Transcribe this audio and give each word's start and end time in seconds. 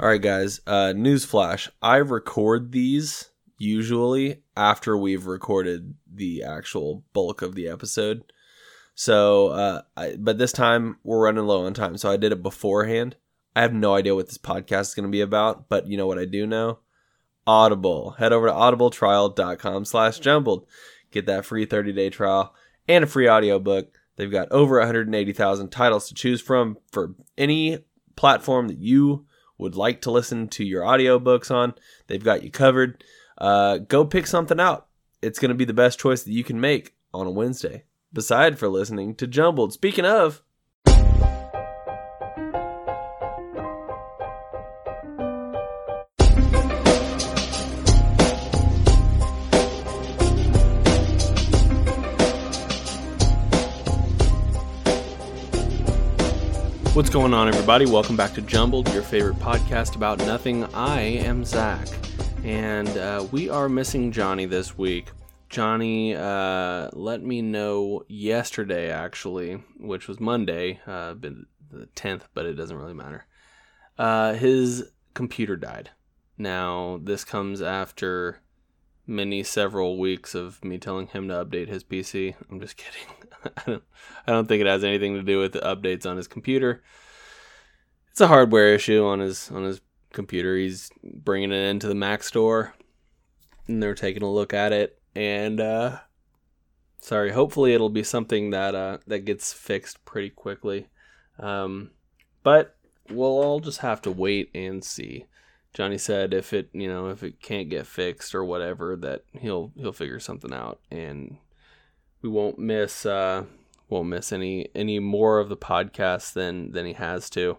All 0.00 0.08
right, 0.08 0.22
guys. 0.22 0.60
Uh, 0.64 0.92
newsflash: 0.94 1.68
I 1.82 1.96
record 1.96 2.70
these 2.70 3.30
usually 3.58 4.42
after 4.56 4.96
we've 4.96 5.26
recorded 5.26 5.94
the 6.12 6.44
actual 6.44 7.02
bulk 7.12 7.42
of 7.42 7.56
the 7.56 7.68
episode. 7.68 8.22
So, 8.94 9.48
uh, 9.48 9.82
I, 9.96 10.14
but 10.16 10.38
this 10.38 10.52
time 10.52 10.98
we're 11.02 11.24
running 11.24 11.46
low 11.46 11.66
on 11.66 11.74
time, 11.74 11.96
so 11.96 12.10
I 12.10 12.16
did 12.16 12.30
it 12.30 12.44
beforehand. 12.44 13.16
I 13.56 13.62
have 13.62 13.72
no 13.72 13.94
idea 13.94 14.14
what 14.14 14.26
this 14.26 14.38
podcast 14.38 14.82
is 14.82 14.94
going 14.94 15.08
to 15.08 15.10
be 15.10 15.20
about, 15.20 15.68
but 15.68 15.88
you 15.88 15.96
know 15.96 16.06
what 16.06 16.18
I 16.18 16.26
do 16.26 16.46
know? 16.46 16.78
Audible. 17.44 18.12
Head 18.18 18.32
over 18.32 18.46
to 18.46 18.52
audibletrial.com 18.52 19.84
slash 19.84 20.20
jumbled. 20.20 20.66
Get 21.10 21.26
that 21.26 21.44
free 21.44 21.66
30-day 21.66 22.10
trial 22.10 22.54
and 22.86 23.02
a 23.02 23.06
free 23.06 23.28
audiobook. 23.28 23.88
They've 24.14 24.30
got 24.30 24.52
over 24.52 24.78
180,000 24.78 25.70
titles 25.70 26.06
to 26.08 26.14
choose 26.14 26.40
from 26.40 26.76
for 26.92 27.14
any 27.36 27.78
platform 28.14 28.68
that 28.68 28.78
you 28.78 29.26
would 29.58 29.76
like 29.76 30.00
to 30.02 30.10
listen 30.10 30.48
to 30.48 30.64
your 30.64 30.82
audiobooks 30.82 31.50
on. 31.50 31.74
They've 32.06 32.22
got 32.22 32.42
you 32.42 32.50
covered. 32.50 33.04
Uh, 33.36 33.78
go 33.78 34.04
pick 34.04 34.26
something 34.26 34.60
out. 34.60 34.86
It's 35.20 35.38
going 35.38 35.50
to 35.50 35.54
be 35.54 35.64
the 35.64 35.74
best 35.74 35.98
choice 35.98 36.22
that 36.22 36.32
you 36.32 36.44
can 36.44 36.60
make 36.60 36.94
on 37.12 37.26
a 37.26 37.30
Wednesday. 37.30 37.84
Beside 38.12 38.58
for 38.58 38.68
listening 38.68 39.14
to 39.16 39.26
Jumbled. 39.26 39.72
Speaking 39.72 40.06
of, 40.06 40.42
What's 56.98 57.10
going 57.10 57.32
on, 57.32 57.46
everybody? 57.46 57.86
Welcome 57.86 58.16
back 58.16 58.32
to 58.32 58.42
Jumbled, 58.42 58.92
your 58.92 59.04
favorite 59.04 59.36
podcast 59.36 59.94
about 59.94 60.18
nothing. 60.18 60.64
I 60.74 61.00
am 61.00 61.44
Zach, 61.44 61.86
and 62.42 62.88
uh, 62.88 63.24
we 63.30 63.48
are 63.48 63.68
missing 63.68 64.10
Johnny 64.10 64.46
this 64.46 64.76
week. 64.76 65.12
Johnny 65.48 66.16
uh, 66.16 66.90
let 66.92 67.22
me 67.22 67.40
know 67.40 68.02
yesterday, 68.08 68.90
actually, 68.90 69.62
which 69.78 70.08
was 70.08 70.18
Monday, 70.18 70.80
uh, 70.88 71.14
the 71.14 71.46
10th, 71.94 72.22
but 72.34 72.46
it 72.46 72.54
doesn't 72.54 72.76
really 72.76 72.94
matter. 72.94 73.26
Uh, 73.96 74.32
his 74.32 74.90
computer 75.14 75.54
died. 75.54 75.90
Now, 76.36 76.98
this 77.00 77.22
comes 77.22 77.62
after 77.62 78.40
many 79.08 79.42
several 79.42 79.98
weeks 79.98 80.34
of 80.34 80.62
me 80.62 80.78
telling 80.78 81.06
him 81.08 81.28
to 81.28 81.44
update 81.44 81.68
his 81.68 81.82
PC. 81.82 82.34
I'm 82.50 82.60
just 82.60 82.76
kidding. 82.76 83.08
I 83.56 83.62
don't, 83.66 83.82
I 84.26 84.32
don't 84.32 84.46
think 84.46 84.60
it 84.60 84.66
has 84.66 84.84
anything 84.84 85.14
to 85.14 85.22
do 85.22 85.40
with 85.40 85.52
the 85.52 85.60
updates 85.60 86.06
on 86.06 86.16
his 86.16 86.28
computer. 86.28 86.82
It's 88.10 88.20
a 88.20 88.28
hardware 88.28 88.74
issue 88.74 89.04
on 89.04 89.20
his 89.20 89.50
on 89.50 89.64
his 89.64 89.80
computer. 90.12 90.56
He's 90.56 90.90
bringing 91.02 91.52
it 91.52 91.64
into 91.68 91.88
the 91.88 91.94
Mac 91.94 92.22
store, 92.22 92.74
and 93.66 93.82
they're 93.82 93.94
taking 93.94 94.22
a 94.22 94.30
look 94.30 94.52
at 94.52 94.72
it. 94.72 95.00
And 95.14 95.60
uh, 95.60 95.98
sorry, 97.00 97.32
hopefully 97.32 97.74
it'll 97.74 97.88
be 97.88 98.04
something 98.04 98.50
that 98.50 98.74
uh, 98.74 98.98
that 99.06 99.24
gets 99.24 99.52
fixed 99.52 100.04
pretty 100.04 100.30
quickly. 100.30 100.88
Um, 101.38 101.92
but 102.42 102.76
we'll 103.10 103.42
all 103.42 103.60
just 103.60 103.78
have 103.78 104.02
to 104.02 104.10
wait 104.10 104.50
and 104.54 104.84
see. 104.84 105.26
Johnny 105.78 105.96
said 105.96 106.34
if 106.34 106.52
it 106.52 106.70
you 106.72 106.88
know 106.88 107.06
if 107.06 107.22
it 107.22 107.40
can't 107.40 107.68
get 107.68 107.86
fixed 107.86 108.34
or 108.34 108.44
whatever 108.44 108.96
that 108.96 109.22
he'll 109.38 109.70
he'll 109.76 109.92
figure 109.92 110.18
something 110.18 110.52
out 110.52 110.80
and 110.90 111.36
we 112.20 112.28
won't 112.28 112.58
miss 112.58 113.06
uh 113.06 113.44
won't 113.88 114.08
miss 114.08 114.32
any 114.32 114.70
any 114.74 114.98
more 114.98 115.38
of 115.38 115.48
the 115.48 115.56
podcast 115.56 116.32
than 116.32 116.72
than 116.72 116.84
he 116.84 116.94
has 116.94 117.30
to. 117.30 117.58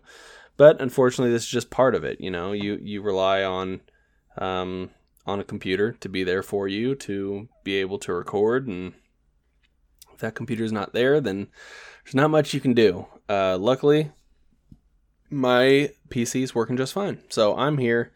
But 0.58 0.82
unfortunately 0.82 1.32
this 1.32 1.44
is 1.44 1.50
just 1.50 1.70
part 1.70 1.96
of 1.96 2.04
it, 2.04 2.20
you 2.20 2.30
know. 2.30 2.52
You 2.52 2.78
you 2.82 3.02
rely 3.02 3.42
on 3.42 3.80
um 4.38 4.90
on 5.26 5.40
a 5.40 5.46
computer 5.46 5.94
to 5.94 6.10
be 6.10 6.26
there 6.26 6.44
for 6.44 6.68
you 6.68 6.96
to 6.96 7.48
be 7.64 7.76
able 7.76 8.00
to 8.00 8.14
record 8.14 8.68
and 8.68 8.96
if 10.14 10.20
that 10.20 10.36
computer's 10.36 10.74
not 10.74 10.92
there 10.92 11.22
then 11.22 11.48
there's 12.04 12.16
not 12.16 12.32
much 12.32 12.54
you 12.54 12.60
can 12.60 12.74
do. 12.74 13.08
Uh 13.30 13.58
luckily 13.58 14.12
my 15.30 15.92
PC 16.10 16.44
is 16.44 16.56
working 16.56 16.78
just 16.78 16.94
fine. 16.94 17.20
So 17.30 17.58
I'm 17.58 17.78
here 17.78 18.12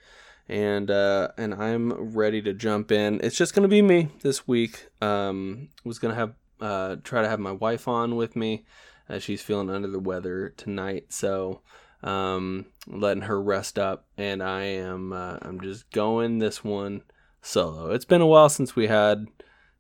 and 0.49 0.91
uh, 0.91 1.29
and 1.37 1.53
I'm 1.53 2.13
ready 2.13 2.41
to 2.41 2.53
jump 2.53 2.91
in. 2.91 3.19
It's 3.23 3.37
just 3.37 3.53
gonna 3.53 3.67
be 3.67 3.81
me 3.81 4.09
this 4.21 4.47
week. 4.47 4.87
Um, 5.01 5.69
was 5.83 5.99
gonna 5.99 6.15
have 6.15 6.33
uh, 6.59 6.97
try 7.03 7.21
to 7.21 7.29
have 7.29 7.39
my 7.39 7.51
wife 7.51 7.87
on 7.87 8.15
with 8.15 8.35
me. 8.35 8.65
Uh, 9.09 9.19
she's 9.19 9.41
feeling 9.41 9.69
under 9.69 9.87
the 9.87 9.99
weather 9.99 10.53
tonight, 10.55 11.07
so 11.09 11.61
um, 12.03 12.65
letting 12.87 13.23
her 13.23 13.41
rest 13.41 13.77
up, 13.77 14.05
and 14.17 14.41
I 14.41 14.63
am 14.63 15.13
uh, 15.13 15.37
I'm 15.41 15.61
just 15.61 15.89
going 15.91 16.39
this 16.39 16.63
one 16.63 17.03
solo. 17.41 17.91
It's 17.91 18.05
been 18.05 18.21
a 18.21 18.27
while 18.27 18.49
since 18.49 18.75
we 18.75 18.87
had 18.87 19.27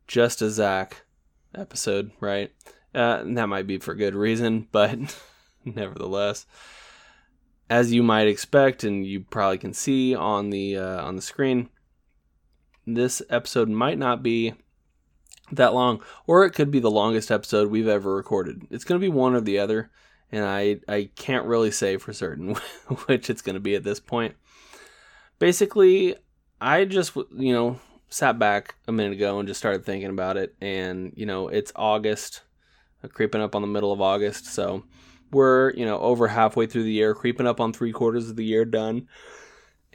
just 0.07 0.41
a 0.41 0.49
Zach 0.49 1.03
episode, 1.55 2.11
right? 2.19 2.51
Uh, 2.93 3.23
that 3.25 3.49
might 3.49 3.67
be 3.67 3.79
for 3.79 3.95
good 3.95 4.13
reason, 4.13 4.67
but 4.71 4.97
nevertheless 5.65 6.45
as 7.69 7.93
you 7.93 8.03
might 8.03 8.27
expect, 8.27 8.83
and 8.83 9.05
you 9.05 9.21
probably 9.21 9.57
can 9.57 9.73
see 9.73 10.15
on 10.15 10.49
the 10.49 10.77
uh, 10.77 11.03
on 11.03 11.15
the 11.15 11.21
screen, 11.21 11.69
this 12.85 13.21
episode 13.29 13.69
might 13.69 13.97
not 13.97 14.21
be 14.21 14.53
that 15.51 15.73
long, 15.73 16.01
or 16.27 16.45
it 16.45 16.51
could 16.51 16.71
be 16.71 16.79
the 16.79 16.91
longest 16.91 17.31
episode 17.31 17.69
we've 17.69 17.87
ever 17.87 18.15
recorded. 18.15 18.67
It's 18.69 18.83
going 18.83 18.99
to 18.99 19.05
be 19.05 19.09
one 19.09 19.35
or 19.35 19.41
the 19.41 19.59
other, 19.59 19.91
and 20.31 20.45
I 20.45 20.79
I 20.87 21.09
can't 21.15 21.45
really 21.45 21.71
say 21.71 21.97
for 21.97 22.13
certain 22.13 22.55
which 23.05 23.29
it's 23.29 23.41
going 23.41 23.55
to 23.55 23.59
be 23.59 23.75
at 23.75 23.83
this 23.83 23.99
point. 23.99 24.35
Basically, 25.39 26.15
I 26.59 26.85
just 26.85 27.15
you 27.15 27.53
know 27.53 27.79
sat 28.09 28.37
back 28.37 28.75
a 28.87 28.91
minute 28.91 29.13
ago 29.13 29.39
and 29.39 29.47
just 29.47 29.59
started 29.59 29.85
thinking 29.85 30.09
about 30.09 30.37
it, 30.37 30.55
and 30.61 31.13
you 31.15 31.25
know 31.25 31.47
it's 31.47 31.71
August, 31.75 32.41
creeping 33.13 33.41
up 33.41 33.55
on 33.55 33.61
the 33.61 33.67
middle 33.67 33.91
of 33.91 34.01
August, 34.01 34.47
so 34.47 34.83
we're 35.33 35.73
you 35.73 35.85
know 35.85 35.99
over 35.99 36.27
halfway 36.27 36.67
through 36.67 36.83
the 36.83 36.91
year 36.91 37.13
creeping 37.13 37.47
up 37.47 37.59
on 37.59 37.73
three 37.73 37.91
quarters 37.91 38.29
of 38.29 38.35
the 38.35 38.45
year 38.45 38.65
done. 38.65 39.07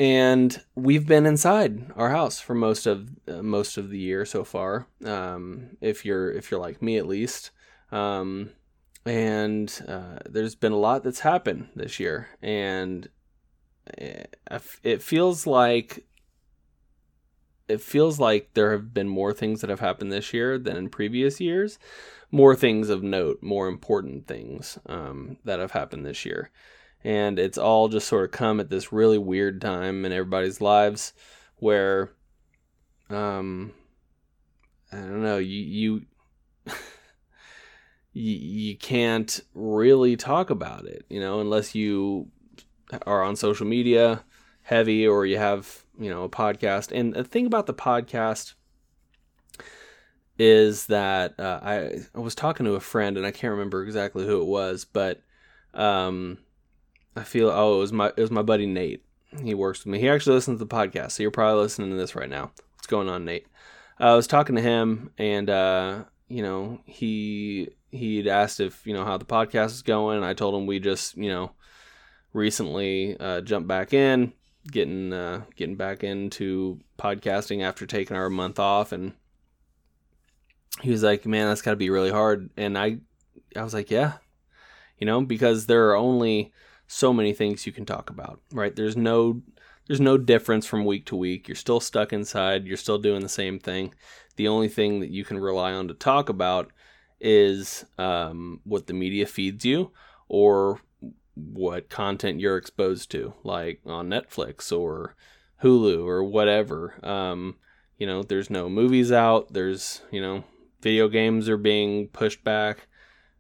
And 0.01 0.61
we've 0.77 1.09
been 1.09 1.27
inside 1.27 1.91
our 1.97 2.11
house 2.11 2.39
for 2.39 2.55
most 2.55 2.87
of 2.87 3.11
uh, 3.27 3.43
most 3.43 3.77
of 3.77 3.91
the 3.91 3.99
year 3.99 4.25
so 4.25 4.45
far 4.45 4.87
um, 5.05 5.77
if 5.81 6.05
you're 6.05 6.31
if 6.31 6.51
you're 6.51 6.61
like 6.61 6.81
me 6.81 6.99
at 6.99 7.07
least. 7.07 7.51
Um, 7.91 8.51
and 9.05 9.83
uh, 9.89 10.19
there's 10.29 10.55
been 10.55 10.73
a 10.73 10.77
lot 10.77 11.03
that's 11.03 11.21
happened 11.21 11.69
this 11.75 11.99
year. 11.99 12.29
And 12.43 13.09
eh, 13.97 14.25
it 14.83 15.03
feels 15.03 15.47
like 15.47 16.07
it 17.69 17.81
feels 17.81 18.19
like 18.19 18.51
there 18.55 18.73
have 18.73 18.95
been 18.95 19.09
more 19.09 19.33
things 19.33 19.61
that 19.61 19.71
have 19.71 19.81
happened 19.81 20.13
this 20.13 20.33
year 20.33 20.59
than 20.59 20.77
in 20.77 20.89
previous 20.89 21.41
years 21.41 21.79
more 22.31 22.55
things 22.55 22.91
of 22.91 23.03
note, 23.03 23.43
more 23.43 23.69
important 23.69 24.27
things 24.27 24.79
um, 24.87 25.39
that 25.45 25.61
have 25.61 25.73
happened 25.73 26.05
this 26.05 26.25
year. 26.25 26.51
And 27.05 27.39
it's 27.39 27.59
all 27.59 27.89
just 27.89 28.09
sort 28.09 28.25
of 28.25 28.31
come 28.33 28.61
at 28.61 28.71
this 28.71 28.93
really 28.93 29.19
weird 29.19 29.61
time 29.61 30.05
in 30.05 30.13
everybody's 30.13 30.61
lives 30.61 31.13
where, 31.57 32.11
um, 33.09 33.73
I 34.93 34.97
don't 34.97 35.23
know, 35.23 35.39
you, 35.39 35.63
you, 36.67 36.75
you, 38.13 38.33
you 38.35 38.77
can't 38.77 39.41
really 39.55 40.17
talk 40.17 40.51
about 40.51 40.87
it, 40.87 41.07
you 41.09 41.21
know, 41.21 41.41
unless 41.41 41.75
you 41.75 42.31
are 43.07 43.23
on 43.23 43.37
social 43.37 43.67
media 43.67 44.25
heavy 44.63 45.07
or 45.07 45.25
you 45.25 45.39
have, 45.39 45.85
you 45.99 46.11
know, 46.11 46.25
a 46.25 46.29
podcast. 46.29 46.93
And 46.93 47.15
the 47.15 47.25
thing 47.25 47.47
about 47.47 47.67
the 47.67 47.75
podcast 47.75 48.55
is 50.39 50.87
that 50.87 51.39
uh, 51.39 51.61
I, 51.63 51.99
I 52.15 52.19
was 52.19 52.35
talking 52.35 52.65
to 52.67 52.75
a 52.75 52.81
friend 52.81 53.17
and 53.17 53.27
I 53.27 53.31
can't 53.31 53.51
remember 53.53 53.83
exactly 53.83 54.25
who 54.25 54.41
it 54.41 54.47
was, 54.47 54.85
but 54.85 55.21
um, 55.75 56.39
I 57.17 57.25
feel 57.25 57.51
oh 57.51 57.77
it 57.77 57.81
was 57.81 57.93
my 57.93 58.09
it 58.17 58.21
was 58.21 58.31
my 58.31 58.43
buddy 58.43 58.67
Nate. 58.67 59.05
He 59.43 59.55
works 59.55 59.81
with 59.81 59.93
me. 59.93 59.99
He 59.99 60.09
actually 60.09 60.35
listens 60.35 60.59
to 60.59 60.65
the 60.65 60.75
podcast, 60.75 61.13
so 61.13 61.23
you're 61.23 61.31
probably 61.31 61.63
listening 61.63 61.91
to 61.91 61.97
this 61.97 62.15
right 62.15 62.31
now. 62.31 62.53
What's 62.77 62.87
going 62.87 63.09
on, 63.09 63.25
Nate? 63.25 63.47
Uh, 64.01 64.13
I 64.13 64.15
was 64.15 64.27
talking 64.27 64.57
to 64.57 64.63
him, 64.63 65.11
and 65.19 65.51
uh, 65.51 66.05
you 66.29 66.43
know 66.43 66.81
he 66.85 67.69
he'd 67.91 68.29
asked 68.29 68.61
if 68.61 68.87
you 68.87 68.95
know 68.95 69.05
how 69.05 69.19
the 69.19 69.25
podcast 69.25 69.73
is 69.73 69.83
going. 69.83 70.23
I 70.23 70.35
told 70.35 70.55
him 70.55 70.67
we 70.67 70.79
just 70.79 71.17
you 71.17 71.29
know 71.29 71.51
recently 72.33 73.17
uh, 73.19 73.41
jumped 73.41 73.69
back 73.69 73.93
in, 73.93 74.33
getting 74.71 75.13
uh, 75.13 75.43
getting 75.57 75.77
back 75.77 76.05
into 76.05 76.81
podcasting 76.99 77.63
after 77.63 77.87
taking 77.87 78.17
our 78.17 78.31
month 78.31 78.59
off 78.59 78.93
and 78.93 79.13
he 80.83 80.91
was 80.91 81.03
like, 81.03 81.27
"Man, 81.27 81.49
that's 81.49 81.63
got 81.63 81.73
to 81.73 81.77
be 81.77 81.91
really 81.91 82.11
hard." 82.11 82.51
And 82.57 82.77
I, 82.77 82.99
I 83.57 83.63
was 83.63 83.75
like, 83.75 83.91
"Yeah, 83.91 84.15
you 84.99 85.07
know, 85.07 85.21
because 85.23 85.67
there 85.67 85.89
are 85.91 85.97
only 85.97 86.53
so 86.87 87.13
many 87.13 87.33
things 87.33 87.67
you 87.67 87.73
can 87.73 87.87
talk 87.87 88.11
about, 88.11 88.41
right? 88.53 88.75
There's 88.75 88.97
no, 88.97 89.43
there's 89.87 90.01
no 90.01 90.19
difference 90.19 90.67
from 90.67 90.85
week 90.85 91.07
to 91.07 91.17
week. 91.17 91.47
You're 91.47 91.55
still 91.55 91.81
stuck 91.81 92.13
inside. 92.13 92.67
You're 92.67 92.77
still 92.77 92.99
doing 92.99 93.23
the 93.23 93.29
same 93.29 93.59
thing. 93.59 93.95
The 94.37 94.49
only 94.49 94.69
thing 94.69 95.01
that 95.01 95.11
you 95.11 95.25
can 95.25 95.39
rely 95.39 95.73
on 95.73 95.89
to 95.89 95.95
talk 95.95 96.29
about 96.29 96.73
is 97.21 97.85
um, 97.99 98.61
what 98.65 98.87
the 98.87 98.95
media 98.95 99.27
feeds 99.27 99.65
you, 99.65 99.93
or 100.29 100.81
what 101.35 101.89
content 101.89 102.41
you're 102.41 102.57
exposed 102.57 103.11
to, 103.13 103.35
like 103.45 103.81
on 103.87 104.09
Netflix 104.09 104.77
or 104.77 105.15
Hulu 105.63 106.07
or 106.07 106.25
whatever. 106.25 107.05
Um, 107.05 107.57
you 107.97 108.07
know, 108.07 108.23
there's 108.23 108.51
no 108.51 108.69
movies 108.69 109.11
out. 109.13 109.53
There's, 109.53 110.03
you 110.11 110.21
know, 110.21 110.45
video 110.81 111.09
games 111.09 111.49
are 111.49 111.57
being 111.57 112.09
pushed 112.09 112.45
back. 112.45 112.89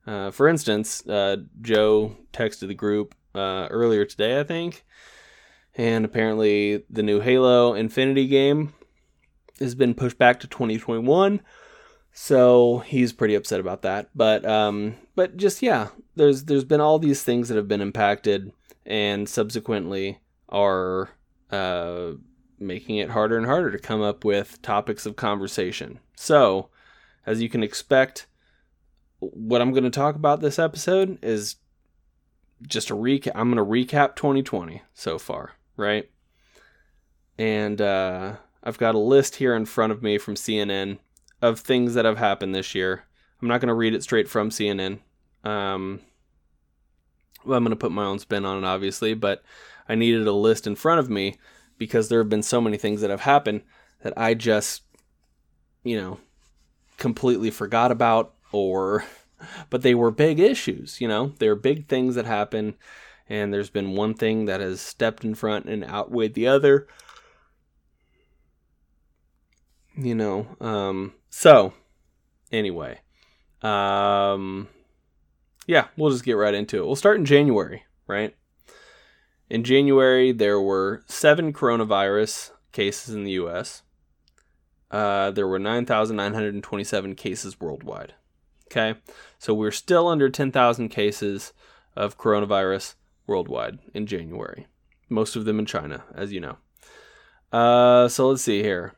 Uh, 0.06 0.30
for 0.30 0.48
instance, 0.48 1.06
uh, 1.06 1.36
Joe 1.60 2.16
texted 2.32 2.68
the 2.68 2.74
group 2.74 3.14
uh, 3.34 3.68
earlier 3.70 4.04
today, 4.04 4.40
I 4.40 4.44
think, 4.44 4.84
and 5.74 6.04
apparently 6.04 6.84
the 6.88 7.02
new 7.02 7.20
Halo 7.20 7.76
Infinite 7.76 8.28
game 8.28 8.72
has 9.60 9.74
been 9.74 9.94
pushed 9.94 10.18
back 10.18 10.40
to 10.40 10.46
2021. 10.46 11.40
So 12.12 12.78
he's 12.78 13.12
pretty 13.12 13.34
upset 13.34 13.60
about 13.60 13.82
that. 13.82 14.08
But 14.14 14.44
um, 14.44 14.96
but 15.14 15.36
just 15.36 15.62
yeah, 15.62 15.88
there's 16.16 16.44
there's 16.44 16.64
been 16.64 16.80
all 16.80 16.98
these 16.98 17.22
things 17.22 17.48
that 17.48 17.56
have 17.56 17.68
been 17.68 17.80
impacted, 17.80 18.52
and 18.86 19.28
subsequently 19.28 20.18
are 20.48 21.10
uh, 21.50 22.12
making 22.58 22.96
it 22.96 23.10
harder 23.10 23.36
and 23.36 23.46
harder 23.46 23.70
to 23.70 23.78
come 23.78 24.02
up 24.02 24.24
with 24.24 24.60
topics 24.62 25.06
of 25.06 25.16
conversation. 25.16 26.00
So, 26.16 26.70
as 27.28 27.42
you 27.42 27.50
can 27.50 27.62
expect, 27.62 28.26
what 29.20 29.60
I'm 29.60 29.72
going 29.72 29.84
to 29.84 29.90
talk 29.90 30.14
about 30.14 30.40
this 30.40 30.58
episode 30.58 31.18
is 31.22 31.56
just 32.62 32.88
a 32.88 32.94
recap. 32.94 33.32
I'm 33.34 33.52
going 33.52 33.62
to 33.62 33.94
recap 33.94 34.16
2020 34.16 34.80
so 34.94 35.18
far, 35.18 35.52
right? 35.76 36.10
And 37.36 37.82
uh, 37.82 38.36
I've 38.64 38.78
got 38.78 38.94
a 38.94 38.98
list 38.98 39.36
here 39.36 39.54
in 39.54 39.66
front 39.66 39.92
of 39.92 40.02
me 40.02 40.16
from 40.16 40.36
CNN 40.36 41.00
of 41.42 41.60
things 41.60 41.92
that 41.92 42.06
have 42.06 42.16
happened 42.16 42.54
this 42.54 42.74
year. 42.74 43.04
I'm 43.42 43.48
not 43.48 43.60
going 43.60 43.68
to 43.68 43.74
read 43.74 43.94
it 43.94 44.02
straight 44.02 44.28
from 44.28 44.48
CNN. 44.48 45.00
Um, 45.44 46.00
well, 47.44 47.58
I'm 47.58 47.62
going 47.62 47.70
to 47.70 47.76
put 47.76 47.92
my 47.92 48.04
own 48.04 48.18
spin 48.20 48.46
on 48.46 48.64
it, 48.64 48.66
obviously, 48.66 49.12
but 49.12 49.42
I 49.86 49.96
needed 49.96 50.26
a 50.26 50.32
list 50.32 50.66
in 50.66 50.76
front 50.76 50.98
of 50.98 51.10
me 51.10 51.36
because 51.76 52.08
there 52.08 52.20
have 52.20 52.30
been 52.30 52.42
so 52.42 52.62
many 52.62 52.78
things 52.78 53.02
that 53.02 53.10
have 53.10 53.20
happened 53.20 53.64
that 54.02 54.14
I 54.16 54.32
just, 54.32 54.82
you 55.84 56.00
know, 56.00 56.20
completely 56.98 57.50
forgot 57.50 57.90
about 57.90 58.34
or 58.52 59.04
but 59.70 59.82
they 59.82 59.94
were 59.94 60.10
big 60.10 60.38
issues, 60.38 61.00
you 61.00 61.08
know. 61.08 61.32
They're 61.38 61.56
big 61.56 61.88
things 61.88 62.14
that 62.16 62.26
happen 62.26 62.74
and 63.28 63.52
there's 63.52 63.70
been 63.70 63.94
one 63.94 64.14
thing 64.14 64.46
that 64.46 64.60
has 64.60 64.80
stepped 64.80 65.24
in 65.24 65.34
front 65.34 65.66
and 65.66 65.84
outweighed 65.84 66.34
the 66.34 66.48
other. 66.48 66.86
You 69.96 70.14
know, 70.14 70.46
um 70.60 71.14
so 71.30 71.72
anyway, 72.52 73.00
um 73.62 74.68
yeah, 75.66 75.88
we'll 75.96 76.10
just 76.10 76.24
get 76.24 76.32
right 76.32 76.54
into 76.54 76.78
it. 76.78 76.86
We'll 76.86 76.96
start 76.96 77.18
in 77.18 77.26
January, 77.26 77.84
right? 78.06 78.34
In 79.50 79.64
January, 79.64 80.32
there 80.32 80.60
were 80.60 81.02
seven 81.06 81.52
coronavirus 81.52 82.52
cases 82.72 83.14
in 83.14 83.24
the 83.24 83.32
U.S. 83.32 83.82
Uh, 84.90 85.30
there 85.30 85.46
were 85.46 85.58
9,927 85.58 87.14
cases 87.14 87.60
worldwide. 87.60 88.14
Okay, 88.66 88.98
so 89.38 89.54
we're 89.54 89.70
still 89.70 90.08
under 90.08 90.28
10,000 90.28 90.88
cases 90.88 91.52
of 91.96 92.18
coronavirus 92.18 92.94
worldwide 93.26 93.78
in 93.94 94.06
January. 94.06 94.66
Most 95.08 95.36
of 95.36 95.46
them 95.46 95.58
in 95.58 95.66
China, 95.66 96.04
as 96.14 96.32
you 96.32 96.40
know. 96.40 96.58
Uh, 97.50 98.08
so 98.08 98.28
let's 98.28 98.42
see 98.42 98.62
here. 98.62 98.94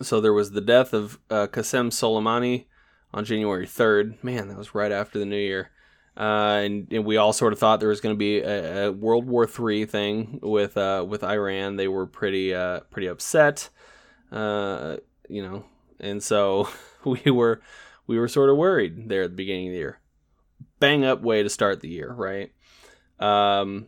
So 0.00 0.20
there 0.20 0.32
was 0.32 0.52
the 0.52 0.60
death 0.62 0.94
of 0.94 1.18
uh, 1.30 1.46
Qasem 1.46 1.90
Soleimani, 1.90 2.64
on 3.14 3.24
January 3.24 3.66
3rd. 3.66 4.22
Man, 4.22 4.48
that 4.48 4.58
was 4.58 4.74
right 4.74 4.92
after 4.92 5.18
the 5.18 5.24
new 5.24 5.38
year. 5.38 5.70
Uh, 6.16 6.60
and, 6.64 6.92
and, 6.92 7.04
we 7.04 7.16
all 7.16 7.32
sort 7.32 7.52
of 7.52 7.58
thought 7.58 7.80
there 7.80 7.88
was 7.88 8.00
going 8.00 8.14
to 8.14 8.18
be 8.18 8.38
a, 8.38 8.86
a, 8.86 8.92
World 8.92 9.26
War 9.26 9.48
III 9.48 9.86
thing 9.86 10.38
with 10.42 10.76
uh, 10.76 11.04
with 11.08 11.24
Iran. 11.24 11.74
They 11.74 11.88
were 11.88 12.06
pretty 12.06 12.54
uh, 12.54 12.80
pretty 12.90 13.08
upset, 13.08 13.68
uh, 14.34 14.96
you 15.28 15.42
know, 15.42 15.64
and 16.00 16.22
so 16.22 16.68
we 17.04 17.30
were 17.30 17.60
we 18.06 18.18
were 18.18 18.28
sort 18.28 18.50
of 18.50 18.56
worried 18.56 19.08
there 19.08 19.22
at 19.22 19.30
the 19.30 19.36
beginning 19.36 19.68
of 19.68 19.72
the 19.72 19.78
year. 19.78 20.00
Bang 20.80 21.04
up 21.04 21.22
way 21.22 21.42
to 21.42 21.48
start 21.48 21.80
the 21.80 21.88
year, 21.88 22.12
right? 22.12 22.52
Um, 23.18 23.86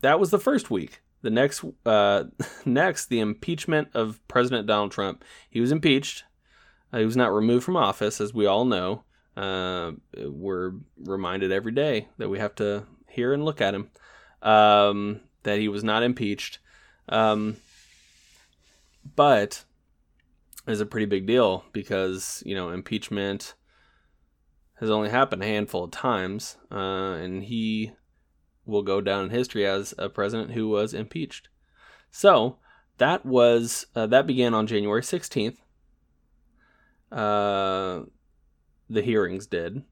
that 0.00 0.20
was 0.20 0.30
the 0.30 0.38
first 0.38 0.70
week. 0.70 1.00
The 1.22 1.30
next 1.30 1.64
uh, 1.86 2.24
next 2.64 3.06
the 3.06 3.20
impeachment 3.20 3.88
of 3.94 4.20
President 4.28 4.66
Donald 4.66 4.92
Trump. 4.92 5.24
He 5.50 5.60
was 5.60 5.72
impeached 5.72 6.24
uh, 6.92 6.98
he 6.98 7.06
was 7.06 7.16
not 7.16 7.32
removed 7.32 7.64
from 7.64 7.76
office, 7.76 8.20
as 8.20 8.34
we 8.34 8.46
all 8.46 8.64
know. 8.64 9.04
Uh, 9.36 9.92
we're 10.26 10.72
reminded 10.98 11.50
every 11.50 11.72
day 11.72 12.08
that 12.18 12.28
we 12.28 12.38
have 12.38 12.54
to 12.56 12.84
hear 13.08 13.32
and 13.32 13.44
look 13.44 13.60
at 13.60 13.74
him. 13.74 13.90
Um, 14.42 15.20
that 15.44 15.58
he 15.58 15.68
was 15.68 15.82
not 15.82 16.02
impeached. 16.02 16.58
Um, 17.08 17.56
but 19.16 19.64
is 20.66 20.80
a 20.80 20.86
pretty 20.86 21.06
big 21.06 21.26
deal 21.26 21.64
because 21.72 22.42
you 22.46 22.54
know 22.54 22.70
impeachment 22.70 23.54
has 24.80 24.90
only 24.90 25.10
happened 25.10 25.42
a 25.42 25.46
handful 25.46 25.84
of 25.84 25.90
times, 25.90 26.56
uh, 26.70 27.14
and 27.14 27.44
he 27.44 27.92
will 28.64 28.82
go 28.82 29.00
down 29.00 29.24
in 29.24 29.30
history 29.30 29.66
as 29.66 29.94
a 29.98 30.08
president 30.08 30.52
who 30.52 30.68
was 30.68 30.92
impeached. 30.94 31.48
So 32.10 32.58
that 32.98 33.24
was 33.24 33.86
uh, 33.94 34.06
that 34.06 34.26
began 34.26 34.54
on 34.54 34.66
January 34.66 35.02
sixteenth, 35.02 35.60
uh, 37.10 38.02
the 38.88 39.02
hearings 39.02 39.46
did. 39.46 39.82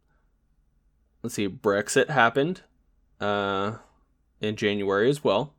Let's 1.22 1.34
see, 1.34 1.48
Brexit 1.48 2.08
happened 2.08 2.62
uh, 3.20 3.76
in 4.40 4.56
January 4.56 5.10
as 5.10 5.22
well. 5.22 5.54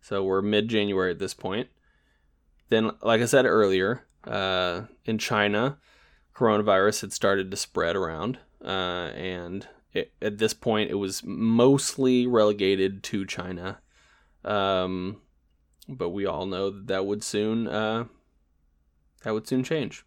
So 0.00 0.22
we're 0.22 0.42
mid 0.42 0.68
January 0.68 1.10
at 1.10 1.18
this 1.18 1.34
point. 1.34 1.68
Then, 2.74 2.90
like 3.02 3.20
I 3.20 3.26
said 3.26 3.46
earlier, 3.46 4.04
uh, 4.24 4.86
in 5.04 5.18
China, 5.18 5.78
coronavirus 6.34 7.02
had 7.02 7.12
started 7.12 7.52
to 7.52 7.56
spread 7.56 7.94
around. 7.94 8.40
Uh, 8.60 9.12
and 9.14 9.68
it, 9.92 10.12
at 10.20 10.38
this 10.38 10.54
point, 10.54 10.90
it 10.90 10.96
was 10.96 11.22
mostly 11.22 12.26
relegated 12.26 13.04
to 13.04 13.26
China. 13.26 13.78
Um, 14.44 15.20
but 15.88 16.10
we 16.10 16.26
all 16.26 16.46
know 16.46 16.70
that 16.70 16.88
that 16.88 17.06
would 17.06 17.22
soon 17.22 17.68
uh, 17.68 18.06
that 19.22 19.32
would 19.32 19.46
soon 19.46 19.62
change. 19.62 20.04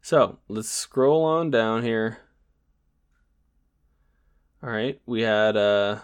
So 0.00 0.40
let's 0.48 0.68
scroll 0.68 1.22
on 1.22 1.52
down 1.52 1.84
here. 1.84 2.18
All 4.64 4.70
right, 4.70 5.00
we 5.06 5.22
had 5.22 5.56
uh, 5.56 6.00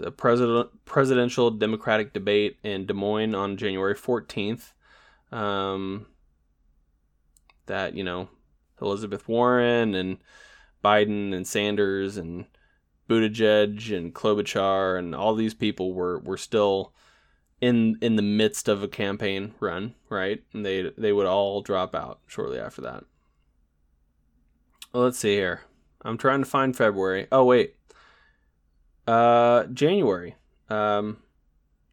a 0.00 0.10
president 0.10 0.84
presidential 0.84 1.50
Democratic 1.50 2.12
debate 2.12 2.58
in 2.62 2.86
Des 2.86 2.94
Moines 2.94 3.34
on 3.34 3.56
January 3.56 3.94
fourteenth. 3.94 4.72
Um, 5.32 6.06
that 7.66 7.94
you 7.94 8.04
know, 8.04 8.28
Elizabeth 8.80 9.28
Warren 9.28 9.94
and 9.94 10.18
Biden 10.84 11.34
and 11.34 11.46
Sanders 11.46 12.16
and 12.16 12.46
Buttigieg 13.08 13.96
and 13.96 14.14
Klobuchar 14.14 14.98
and 14.98 15.14
all 15.14 15.34
these 15.34 15.54
people 15.54 15.92
were 15.92 16.18
were 16.20 16.36
still 16.36 16.92
in 17.60 17.96
in 18.00 18.16
the 18.16 18.22
midst 18.22 18.68
of 18.68 18.82
a 18.82 18.88
campaign 18.88 19.54
run, 19.60 19.94
right? 20.08 20.42
And 20.52 20.64
they 20.64 20.90
they 20.96 21.12
would 21.12 21.26
all 21.26 21.62
drop 21.62 21.94
out 21.94 22.20
shortly 22.26 22.58
after 22.58 22.82
that. 22.82 23.04
Well, 24.92 25.04
let's 25.04 25.18
see 25.18 25.34
here. 25.34 25.62
I'm 26.02 26.18
trying 26.18 26.40
to 26.40 26.48
find 26.48 26.76
February. 26.76 27.26
Oh 27.32 27.44
wait. 27.44 27.76
Uh 29.06 29.64
January. 29.64 30.36
Um 30.68 31.18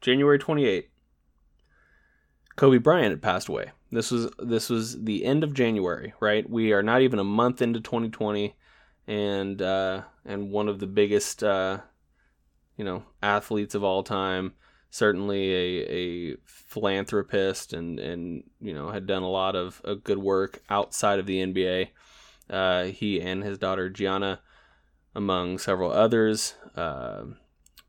January 0.01 0.39
28th. 0.39 0.85
Kobe 2.55 2.77
Bryant 2.77 3.11
had 3.11 3.21
passed 3.21 3.47
away. 3.47 3.71
This 3.91 4.11
was 4.11 4.29
this 4.39 4.69
was 4.69 5.03
the 5.03 5.25
end 5.25 5.43
of 5.43 5.53
January, 5.53 6.13
right? 6.19 6.49
We 6.49 6.73
are 6.73 6.83
not 6.83 7.01
even 7.01 7.19
a 7.19 7.23
month 7.23 7.61
into 7.61 7.79
2020 7.79 8.55
and 9.07 9.61
uh 9.61 10.03
and 10.25 10.51
one 10.51 10.67
of 10.67 10.79
the 10.79 10.87
biggest 10.87 11.43
uh 11.43 11.79
you 12.77 12.85
know, 12.85 13.03
athletes 13.21 13.75
of 13.75 13.83
all 13.83 14.03
time 14.03 14.53
certainly 14.91 15.53
a, 15.53 15.89
a 15.89 16.37
philanthropist 16.45 17.71
and, 17.73 17.97
and 17.97 18.43
you 18.59 18.73
know 18.73 18.91
had 18.91 19.07
done 19.07 19.23
a 19.23 19.29
lot 19.29 19.55
of, 19.55 19.81
of 19.83 20.03
good 20.03 20.19
work 20.19 20.61
outside 20.69 21.17
of 21.17 21.25
the 21.25 21.39
NBA. 21.39 21.87
Uh, 22.49 22.83
he 22.85 23.21
and 23.21 23.43
his 23.43 23.57
daughter 23.57 23.89
Gianna, 23.89 24.41
among 25.15 25.57
several 25.57 25.91
others, 25.91 26.55
uh, 26.75 27.23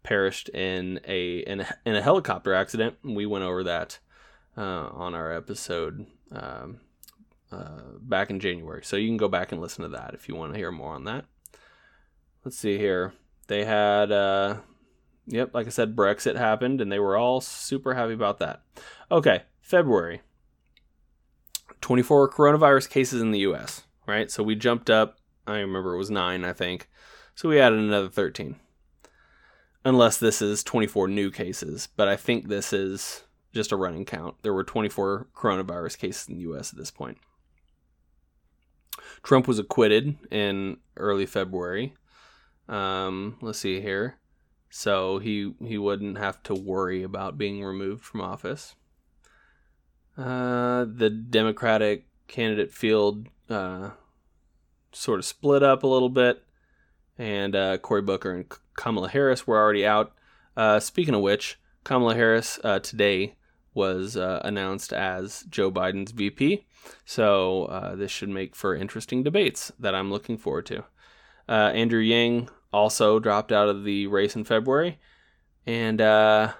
perished 0.02 0.48
in 0.50 1.00
a 1.06 1.38
in, 1.38 1.60
a 1.60 1.74
in 1.84 1.96
a 1.96 2.02
helicopter 2.02 2.54
accident. 2.54 2.96
We 3.02 3.26
went 3.26 3.44
over 3.44 3.64
that 3.64 3.98
uh, 4.56 4.88
on 4.88 5.14
our 5.14 5.32
episode 5.32 6.06
um, 6.30 6.80
uh, 7.50 7.98
back 8.00 8.30
in 8.30 8.40
January, 8.40 8.82
so 8.84 8.96
you 8.96 9.08
can 9.08 9.16
go 9.16 9.28
back 9.28 9.52
and 9.52 9.60
listen 9.60 9.82
to 9.82 9.90
that 9.90 10.14
if 10.14 10.28
you 10.28 10.34
want 10.34 10.52
to 10.52 10.58
hear 10.58 10.70
more 10.70 10.94
on 10.94 11.04
that. 11.04 11.24
Let's 12.44 12.58
see 12.58 12.78
here. 12.78 13.12
They 13.46 13.64
had 13.64 14.10
uh, 14.10 14.56
Yep, 15.26 15.54
like 15.54 15.66
I 15.66 15.70
said, 15.70 15.94
Brexit 15.94 16.36
happened, 16.36 16.80
and 16.80 16.90
they 16.90 16.98
were 16.98 17.16
all 17.16 17.40
super 17.40 17.94
happy 17.94 18.12
about 18.12 18.38
that. 18.38 18.62
Okay, 19.10 19.42
February. 19.60 20.22
24 21.80 22.30
coronavirus 22.30 22.90
cases 22.90 23.20
in 23.20 23.30
the 23.32 23.40
US, 23.40 23.82
right? 24.06 24.30
So 24.30 24.42
we 24.42 24.54
jumped 24.54 24.88
up 24.88 25.18
I 25.46 25.58
remember 25.58 25.94
it 25.94 25.98
was 25.98 26.10
nine, 26.10 26.44
I 26.44 26.52
think. 26.52 26.88
So 27.34 27.48
we 27.48 27.60
added 27.60 27.78
another 27.78 28.08
13. 28.08 28.56
Unless 29.84 30.18
this 30.18 30.40
is 30.40 30.62
24 30.62 31.08
new 31.08 31.30
cases, 31.30 31.88
but 31.96 32.08
I 32.08 32.16
think 32.16 32.48
this 32.48 32.72
is 32.72 33.24
just 33.52 33.72
a 33.72 33.76
running 33.76 34.04
count. 34.04 34.36
There 34.42 34.54
were 34.54 34.64
24 34.64 35.28
coronavirus 35.34 35.98
cases 35.98 36.28
in 36.28 36.36
the 36.36 36.42
US 36.52 36.72
at 36.72 36.78
this 36.78 36.90
point. 36.90 37.18
Trump 39.22 39.48
was 39.48 39.58
acquitted 39.58 40.16
in 40.30 40.78
early 40.96 41.26
February. 41.26 41.94
Um, 42.68 43.36
let's 43.40 43.58
see 43.58 43.80
here. 43.80 44.18
So 44.70 45.18
he 45.18 45.54
he 45.62 45.76
wouldn't 45.76 46.18
have 46.18 46.42
to 46.44 46.54
worry 46.54 47.02
about 47.02 47.36
being 47.36 47.62
removed 47.62 48.04
from 48.04 48.22
office. 48.22 48.74
Uh, 50.16 50.86
the 50.88 51.10
Democratic 51.10 52.06
candidate 52.26 52.72
field 52.72 53.28
uh, 53.50 53.90
sort 54.92 55.18
of 55.18 55.24
split 55.24 55.62
up 55.62 55.82
a 55.82 55.86
little 55.86 56.08
bit, 56.08 56.42
and 57.22 57.54
uh, 57.54 57.78
Cory 57.78 58.02
Booker 58.02 58.32
and 58.32 58.44
Kamala 58.74 59.08
Harris 59.08 59.46
were 59.46 59.56
already 59.56 59.86
out. 59.86 60.12
Uh, 60.56 60.80
speaking 60.80 61.14
of 61.14 61.20
which, 61.20 61.56
Kamala 61.84 62.16
Harris 62.16 62.58
uh, 62.64 62.80
today 62.80 63.36
was 63.74 64.16
uh, 64.16 64.40
announced 64.44 64.92
as 64.92 65.44
Joe 65.48 65.70
Biden's 65.70 66.10
VP, 66.10 66.66
so 67.04 67.66
uh, 67.66 67.94
this 67.94 68.10
should 68.10 68.28
make 68.28 68.56
for 68.56 68.74
interesting 68.74 69.22
debates 69.22 69.70
that 69.78 69.94
I'm 69.94 70.10
looking 70.10 70.36
forward 70.36 70.66
to. 70.66 70.84
Uh, 71.48 71.70
Andrew 71.72 72.00
Yang 72.00 72.48
also 72.72 73.20
dropped 73.20 73.52
out 73.52 73.68
of 73.68 73.84
the 73.84 74.08
race 74.08 74.34
in 74.34 74.42
February, 74.42 74.98
and 75.64 75.98
but 75.98 76.56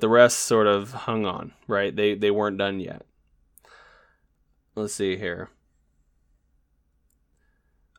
the 0.00 0.08
rest 0.08 0.40
sort 0.40 0.66
of 0.66 0.90
hung 0.92 1.24
on. 1.24 1.52
Right? 1.68 1.94
They 1.94 2.14
they 2.16 2.32
weren't 2.32 2.58
done 2.58 2.80
yet. 2.80 3.06
Let's 4.74 4.94
see 4.94 5.16
here. 5.16 5.48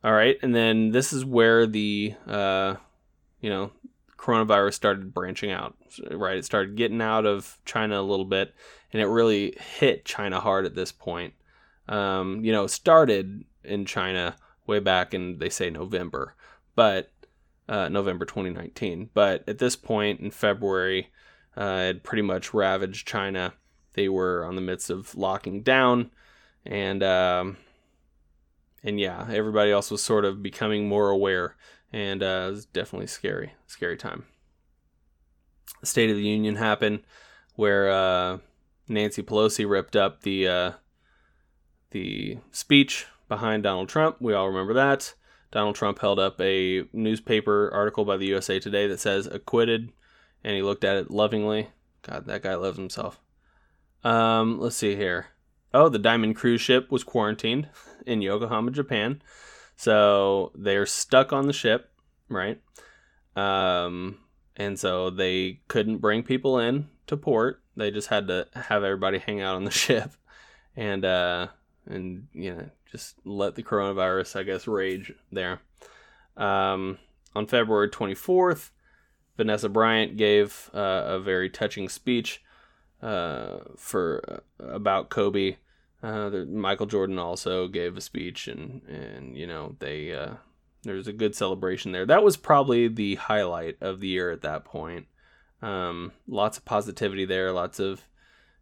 All 0.03 0.13
right, 0.13 0.37
and 0.41 0.53
then 0.53 0.91
this 0.91 1.11
is 1.13 1.25
where 1.25 1.65
the 1.65 2.13
uh, 2.27 2.75
you 3.41 3.49
know 3.49 3.71
coronavirus 4.17 4.73
started 4.73 5.13
branching 5.13 5.51
out. 5.51 5.75
Right, 6.11 6.37
it 6.37 6.45
started 6.45 6.75
getting 6.75 7.01
out 7.01 7.25
of 7.25 7.57
China 7.65 7.99
a 7.99 8.03
little 8.03 8.25
bit, 8.25 8.53
and 8.93 9.01
it 9.01 9.07
really 9.07 9.55
hit 9.79 10.05
China 10.05 10.39
hard 10.39 10.65
at 10.65 10.75
this 10.75 10.91
point. 10.91 11.33
Um, 11.87 12.43
you 12.43 12.51
know, 12.51 12.67
started 12.67 13.45
in 13.63 13.85
China 13.85 14.35
way 14.65 14.79
back 14.79 15.13
in 15.13 15.39
they 15.39 15.49
say 15.49 15.69
November, 15.69 16.35
but 16.75 17.11
uh, 17.69 17.89
November 17.89 18.25
2019. 18.25 19.09
But 19.13 19.43
at 19.47 19.57
this 19.57 19.75
point 19.75 20.19
in 20.19 20.31
February, 20.31 21.09
uh, 21.55 21.87
it 21.89 22.03
pretty 22.03 22.21
much 22.21 22.53
ravaged 22.53 23.07
China. 23.07 23.53
They 23.93 24.09
were 24.09 24.45
on 24.45 24.55
the 24.55 24.61
midst 24.61 24.89
of 24.89 25.15
locking 25.15 25.63
down 25.63 26.11
and 26.67 27.01
um, 27.01 27.57
and 28.83 28.99
yeah, 28.99 29.27
everybody 29.31 29.71
else 29.71 29.91
was 29.91 30.03
sort 30.03 30.25
of 30.25 30.43
becoming 30.43 30.87
more 30.87 31.09
aware, 31.09 31.55
and 31.91 32.21
uh, 32.21 32.47
it 32.47 32.51
was 32.51 32.65
definitely 32.65 33.07
scary, 33.07 33.53
scary 33.65 33.97
time. 33.97 34.25
The 35.81 35.87
State 35.87 36.09
of 36.09 36.15
the 36.15 36.23
Union 36.23 36.55
happened, 36.55 37.01
where 37.55 37.91
uh, 37.91 38.37
Nancy 38.87 39.23
Pelosi 39.23 39.69
ripped 39.69 39.95
up 39.95 40.21
the 40.21 40.47
uh, 40.47 40.71
the 41.91 42.37
speech 42.51 43.07
behind 43.27 43.63
Donald 43.63 43.89
Trump. 43.89 44.17
We 44.19 44.33
all 44.33 44.47
remember 44.47 44.73
that. 44.73 45.13
Donald 45.51 45.75
Trump 45.75 45.99
held 45.99 46.19
up 46.19 46.39
a 46.41 46.83
newspaper 46.91 47.69
article 47.73 48.05
by 48.05 48.17
the 48.17 48.27
USA 48.27 48.59
Today 48.59 48.87
that 48.87 48.99
says 48.99 49.27
acquitted, 49.27 49.91
and 50.43 50.55
he 50.55 50.61
looked 50.61 50.83
at 50.83 50.97
it 50.97 51.11
lovingly. 51.11 51.69
God, 52.01 52.25
that 52.25 52.43
guy 52.43 52.55
loves 52.55 52.77
himself. 52.77 53.19
Um, 54.03 54.59
let's 54.59 54.75
see 54.75 54.95
here. 54.95 55.27
Oh, 55.77 55.89
the 55.89 55.99
Diamond 55.99 56.35
cruise 56.35 56.59
ship 56.59 56.91
was 56.91 57.03
quarantined 57.03 57.69
in 58.07 58.23
Yokohama, 58.23 58.71
Japan. 58.71 59.21
So 59.75 60.51
they're 60.55 60.87
stuck 60.87 61.31
on 61.31 61.45
the 61.45 61.53
ship, 61.53 61.91
right? 62.29 62.59
Um, 63.35 64.17
and 64.55 64.79
so 64.79 65.11
they 65.11 65.61
couldn't 65.67 65.99
bring 65.99 66.23
people 66.23 66.57
in 66.57 66.87
to 67.05 67.15
port. 67.15 67.61
They 67.75 67.91
just 67.91 68.07
had 68.07 68.27
to 68.27 68.47
have 68.55 68.83
everybody 68.83 69.19
hang 69.19 69.39
out 69.41 69.55
on 69.55 69.65
the 69.65 69.71
ship 69.85 70.13
and 70.75 71.05
uh 71.05 71.47
and 71.85 72.27
you 72.33 72.55
know, 72.55 72.69
just 72.91 73.15
let 73.23 73.53
the 73.53 73.61
coronavirus, 73.61 74.39
I 74.39 74.43
guess, 74.43 74.67
rage 74.67 75.13
there. 75.31 75.61
Um, 76.35 76.97
on 77.35 77.45
February 77.45 77.89
24th, 77.89 78.71
Vanessa 79.37 79.69
Bryant 79.69 80.17
gave 80.17 80.71
uh, 80.73 81.03
a 81.05 81.19
very 81.19 81.49
touching 81.51 81.87
speech 81.87 82.43
uh, 83.01 83.59
for 83.77 84.41
uh, 84.59 84.73
about 84.73 85.09
Kobe. 85.09 85.57
Uh, 86.03 86.29
the, 86.29 86.45
Michael 86.45 86.85
Jordan 86.85 87.17
also 87.17 87.67
gave 87.67 87.97
a 87.97 88.01
speech, 88.01 88.47
and 88.47 88.83
and 88.83 89.35
you 89.35 89.47
know 89.47 89.75
they 89.79 90.13
uh, 90.13 90.35
there's 90.83 91.07
a 91.07 91.13
good 91.13 91.35
celebration 91.35 91.91
there. 91.91 92.05
That 92.05 92.23
was 92.23 92.37
probably 92.37 92.87
the 92.87 93.15
highlight 93.15 93.77
of 93.81 93.99
the 93.99 94.07
year 94.07 94.31
at 94.31 94.41
that 94.41 94.63
point. 94.63 95.07
Um, 95.61 96.11
lots 96.27 96.57
of 96.57 96.65
positivity 96.65 97.25
there, 97.25 97.51
lots 97.51 97.79
of 97.79 98.03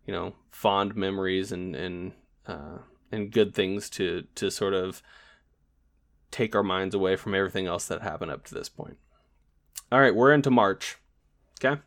you 0.05 0.13
know 0.13 0.35
fond 0.49 0.95
memories 0.95 1.51
and 1.51 1.75
and 1.75 2.13
uh, 2.47 2.77
and 3.11 3.31
good 3.31 3.53
things 3.53 3.89
to 3.91 4.23
to 4.35 4.49
sort 4.49 4.73
of 4.73 5.01
take 6.31 6.55
our 6.55 6.63
minds 6.63 6.95
away 6.95 7.15
from 7.15 7.35
everything 7.35 7.67
else 7.67 7.85
that 7.87 8.01
happened 8.01 8.31
up 8.31 8.45
to 8.45 8.53
this 8.53 8.69
point. 8.69 8.97
All 9.91 9.99
right, 9.99 10.15
we're 10.15 10.33
into 10.33 10.51
March. 10.51 10.97
Okay. 11.63 11.81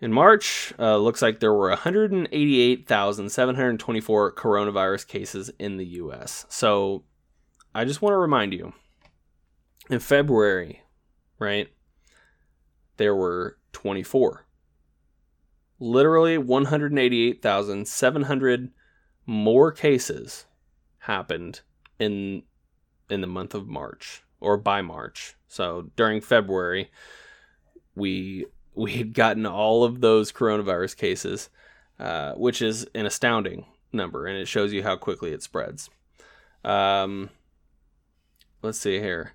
In 0.00 0.12
March, 0.12 0.72
uh, 0.78 0.96
looks 0.96 1.22
like 1.22 1.40
there 1.40 1.52
were 1.52 1.70
188,724 1.70 4.32
coronavirus 4.32 5.08
cases 5.08 5.50
in 5.58 5.76
the 5.76 5.86
US. 5.86 6.46
So 6.48 7.02
I 7.74 7.84
just 7.84 8.00
want 8.00 8.12
to 8.12 8.18
remind 8.18 8.52
you 8.52 8.74
in 9.90 9.98
February, 9.98 10.82
right, 11.38 11.68
there 12.96 13.16
were 13.16 13.58
24. 13.72 14.46
Literally 15.80 16.38
188,700 16.38 18.70
more 19.26 19.72
cases 19.72 20.46
happened 21.00 21.60
in 21.98 22.44
in 23.10 23.20
the 23.20 23.26
month 23.26 23.54
of 23.54 23.66
March 23.66 24.22
or 24.40 24.56
by 24.56 24.80
March. 24.82 25.34
So 25.46 25.90
during 25.96 26.20
February, 26.20 26.90
we 27.94 28.46
we 28.78 28.92
had 28.92 29.12
gotten 29.12 29.44
all 29.44 29.82
of 29.82 30.00
those 30.00 30.30
coronavirus 30.30 30.96
cases, 30.96 31.50
uh, 31.98 32.32
which 32.34 32.62
is 32.62 32.86
an 32.94 33.06
astounding 33.06 33.66
number, 33.92 34.26
and 34.26 34.38
it 34.38 34.46
shows 34.46 34.72
you 34.72 34.84
how 34.84 34.96
quickly 34.96 35.32
it 35.32 35.42
spreads. 35.42 35.90
Um, 36.64 37.30
let's 38.62 38.78
see 38.78 39.00
here. 39.00 39.32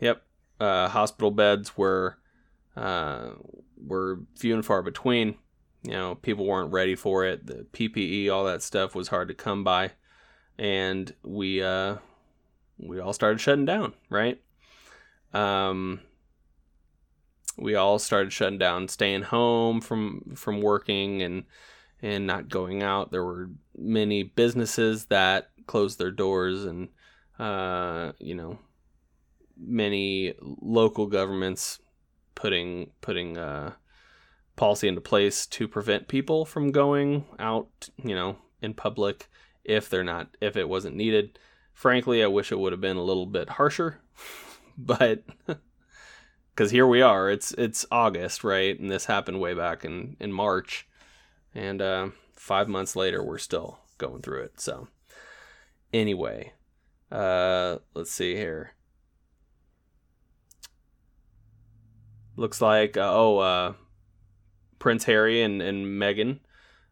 Yep, 0.00 0.22
uh, 0.58 0.88
hospital 0.88 1.30
beds 1.30 1.76
were 1.76 2.18
uh, 2.76 3.30
were 3.76 4.20
few 4.36 4.54
and 4.54 4.66
far 4.66 4.82
between. 4.82 5.36
You 5.84 5.92
know, 5.92 6.14
people 6.16 6.46
weren't 6.46 6.72
ready 6.72 6.96
for 6.96 7.24
it. 7.24 7.46
The 7.46 7.64
PPE, 7.72 8.28
all 8.28 8.44
that 8.46 8.62
stuff, 8.62 8.96
was 8.96 9.06
hard 9.06 9.28
to 9.28 9.34
come 9.34 9.62
by, 9.62 9.92
and 10.58 11.14
we 11.22 11.62
uh, 11.62 11.96
we 12.76 12.98
all 12.98 13.12
started 13.12 13.40
shutting 13.40 13.66
down. 13.66 13.94
Right. 14.10 14.40
Um, 15.32 16.00
we 17.58 17.74
all 17.74 17.98
started 17.98 18.32
shutting 18.32 18.58
down, 18.58 18.88
staying 18.88 19.22
home 19.22 19.80
from 19.80 20.32
from 20.34 20.60
working 20.60 21.22
and 21.22 21.44
and 22.00 22.26
not 22.26 22.48
going 22.48 22.82
out. 22.82 23.10
There 23.10 23.24
were 23.24 23.50
many 23.76 24.22
businesses 24.22 25.06
that 25.06 25.50
closed 25.66 25.98
their 25.98 26.10
doors, 26.10 26.64
and 26.64 26.88
uh, 27.38 28.12
you 28.18 28.34
know, 28.34 28.58
many 29.56 30.34
local 30.40 31.06
governments 31.06 31.80
putting 32.34 32.90
putting 33.00 33.36
uh, 33.36 33.72
policy 34.56 34.88
into 34.88 35.00
place 35.00 35.46
to 35.46 35.66
prevent 35.68 36.08
people 36.08 36.44
from 36.44 36.70
going 36.70 37.24
out, 37.38 37.88
you 38.02 38.14
know, 38.14 38.38
in 38.62 38.74
public 38.74 39.28
if 39.64 39.90
they're 39.90 40.04
not 40.04 40.36
if 40.40 40.56
it 40.56 40.68
wasn't 40.68 40.96
needed. 40.96 41.38
Frankly, 41.72 42.24
I 42.24 42.26
wish 42.26 42.50
it 42.50 42.58
would 42.58 42.72
have 42.72 42.80
been 42.80 42.96
a 42.96 43.02
little 43.02 43.26
bit 43.26 43.50
harsher, 43.50 44.00
but 44.78 45.24
because 46.58 46.72
here 46.72 46.88
we 46.88 47.00
are. 47.00 47.30
It's 47.30 47.52
it's 47.52 47.86
August, 47.88 48.42
right? 48.42 48.76
And 48.76 48.90
this 48.90 49.04
happened 49.04 49.38
way 49.38 49.54
back 49.54 49.84
in 49.84 50.16
in 50.18 50.32
March, 50.32 50.88
and 51.54 51.80
uh, 51.80 52.08
five 52.34 52.66
months 52.66 52.96
later, 52.96 53.22
we're 53.22 53.38
still 53.38 53.78
going 53.96 54.22
through 54.22 54.42
it. 54.42 54.60
So, 54.60 54.88
anyway, 55.92 56.54
uh, 57.12 57.76
let's 57.94 58.10
see 58.10 58.34
here. 58.34 58.72
Looks 62.34 62.60
like 62.60 62.96
uh, 62.96 63.08
oh, 63.08 63.38
uh, 63.38 63.72
Prince 64.80 65.04
Harry 65.04 65.40
and 65.40 65.62
and 65.62 65.86
Meghan 65.86 66.40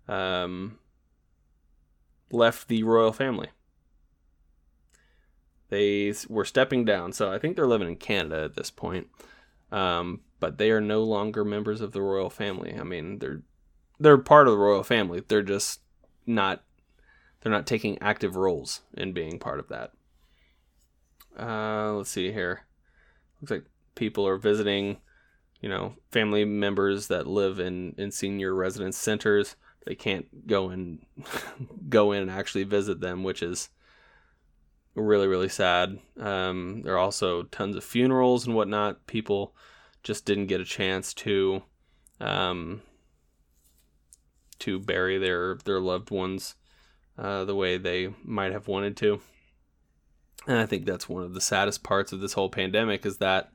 um, 0.06 0.78
left 2.30 2.68
the 2.68 2.84
royal 2.84 3.12
family. 3.12 3.48
They 5.70 6.14
were 6.28 6.44
stepping 6.44 6.84
down, 6.84 7.12
so 7.12 7.32
I 7.32 7.40
think 7.40 7.56
they're 7.56 7.66
living 7.66 7.88
in 7.88 7.96
Canada 7.96 8.44
at 8.44 8.54
this 8.54 8.70
point. 8.70 9.08
Um, 9.72 10.20
but 10.38 10.58
they 10.58 10.70
are 10.70 10.80
no 10.80 11.02
longer 11.02 11.44
members 11.44 11.80
of 11.80 11.92
the 11.92 12.02
royal 12.02 12.30
family. 12.30 12.76
I 12.78 12.84
mean, 12.84 13.18
they're 13.18 13.42
they're 13.98 14.18
part 14.18 14.46
of 14.46 14.52
the 14.52 14.58
royal 14.58 14.82
family. 14.82 15.22
They're 15.26 15.42
just 15.42 15.80
not 16.26 16.62
they're 17.40 17.52
not 17.52 17.66
taking 17.66 17.98
active 18.00 18.36
roles 18.36 18.82
in 18.94 19.12
being 19.12 19.38
part 19.38 19.60
of 19.60 19.68
that. 19.68 19.92
Uh, 21.38 21.92
let's 21.94 22.10
see 22.10 22.32
here. 22.32 22.66
Looks 23.40 23.50
like 23.50 23.64
people 23.94 24.26
are 24.26 24.38
visiting, 24.38 24.98
you 25.60 25.68
know, 25.68 25.94
family 26.10 26.44
members 26.44 27.08
that 27.08 27.26
live 27.26 27.58
in 27.58 27.94
in 27.98 28.10
senior 28.10 28.54
residence 28.54 28.96
centers. 28.96 29.56
They 29.86 29.94
can't 29.94 30.46
go 30.46 30.70
and 30.70 31.04
go 31.88 32.12
in 32.12 32.22
and 32.22 32.30
actually 32.30 32.64
visit 32.64 33.00
them, 33.00 33.22
which 33.22 33.42
is 33.42 33.68
really 34.96 35.26
really 35.26 35.48
sad. 35.48 35.98
Um, 36.18 36.82
there 36.82 36.94
are 36.94 36.98
also 36.98 37.44
tons 37.44 37.76
of 37.76 37.84
funerals 37.84 38.46
and 38.46 38.56
whatnot. 38.56 39.06
People 39.06 39.54
just 40.02 40.24
didn't 40.24 40.46
get 40.46 40.60
a 40.60 40.64
chance 40.64 41.12
to 41.14 41.62
um, 42.20 42.82
to 44.60 44.78
bury 44.78 45.18
their 45.18 45.58
their 45.64 45.80
loved 45.80 46.10
ones 46.10 46.54
uh, 47.18 47.44
the 47.44 47.54
way 47.54 47.76
they 47.78 48.14
might 48.24 48.52
have 48.52 48.68
wanted 48.68 48.96
to. 48.98 49.20
And 50.46 50.58
I 50.58 50.66
think 50.66 50.86
that's 50.86 51.08
one 51.08 51.22
of 51.22 51.34
the 51.34 51.40
saddest 51.40 51.82
parts 51.82 52.12
of 52.12 52.20
this 52.20 52.34
whole 52.34 52.48
pandemic 52.48 53.04
is 53.04 53.18
that 53.18 53.50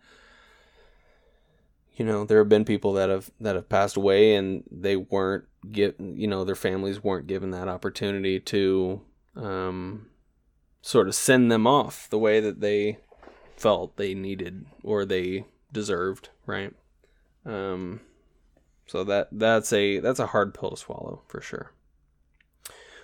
you 1.96 2.06
know 2.06 2.26
there 2.26 2.40
have 2.40 2.50
been 2.50 2.66
people 2.66 2.94
that 2.94 3.10
have 3.10 3.32
that 3.40 3.56
have 3.56 3.70
passed 3.70 3.96
away 3.98 4.36
and 4.36 4.64
they 4.72 4.96
weren't 4.96 5.46
get 5.72 5.96
you 6.00 6.28
know 6.28 6.44
their 6.44 6.56
families 6.56 7.04
weren't 7.04 7.28
given 7.28 7.52
that 7.52 7.68
opportunity 7.68 8.40
to 8.40 9.02
um, 9.36 10.08
sort 10.82 11.08
of 11.08 11.16
send 11.16 11.52
them 11.52 11.68
off 11.68 12.10
the 12.10 12.20
way 12.20 12.40
that 12.40 12.60
they 12.62 12.98
felt 13.56 13.98
they 13.98 14.14
needed 14.14 14.66
or 14.84 15.06
they 15.06 15.46
deserved, 15.72 16.30
right? 16.46 16.74
Um, 17.46 18.02
so 18.88 19.04
that 19.04 19.30
that's 19.32 19.72
a 19.72 20.00
that's 20.00 20.20
a 20.20 20.28
hard 20.28 20.54
pill 20.54 20.72
to 20.72 20.78
swallow 20.78 21.22
for 21.28 21.42
sure. 21.42 21.72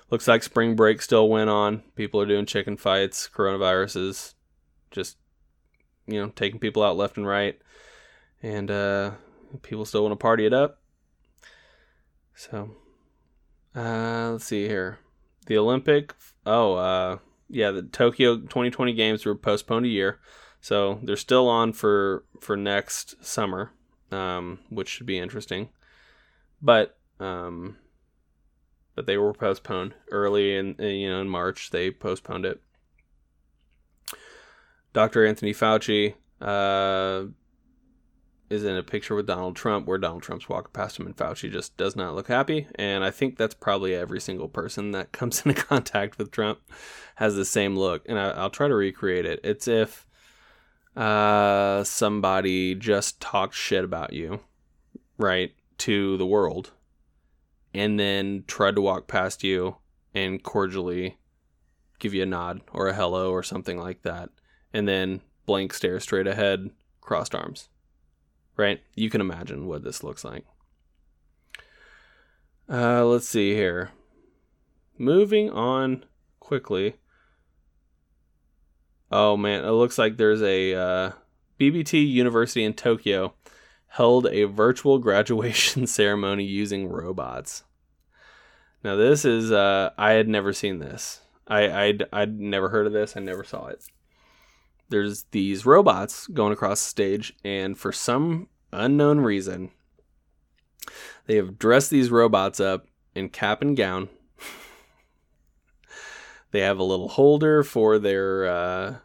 Looks 0.10 0.27
like 0.27 0.43
spring 0.43 0.75
break 0.75 1.01
still 1.01 1.29
went 1.29 1.50
on. 1.50 1.84
People 1.96 2.22
are 2.22 2.25
doing 2.25 2.46
chicken 2.46 2.77
fights. 2.77 3.29
Coronavirus 3.34 4.10
is 4.10 4.36
just 4.91 5.17
you 6.07 6.22
know 6.22 6.29
taking 6.29 6.60
people 6.60 6.84
out 6.84 6.98
left 6.98 7.17
and 7.17 7.27
right, 7.27 7.60
and 8.41 8.72
uh, 8.72 9.12
people 9.62 9.86
still 9.86 10.03
want 10.03 10.13
to 10.13 10.17
party 10.17 10.46
it 10.46 10.53
up. 10.53 10.81
So 12.36 12.72
uh, 13.75 14.31
let's 14.31 14.46
see 14.46 14.67
here. 14.67 15.00
The 15.46 15.57
Olympic. 15.57 16.13
Oh, 16.46 16.75
uh, 16.75 17.17
yeah, 17.50 17.72
the 17.72 17.84
Tokyo 17.84 18.38
2020 18.38 18.94
games 18.94 19.25
were 19.25 19.36
postponed 19.36 19.86
a 19.86 19.89
year, 19.89 20.20
so 20.62 21.00
they're 21.04 21.16
still 21.16 21.48
on 21.48 21.74
for 21.74 22.25
for 22.42 22.58
next 22.58 23.24
summer, 23.24 23.72
um, 24.12 24.60
which 24.70 24.89
should 24.89 25.06
be 25.06 25.18
interesting. 25.18 25.70
But 26.62 26.98
um, 27.20 27.77
but 28.96 29.06
they 29.06 29.18
were 29.18 29.34
postponed 29.34 29.94
early 30.12 30.56
in 30.56 30.75
you 30.80 31.10
know 31.10 31.22
in 31.22 31.30
March. 31.30 31.70
They 31.70 31.92
postponed 31.92 32.46
it. 32.46 32.62
Dr. 34.94 35.25
Anthony 35.25 35.54
Fauci 35.54 36.16
uh, 36.42 37.25
is 38.50 38.63
in 38.63 38.77
a 38.77 38.84
picture 38.84 39.16
with 39.16 39.27
Donald 39.27 39.56
Trump 39.56 39.86
where 39.86 39.98
Donald 39.98 40.24
Trump's 40.24 40.48
walking 40.48 40.72
past 40.72 41.00
him 41.00 41.06
and 41.06 41.16
Fauci 41.16 41.51
just 41.51 41.75
does 41.75 41.96
not 41.96 42.16
look 42.16 42.27
happy. 42.27 42.68
And 42.75 43.04
I 43.04 43.12
think 43.12 43.38
that's 43.38 43.54
probably 43.54 43.94
every 43.94 44.22
single 44.22 44.48
person 44.48 44.92
that 44.92 45.12
comes 45.12 45.46
into 45.46 45.62
contact 45.62 46.18
with 46.18 46.32
Trump 46.32 46.60
has 47.16 47.36
the 47.36 47.46
same 47.46 47.75
look. 47.75 48.04
And 48.08 48.18
I, 48.18 48.42
will 48.42 48.50
try 48.50 48.68
to 48.68 48.75
recreate 48.75 49.25
it. 49.25 49.42
It's 49.44 49.68
if 49.68 50.06
uh, 50.96 51.84
somebody 51.84 52.74
just 52.74 53.20
talked 53.20 53.54
shit 53.54 53.84
about 53.84 54.13
you, 54.13 54.39
right, 55.18 55.54
to 55.80 56.18
the 56.18 56.25
world, 56.25 56.72
and 57.74 58.00
then 58.00 58.46
tried 58.48 58.75
to 58.75 58.82
walk 58.82 59.08
past 59.08 59.44
you 59.44 59.77
and 60.13 60.42
cordially 60.42 61.18
give 62.00 62.13
you 62.13 62.24
a 62.24 62.27
nod 62.27 62.62
or 62.72 62.88
a 62.88 62.94
hello 62.94 63.32
or 63.32 63.44
something 63.44 63.77
like 63.77 64.04
that, 64.04 64.30
and 64.74 64.88
then 64.88 65.22
blank 65.46 65.74
stare 65.74 66.00
straight 66.00 66.27
ahead, 66.27 66.70
crossed 67.01 67.36
arms 67.36 67.70
right? 68.58 68.82
You 68.96 69.10
can 69.10 69.22
imagine 69.22 69.68
what 69.68 69.84
this 69.84 70.04
looks 70.04 70.24
like. 70.26 70.43
Uh, 72.70 73.06
let's 73.06 73.30
see 73.30 73.54
here. 73.54 73.91
Moving 74.98 75.50
on 75.50 76.04
quickly. 76.39 76.96
Oh 79.10 79.38
man, 79.38 79.63
it 79.63 79.72
looks 79.72 79.98
like 79.98 80.17
there's 80.17 80.41
a 80.41 80.74
uh, 80.74 81.12
BBT 81.60 82.10
University 82.10 82.63
in 82.63 82.74
Tokyo 82.74 83.34
held 83.88 84.28
a 84.28 84.43
virtual 84.43 85.00
graduation 85.00 85.88
ceremony 85.88 86.43
using 86.43 86.89
robots. 86.89 87.63
Now 88.84 88.96
this 88.96 89.24
is 89.24 89.52
uh, 89.52 89.91
I 89.98 90.12
had 90.12 90.28
never 90.28 90.52
seen 90.52 90.80
this. 90.80 91.22
I 91.48 91.72
I'd, 91.72 92.04
I'd 92.12 92.39
never 92.39 92.70
heard 92.70 92.88
of 92.88 92.93
this. 92.93 93.15
I 93.15 93.22
never 93.22 93.43
saw 93.43 93.67
it 93.67 93.84
there's 94.89 95.23
these 95.32 95.65
robots 95.65 96.28
going 96.28 96.54
across 96.54 96.82
the 96.82 96.89
stage, 96.89 97.34
and 97.43 97.78
for 97.78 97.91
some 97.91 98.47
unknown 98.71 99.19
reason, 99.19 99.71
they 101.26 101.36
have 101.36 101.60
dressed 101.60 101.89
these 101.89 102.12
robots 102.12 102.60
up 102.60 102.88
in 103.15 103.30
cap 103.30 103.62
and 103.62 103.76
gown. 103.76 104.10
they 106.52 106.62
have 106.62 106.80
a 106.80 106.84
little 106.84 107.10
holder 107.10 107.63
for 107.63 108.00
their 108.00 108.47
uh, 108.47 108.95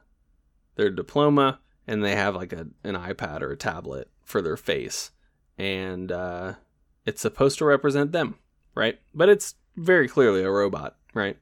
their 0.76 0.90
diploma, 0.90 1.60
and 1.86 2.04
they 2.04 2.14
have 2.14 2.36
like 2.36 2.52
a 2.52 2.68
an 2.84 2.94
iPad 2.94 3.42
or 3.42 3.52
a 3.52 3.56
tablet 3.56 4.08
for 4.24 4.40
their 4.40 4.56
face, 4.56 5.10
and 5.58 6.12
uh, 6.12 6.54
it's 7.04 7.20
supposed 7.20 7.58
to 7.58 7.64
represent 7.64 8.12
them, 8.12 8.36
right? 8.74 9.00
But 9.14 9.28
it's 9.28 9.56
very 9.76 10.08
clearly 10.08 10.42
a 10.42 10.50
robot, 10.50 10.96
right? 11.14 11.36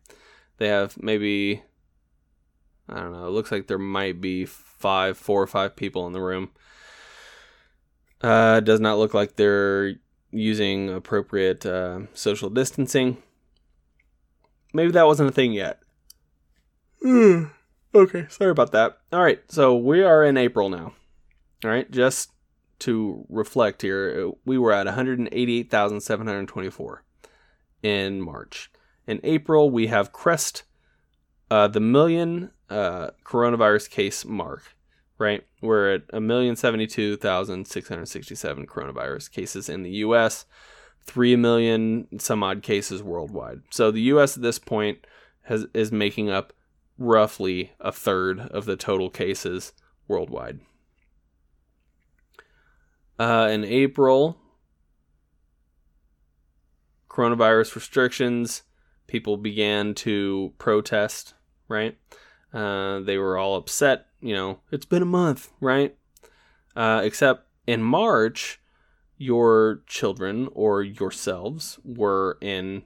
They 0.59 0.68
have 0.68 1.03
maybe 1.03 1.62
I 2.90 3.00
don't 3.00 3.12
know. 3.12 3.26
It 3.26 3.31
looks 3.31 3.53
like 3.53 3.68
there 3.68 3.79
might 3.79 4.20
be 4.20 4.44
five, 4.44 5.16
four 5.16 5.42
or 5.42 5.46
five 5.46 5.76
people 5.76 6.07
in 6.07 6.12
the 6.12 6.20
room. 6.20 6.50
Uh, 8.20 8.61
does 8.61 8.81
not 8.81 8.98
look 8.98 9.14
like 9.14 9.37
they're 9.37 9.94
using 10.31 10.90
appropriate 10.90 11.64
uh, 11.64 12.00
social 12.12 12.50
distancing. 12.50 13.22
Maybe 14.74 14.92
that 14.92 15.07
wasn't 15.07 15.31
a 15.31 15.33
thing 15.33 15.53
yet. 15.53 15.81
Hmm. 17.03 17.44
okay, 17.94 18.26
sorry 18.29 18.50
about 18.50 18.72
that. 18.72 18.98
All 19.12 19.22
right, 19.22 19.40
so 19.48 19.76
we 19.76 20.03
are 20.03 20.24
in 20.24 20.37
April 20.37 20.68
now. 20.68 20.92
All 21.64 21.70
right, 21.70 21.90
just 21.90 22.33
to 22.81 23.24
reflect 23.29 23.83
here, 23.83 24.33
we 24.44 24.59
were 24.59 24.72
at 24.72 24.87
188,724 24.87 27.05
in 27.83 28.20
March. 28.20 28.72
In 29.07 29.20
April, 29.22 29.70
we 29.70 29.87
have 29.87 30.12
crest 30.12 30.64
uh, 31.50 31.68
the 31.68 31.80
million 31.80 32.50
uh, 32.68 33.10
coronavirus 33.24 33.90
case 33.90 34.24
mark, 34.24 34.74
right? 35.18 35.44
We're 35.60 35.94
at 35.94 36.02
a 36.12 36.20
million 36.20 36.56
seventy-two 36.56 37.16
thousand 37.16 37.66
six 37.66 37.88
hundred 37.88 38.06
sixty-seven 38.06 38.66
coronavirus 38.66 39.30
cases 39.30 39.68
in 39.68 39.82
the 39.82 39.90
U.S., 39.90 40.46
three 41.04 41.36
million 41.36 42.06
some 42.18 42.42
odd 42.42 42.62
cases 42.62 43.02
worldwide. 43.02 43.62
So 43.70 43.90
the 43.90 44.02
U.S. 44.02 44.36
at 44.36 44.42
this 44.42 44.58
point 44.58 45.06
has 45.42 45.66
is 45.74 45.90
making 45.90 46.30
up 46.30 46.52
roughly 46.98 47.72
a 47.80 47.90
third 47.90 48.40
of 48.40 48.64
the 48.66 48.76
total 48.76 49.10
cases 49.10 49.72
worldwide. 50.06 50.60
Uh, 53.18 53.48
in 53.50 53.64
April, 53.64 54.38
coronavirus 57.10 57.74
restrictions, 57.74 58.62
people 59.06 59.36
began 59.36 59.94
to 59.94 60.54
protest 60.58 61.34
right? 61.70 61.96
Uh, 62.52 63.00
they 63.00 63.16
were 63.16 63.38
all 63.38 63.56
upset. 63.56 64.09
You 64.20 64.35
know, 64.35 64.61
it's 64.70 64.85
been 64.85 65.02
a 65.02 65.06
month, 65.06 65.48
right? 65.61 65.96
Uh, 66.76 67.00
except 67.02 67.46
in 67.66 67.83
March, 67.83 68.61
your 69.16 69.83
children 69.87 70.48
or 70.52 70.83
yourselves 70.83 71.78
were 71.85 72.37
in, 72.40 72.83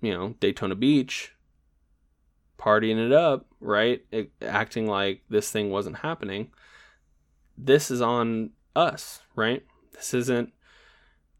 you 0.00 0.12
know, 0.12 0.34
Daytona 0.40 0.74
Beach, 0.74 1.34
partying 2.58 3.04
it 3.04 3.12
up, 3.12 3.46
right? 3.60 4.04
It, 4.10 4.32
acting 4.42 4.86
like 4.88 5.22
this 5.28 5.50
thing 5.50 5.70
wasn't 5.70 5.98
happening. 5.98 6.50
This 7.56 7.90
is 7.90 8.00
on 8.00 8.50
us, 8.74 9.20
right? 9.36 9.64
This 9.92 10.14
isn't. 10.14 10.52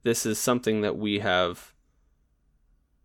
This 0.03 0.25
is 0.25 0.39
something 0.39 0.83
that 0.83 0.97
we 0.97 1.19
have. 1.19 1.73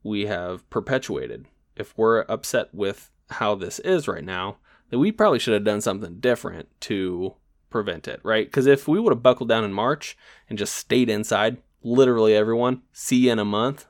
We 0.04 0.26
have 0.26 0.70
perpetuated. 0.70 1.46
If 1.76 1.98
we're 1.98 2.26
upset 2.28 2.74
with 2.74 3.12
how 3.32 3.56
this 3.56 3.80
is 3.80 4.08
right 4.08 4.24
now, 4.24 4.58
that 4.90 5.00
we 5.00 5.12
probably 5.12 5.40
should 5.40 5.54
have 5.54 5.64
done 5.64 5.82
something 5.82 6.20
different 6.20 6.68
to 6.82 7.36
prevent 7.70 8.08
it, 8.08 8.20
right? 8.24 8.46
Because 8.46 8.68
if 8.68 8.88
we 8.88 9.00
would 9.00 9.14
have 9.14 9.24
buckled 9.24 9.50
down 9.50 9.64
in 9.64 9.74
March 9.74 10.18
and 10.50 10.60
just 10.60 10.76
stayed 10.76 11.10
inside, 11.10 11.58
literally 11.84 12.36
everyone, 12.36 12.82
see 12.92 13.18
you 13.18 13.32
in 13.32 13.40
a 13.40 13.46
month, 13.46 13.88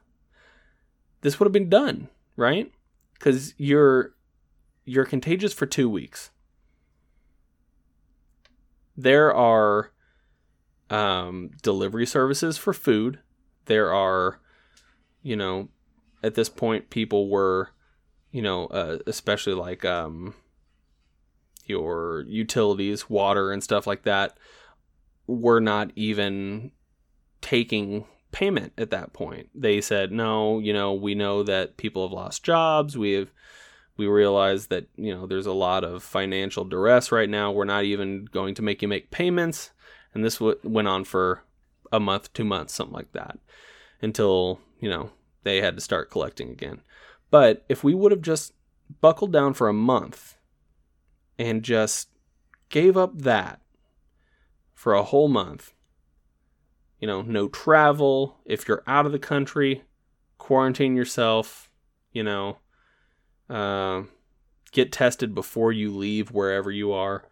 this 1.22 1.40
would 1.40 1.46
have 1.46 1.54
been 1.54 1.70
done, 1.70 2.10
right? 2.36 2.72
Because 3.14 3.54
you're 3.58 4.14
you're 4.86 5.06
contagious 5.06 5.54
for 5.54 5.66
two 5.66 5.90
weeks. 5.90 6.32
There 8.98 9.34
are 9.34 9.92
um, 10.90 11.52
delivery 11.62 12.06
services 12.06 12.58
for 12.58 12.74
food. 12.74 13.20
There 13.66 13.94
are, 13.94 14.40
you 15.22 15.36
know, 15.36 15.70
at 16.24 16.36
this 16.36 16.50
point, 16.50 16.90
people 16.90 17.30
were 17.30 17.70
you 18.32 18.42
know, 18.42 18.68
uh, 18.68 19.00
especially 19.08 19.54
like 19.54 19.86
um, 19.86 20.34
your 21.66 22.26
utilities, 22.28 23.10
water, 23.10 23.52
and 23.52 23.64
stuff 23.64 23.86
like 23.86 24.04
that, 24.04 24.38
were 25.28 25.60
not 25.60 25.92
even 25.96 26.72
taking 27.42 28.06
payment 28.32 28.74
at 28.78 28.92
that 28.92 29.14
point. 29.14 29.50
They 29.54 29.82
said, 29.82 30.12
no, 30.12 30.60
you 30.60 30.74
know, 30.74 30.94
we 30.94 31.16
know 31.16 31.44
that 31.44 31.78
people 31.78 32.08
have 32.08 32.14
lost 32.14 32.44
jobs. 32.44 32.98
We 32.98 33.14
have, 33.14 33.32
we 33.98 34.08
realize 34.08 34.68
that, 34.68 34.88
you 34.96 35.14
know, 35.14 35.28
there's 35.28 35.46
a 35.46 35.52
lot 35.54 35.84
of 35.84 36.04
financial 36.04 36.64
duress 36.64 37.12
right 37.12 37.30
now. 37.30 37.52
We're 37.52 37.66
not 37.66 37.84
even 37.84 38.26
going 38.26 38.56
to 38.56 38.62
make 38.62 38.82
you 38.82 38.88
make 38.88 39.12
payments. 39.12 39.72
And 40.14 40.24
this 40.24 40.38
w- 40.38 40.60
went 40.64 40.88
on 40.88 41.04
for 41.04 41.44
a 41.92 42.00
month, 42.00 42.32
two 42.34 42.46
months, 42.46 42.74
something 42.74 42.96
like 42.96 43.12
that, 43.14 43.38
until, 44.02 44.60
you 44.80 44.90
know, 44.90 45.12
they 45.44 45.62
had 45.62 45.76
to 45.76 45.82
start 45.82 46.10
collecting 46.10 46.50
again. 46.50 46.82
But 47.32 47.66
if 47.70 47.84
we 47.84 47.96
would 47.96 48.12
have 48.12 48.22
just 48.22 48.54
buckled 49.00 49.32
down 49.32 49.54
for 49.54 49.70
a 49.70 49.74
month 49.74 50.36
and 51.40 51.64
just 51.64 52.10
gave 52.70 52.98
up 52.98 53.18
that 53.18 53.62
for 54.76 54.94
a 54.94 55.04
whole 55.04 55.30
month, 55.30 55.74
you 57.00 57.08
know, 57.08 57.22
no 57.22 57.48
travel. 57.48 58.38
If 58.46 58.68
you're 58.68 58.84
out 58.86 59.06
of 59.06 59.12
the 59.12 59.20
country, 59.20 59.84
quarantine 60.38 60.96
yourself, 60.96 61.70
you 62.12 62.22
know, 62.22 62.58
uh, 63.50 64.04
get 64.72 64.92
tested 64.92 65.34
before 65.34 65.72
you 65.72 65.90
leave 65.96 66.32
wherever 66.32 66.70
you 66.70 66.92
are. 66.92 67.28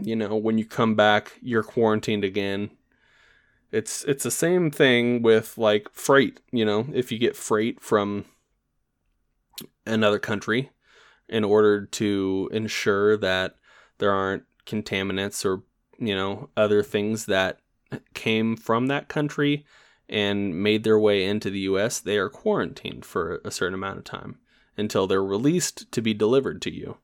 You 0.00 0.16
know, 0.16 0.36
when 0.36 0.58
you 0.58 0.64
come 0.64 0.94
back, 0.94 1.32
you're 1.42 1.62
quarantined 1.62 2.24
again. 2.24 2.70
It's 3.70 4.04
it's 4.04 4.22
the 4.22 4.30
same 4.30 4.70
thing 4.70 5.22
with 5.22 5.56
like 5.56 5.88
freight, 5.92 6.40
you 6.50 6.64
know, 6.64 6.86
if 6.92 7.10
you 7.10 7.18
get 7.18 7.36
freight 7.36 7.80
from 7.80 8.26
another 9.86 10.18
country 10.18 10.70
in 11.28 11.44
order 11.44 11.86
to 11.86 12.48
ensure 12.52 13.16
that 13.16 13.56
there 13.98 14.12
aren't 14.12 14.44
contaminants 14.66 15.44
or, 15.44 15.62
you 15.98 16.14
know, 16.14 16.50
other 16.56 16.82
things 16.82 17.26
that 17.26 17.58
came 18.14 18.56
from 18.56 18.86
that 18.86 19.08
country 19.08 19.64
and 20.08 20.62
made 20.62 20.84
their 20.84 20.98
way 20.98 21.24
into 21.24 21.50
the 21.50 21.60
US, 21.60 21.98
they 21.98 22.18
are 22.18 22.28
quarantined 22.28 23.04
for 23.04 23.40
a 23.44 23.50
certain 23.50 23.74
amount 23.74 23.98
of 23.98 24.04
time 24.04 24.38
until 24.76 25.06
they're 25.06 25.24
released 25.24 25.90
to 25.92 26.02
be 26.02 26.14
delivered 26.14 26.60
to 26.62 26.72
you. 26.72 26.98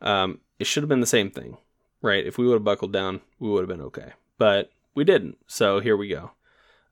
Um, 0.00 0.40
it 0.58 0.66
should 0.66 0.82
have 0.82 0.88
been 0.88 1.00
the 1.00 1.06
same 1.06 1.30
thing, 1.30 1.56
right? 2.02 2.24
If 2.24 2.38
we 2.38 2.46
would 2.46 2.54
have 2.54 2.64
buckled 2.64 2.92
down, 2.92 3.20
we 3.38 3.48
would 3.48 3.60
have 3.60 3.68
been 3.68 3.86
okay. 3.86 4.12
But 4.38 4.70
we 4.94 5.04
didn't. 5.04 5.38
So 5.46 5.80
here 5.80 5.96
we 5.96 6.08
go. 6.08 6.32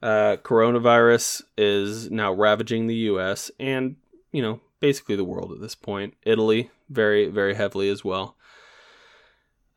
Uh, 0.03 0.37
coronavirus 0.43 1.43
is 1.57 2.11
now 2.11 2.33
ravaging 2.33 2.87
the 2.87 2.95
US 2.95 3.51
and, 3.59 3.97
you 4.33 4.43
know, 4.43 4.61
basically 4.87 5.17
the 5.17 5.25
world 5.25 5.51
at 5.51 5.61
this 5.61 5.75
point. 5.75 6.15
Italy, 6.23 6.71
very, 6.89 7.27
very 7.27 7.57
heavily 7.57 7.89
as 7.89 8.05
well. 8.05 8.37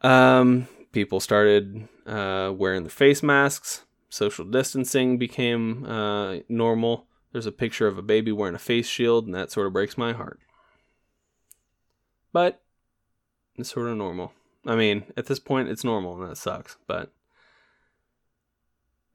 Um, 0.02 0.68
people 0.92 1.20
started 1.20 1.88
uh, 2.06 2.54
wearing 2.56 2.84
the 2.84 2.92
face 2.92 3.24
masks. 3.24 3.86
Social 4.10 4.46
distancing 4.46 5.18
became 5.18 5.84
uh, 5.84 6.38
normal. 6.48 7.08
There's 7.32 7.48
a 7.48 7.52
picture 7.52 7.88
of 7.88 7.98
a 7.98 8.04
baby 8.04 8.32
wearing 8.32 8.54
a 8.54 8.60
face 8.60 8.88
shield, 8.88 9.26
and 9.26 9.34
that 9.34 9.52
sort 9.52 9.66
of 9.66 9.74
breaks 9.74 9.98
my 9.98 10.14
heart. 10.14 10.40
But 12.32 12.62
it's 13.56 13.72
sort 13.72 13.90
of 13.90 13.98
normal. 13.98 14.34
I 14.64 14.76
mean, 14.76 15.06
at 15.18 15.26
this 15.26 15.40
point, 15.40 15.70
it's 15.70 15.84
normal, 15.84 16.22
and 16.22 16.30
that 16.30 16.36
sucks. 16.36 16.78
But 16.86 17.12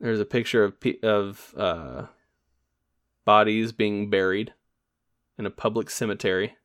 there's 0.01 0.19
a 0.19 0.25
picture 0.25 0.65
of 0.65 0.75
of 1.05 1.55
uh, 1.57 2.07
bodies 3.25 3.71
being 3.71 4.11
buried 4.11 4.55
in 5.39 5.47
a 5.47 5.51
public 5.51 5.91
cemetery 5.91 6.57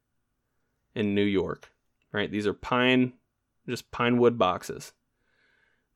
in 0.96 1.16
New 1.16 1.24
York. 1.24 1.72
Right, 2.12 2.32
these 2.32 2.48
are 2.48 2.54
pine, 2.54 3.14
just 3.68 3.92
pine 3.92 4.18
wood 4.18 4.38
boxes 4.38 4.94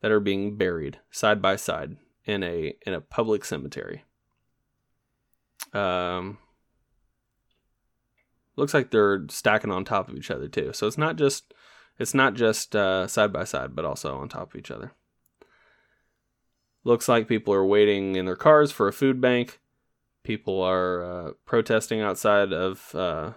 that 0.00 0.12
are 0.12 0.20
being 0.20 0.56
buried 0.56 1.00
side 1.10 1.42
by 1.42 1.56
side 1.56 1.96
in 2.24 2.42
a 2.42 2.76
in 2.86 2.94
a 2.94 3.00
public 3.00 3.44
cemetery. 3.44 4.04
Um, 5.72 6.38
looks 8.56 8.74
like 8.74 8.90
they're 8.90 9.26
stacking 9.28 9.70
on 9.70 9.84
top 9.84 10.08
of 10.08 10.16
each 10.16 10.30
other 10.30 10.46
too. 10.46 10.72
So 10.72 10.86
it's 10.86 10.98
not 10.98 11.16
just 11.16 11.52
it's 11.98 12.14
not 12.14 12.34
just 12.34 12.74
uh, 12.74 13.06
side 13.06 13.32
by 13.32 13.44
side, 13.44 13.74
but 13.74 13.84
also 13.84 14.16
on 14.16 14.28
top 14.28 14.52
of 14.52 14.58
each 14.58 14.70
other. 14.70 14.92
Looks 16.84 17.08
like 17.08 17.28
people 17.28 17.54
are 17.54 17.64
waiting 17.64 18.14
in 18.14 18.26
their 18.26 18.36
cars 18.36 18.70
for 18.70 18.88
a 18.88 18.92
food 18.92 19.20
bank. 19.20 19.60
People 20.24 20.60
are 20.60 21.04
uh, 21.04 21.30
protesting 21.46 22.00
outside 22.00 22.52
of 22.52 22.94
uh, 22.94 23.32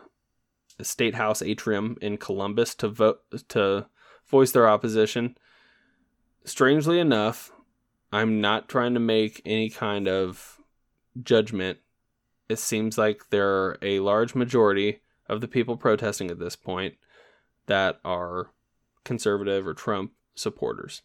state 0.81 1.15
house 1.15 1.43
atrium 1.43 1.97
in 2.01 2.17
Columbus 2.17 2.73
to 2.75 2.87
vote 2.87 3.19
to 3.49 3.85
voice 4.25 4.51
their 4.51 4.67
opposition 4.67 5.35
strangely 6.47 6.99
enough, 6.99 7.51
I'm 8.11 8.41
not 8.41 8.69
trying 8.69 8.93
to 8.93 8.99
make 8.99 9.41
any 9.45 9.69
kind 9.69 10.07
of 10.07 10.57
judgment. 11.21 11.79
It 12.49 12.59
seems 12.59 12.97
like 12.97 13.29
there 13.29 13.49
are 13.49 13.77
a 13.81 13.99
large 13.99 14.33
majority 14.33 15.01
of 15.27 15.41
the 15.41 15.47
people 15.47 15.75
protesting 15.75 16.31
at 16.31 16.39
this 16.39 16.55
point 16.55 16.95
that 17.67 17.99
are 18.05 18.51
conservative 19.03 19.67
or 19.67 19.73
Trump 19.73 20.13
supporters. 20.35 21.01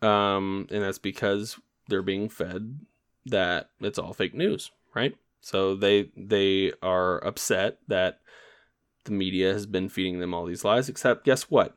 Um, 0.00 0.68
and 0.70 0.82
that's 0.82 0.98
because 0.98 1.58
they're 1.88 2.02
being 2.02 2.28
fed 2.28 2.80
that 3.26 3.70
it's 3.80 3.98
all 3.98 4.12
fake 4.12 4.34
news, 4.34 4.70
right? 4.94 5.16
So 5.40 5.74
they 5.74 6.10
they 6.16 6.72
are 6.82 7.24
upset 7.24 7.78
that 7.88 8.20
the 9.04 9.12
media 9.12 9.52
has 9.52 9.66
been 9.66 9.88
feeding 9.88 10.20
them 10.20 10.34
all 10.34 10.46
these 10.46 10.64
lies. 10.64 10.88
Except, 10.88 11.24
guess 11.24 11.44
what? 11.44 11.76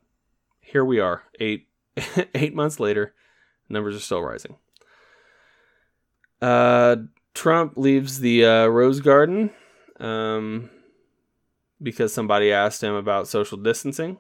Here 0.60 0.86
we 0.86 1.00
are, 1.00 1.24
eight 1.40 1.68
eight 2.36 2.54
months 2.54 2.80
later, 2.80 3.14
numbers 3.70 3.96
are 3.96 4.00
still 4.00 4.22
rising. 4.22 4.56
Uh, 6.42 6.96
Trump 7.34 7.78
leaves 7.78 8.20
the 8.20 8.46
uh, 8.46 8.66
Rose 8.68 9.00
Garden 9.00 9.52
um, 10.00 10.70
because 11.82 12.14
somebody 12.14 12.52
asked 12.52 12.84
him 12.84 12.96
about 12.96 13.28
social 13.28 13.58
distancing. 13.58 14.18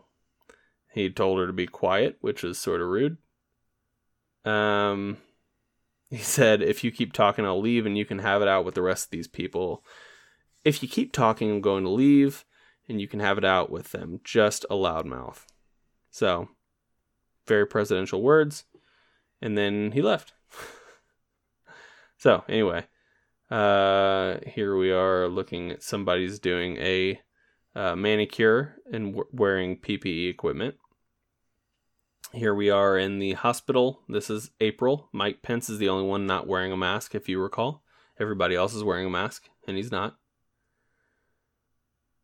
He 0.93 1.09
told 1.09 1.39
her 1.39 1.47
to 1.47 1.53
be 1.53 1.67
quiet, 1.67 2.17
which 2.21 2.43
was 2.43 2.59
sort 2.59 2.81
of 2.81 2.87
rude. 2.87 3.17
Um, 4.45 5.17
he 6.11 6.17
said, 6.17 6.61
If 6.61 6.83
you 6.83 6.91
keep 6.91 7.13
talking, 7.13 7.45
I'll 7.45 7.59
leave 7.59 7.85
and 7.85 7.97
you 7.97 8.05
can 8.05 8.19
have 8.19 8.41
it 8.41 8.47
out 8.47 8.65
with 8.65 8.75
the 8.75 8.81
rest 8.81 9.05
of 9.05 9.11
these 9.11 9.27
people. 9.27 9.83
If 10.63 10.83
you 10.83 10.89
keep 10.89 11.13
talking, 11.13 11.49
I'm 11.49 11.61
going 11.61 11.85
to 11.85 11.89
leave 11.89 12.45
and 12.87 12.99
you 12.99 13.07
can 13.07 13.21
have 13.21 13.37
it 13.37 13.45
out 13.45 13.71
with 13.71 13.91
them. 13.91 14.19
Just 14.23 14.65
a 14.69 14.75
loudmouth. 14.75 15.45
So 16.11 16.49
very 17.47 17.65
presidential 17.65 18.21
words, 18.21 18.65
and 19.41 19.57
then 19.57 19.93
he 19.93 20.01
left. 20.01 20.33
so 22.17 22.43
anyway, 22.49 22.85
uh, 23.49 24.35
here 24.45 24.75
we 24.75 24.91
are 24.91 25.29
looking 25.29 25.71
at 25.71 25.81
somebody's 25.81 26.39
doing 26.39 26.77
a 26.77 27.19
uh, 27.73 27.95
manicure 27.95 28.75
and 28.91 29.13
w- 29.13 29.29
wearing 29.31 29.77
PPE 29.77 30.29
equipment. 30.29 30.75
Here 32.33 32.55
we 32.55 32.69
are 32.69 32.97
in 32.97 33.19
the 33.19 33.33
hospital. 33.33 33.99
This 34.07 34.29
is 34.29 34.51
April. 34.59 35.09
Mike 35.11 35.41
Pence 35.41 35.69
is 35.69 35.77
the 35.79 35.89
only 35.89 36.07
one 36.07 36.25
not 36.25 36.47
wearing 36.47 36.71
a 36.71 36.77
mask, 36.77 37.13
if 37.13 37.27
you 37.27 37.41
recall. 37.41 37.83
Everybody 38.19 38.55
else 38.55 38.73
is 38.73 38.83
wearing 38.83 39.05
a 39.05 39.09
mask, 39.09 39.49
and 39.67 39.75
he's 39.75 39.91
not. 39.91 40.17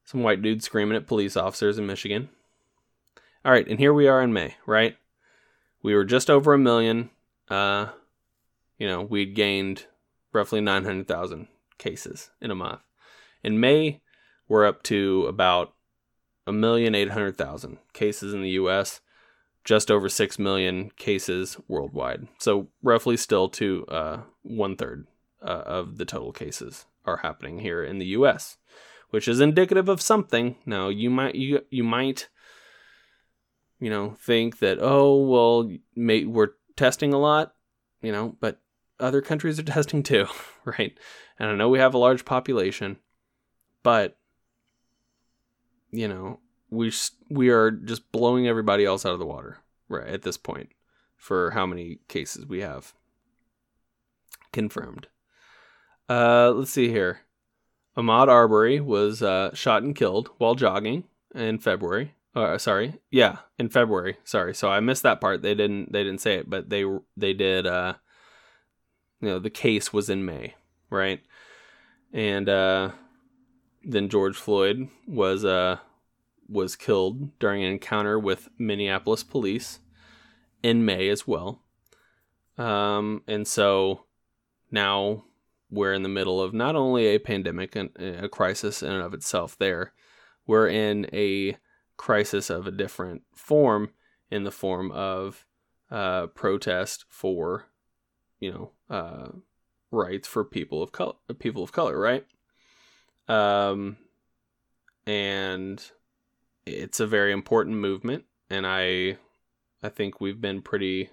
Some 0.05 0.23
white 0.23 0.41
dude 0.41 0.63
screaming 0.63 0.95
at 0.95 1.07
police 1.07 1.35
officers 1.35 1.77
in 1.77 1.85
Michigan. 1.85 2.29
All 3.43 3.51
right, 3.51 3.67
and 3.67 3.79
here 3.79 3.93
we 3.93 4.07
are 4.07 4.21
in 4.21 4.31
May, 4.31 4.55
right? 4.65 4.95
we 5.87 5.95
were 5.95 6.03
just 6.03 6.29
over 6.29 6.53
a 6.53 6.57
million. 6.57 7.09
Uh, 7.49 7.87
you 8.77 8.87
know, 8.87 9.01
we'd 9.01 9.35
gained 9.35 9.85
roughly 10.33 10.61
900,000 10.61 11.47
cases 11.77 12.29
in 12.41 12.51
a 12.51 12.55
month. 12.55 12.81
In 13.43 13.59
May, 13.59 14.01
we're 14.47 14.65
up 14.65 14.83
to 14.83 15.25
about 15.27 15.73
a 16.45 16.51
million 16.51 16.95
eight 16.95 17.11
hundred 17.11 17.37
thousand 17.37 17.77
cases 17.93 18.33
in 18.33 18.41
the 18.41 18.51
U.S., 18.51 19.01
just 19.67 19.91
over 19.91 20.07
six 20.07 20.39
million 20.39 20.89
cases 20.95 21.57
worldwide. 21.67 22.27
So 22.39 22.69
roughly 22.81 23.17
still 23.17 23.49
to 23.49 23.85
uh, 23.87 24.21
one 24.41 24.75
third 24.75 25.05
uh, 25.41 25.63
of 25.65 25.97
the 25.97 26.05
total 26.05 26.31
cases 26.31 26.85
are 27.05 27.17
happening 27.17 27.59
here 27.59 27.83
in 27.83 27.99
the 27.99 28.07
U.S., 28.07 28.57
which 29.09 29.27
is 29.27 29.39
indicative 29.39 29.89
of 29.89 30.01
something. 30.01 30.55
Now 30.65 30.87
you 30.87 31.09
might 31.09 31.35
you 31.35 31.61
you 31.69 31.83
might 31.83 32.29
you 33.79 33.89
know, 33.89 34.15
think 34.19 34.59
that, 34.59 34.79
oh, 34.81 35.23
well, 35.23 35.71
may, 35.95 36.25
we're 36.25 36.51
testing 36.75 37.13
a 37.13 37.19
lot, 37.19 37.53
you 38.01 38.11
know, 38.11 38.35
but 38.39 38.59
other 38.99 39.21
countries 39.21 39.59
are 39.59 39.63
testing 39.77 40.03
too, 40.03 40.27
right? 40.65 40.97
And 41.39 41.49
I 41.49 41.55
know 41.55 41.69
we 41.69 41.79
have 41.79 41.93
a 41.93 41.99
large 41.99 42.25
population, 42.25 42.97
but, 43.83 44.17
you 45.91 46.07
know, 46.07 46.39
we, 46.69 46.91
we 47.29 47.49
are 47.49 47.71
just 47.71 48.11
blowing 48.11 48.47
everybody 48.47 48.85
else 48.85 49.05
out 49.05 49.13
of 49.13 49.19
the 49.19 49.25
water, 49.25 49.59
right, 49.89 50.07
at 50.07 50.23
this 50.23 50.37
point 50.37 50.69
for 51.15 51.51
how 51.51 51.65
many 51.65 51.99
cases 52.07 52.45
we 52.45 52.61
have 52.61 52.93
confirmed. 54.51 55.07
Uh, 56.09 56.51
let's 56.51 56.71
see 56.71 56.89
here. 56.89 57.21
Ahmaud 57.97 58.27
Arbery 58.27 58.79
was 58.79 59.23
uh, 59.23 59.53
shot 59.53 59.83
and 59.83 59.95
killed 59.95 60.29
while 60.37 60.55
jogging 60.55 61.05
in 61.33 61.57
February. 61.57 62.13
Uh, 62.35 62.57
sorry, 62.57 62.99
yeah, 63.09 63.37
in 63.57 63.67
February. 63.67 64.17
Sorry, 64.23 64.53
so 64.53 64.69
I 64.69 64.79
missed 64.79 65.01
that 65.01 65.19
part. 65.19 65.41
They 65.41 65.55
didn't 65.55 65.91
they 65.91 66.03
didn't 66.03 66.21
say 66.21 66.35
it, 66.35 66.49
but 66.49 66.69
they 66.69 66.85
they 67.17 67.33
did. 67.33 67.65
Uh, 67.65 67.95
you 69.19 69.29
know, 69.29 69.39
the 69.39 69.49
case 69.49 69.91
was 69.91 70.11
in 70.11 70.23
May, 70.23 70.53
right? 70.91 71.19
And 72.13 72.47
uh, 72.47 72.91
then 73.83 74.09
George 74.09 74.37
Floyd 74.37 74.89
was 75.07 75.43
uh, 75.43 75.77
was 76.49 76.75
killed 76.75 77.37
during 77.39 77.63
an 77.63 77.71
encounter 77.71 78.17
with 78.17 78.49
Minneapolis 78.57 79.23
police 79.23 79.79
in 80.63 80.85
May 80.85 81.09
as 81.09 81.27
well. 81.27 81.63
Um, 82.57 83.23
and 83.27 83.47
so 83.47 84.05
now 84.71 85.25
we're 85.69 85.93
in 85.93 86.03
the 86.03 86.09
middle 86.09 86.41
of 86.41 86.53
not 86.53 86.75
only 86.75 87.07
a 87.07 87.19
pandemic 87.19 87.75
and 87.75 87.89
a 87.97 88.29
crisis 88.29 88.81
in 88.81 88.91
and 88.91 89.03
of 89.03 89.13
itself 89.13 89.57
there, 89.57 89.93
we're 90.45 90.67
in 90.67 91.07
a 91.13 91.57
crisis 91.97 92.49
of 92.49 92.67
a 92.67 92.71
different 92.71 93.23
form 93.35 93.91
in 94.31 94.43
the 94.43 94.51
form 94.51 94.91
of 94.91 95.45
uh, 95.91 96.27
protest 96.27 97.05
for, 97.09 97.65
you 98.39 98.51
know, 98.51 98.71
uh, 98.89 99.29
rights 99.91 100.27
for 100.27 100.43
people 100.43 100.81
of 100.81 100.91
color, 100.91 101.13
people 101.39 101.63
of 101.63 101.71
color, 101.71 101.99
right? 101.99 102.25
Um, 103.27 103.97
and 105.05 105.83
it's 106.67 106.99
a 106.99 107.07
very 107.07 107.31
important 107.31 107.77
movement, 107.77 108.25
and 108.49 108.65
I, 108.65 109.17
I 109.81 109.89
think 109.89 110.19
we've 110.19 110.41
been 110.41 110.61
pretty, 110.61 111.09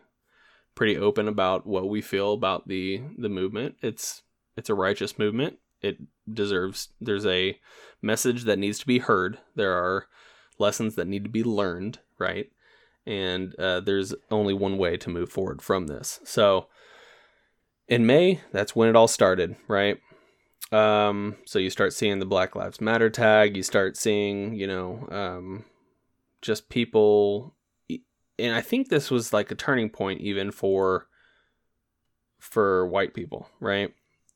pretty 0.74 0.96
open 0.96 1.28
about 1.28 1.66
what 1.66 1.88
we 1.88 2.00
feel 2.00 2.32
about 2.32 2.68
the 2.68 3.02
the 3.18 3.28
movement. 3.28 3.76
It's 3.82 4.22
it's 4.56 4.70
a 4.70 4.74
righteous 4.74 5.18
movement. 5.18 5.58
It 5.80 5.98
deserves. 6.32 6.88
There's 7.00 7.26
a 7.26 7.58
message 8.00 8.44
that 8.44 8.58
needs 8.58 8.78
to 8.80 8.86
be 8.86 8.98
heard. 8.98 9.38
There 9.54 9.72
are 9.72 10.06
lessons 10.58 10.94
that 10.94 11.08
need 11.08 11.24
to 11.24 11.30
be 11.30 11.44
learned, 11.44 11.98
right? 12.18 12.50
And 13.06 13.54
uh, 13.58 13.80
there's 13.80 14.14
only 14.30 14.54
one 14.54 14.78
way 14.78 14.96
to 14.96 15.10
move 15.10 15.30
forward 15.30 15.60
from 15.60 15.88
this. 15.88 16.20
So 16.24 16.68
in 17.86 18.06
May, 18.06 18.40
that's 18.52 18.74
when 18.74 18.88
it 18.88 18.96
all 18.96 19.08
started, 19.08 19.56
right? 19.68 19.98
Um, 20.72 21.36
so 21.44 21.58
you 21.58 21.70
start 21.70 21.92
seeing 21.92 22.18
the 22.18 22.26
Black 22.26 22.56
Lives 22.56 22.80
Matter 22.80 23.10
tag. 23.10 23.56
You 23.56 23.62
start 23.62 23.96
seeing, 23.96 24.54
you 24.54 24.66
know, 24.66 25.06
um, 25.10 25.64
just 26.42 26.68
people, 26.68 27.54
and 28.38 28.54
I 28.54 28.60
think 28.60 28.88
this 28.88 29.10
was 29.10 29.32
like 29.32 29.50
a 29.50 29.56
turning 29.56 29.90
point 29.90 30.20
even 30.20 30.50
for 30.50 31.06
for 32.38 32.86
white 32.86 33.14
people, 33.14 33.48
right? 33.58 33.94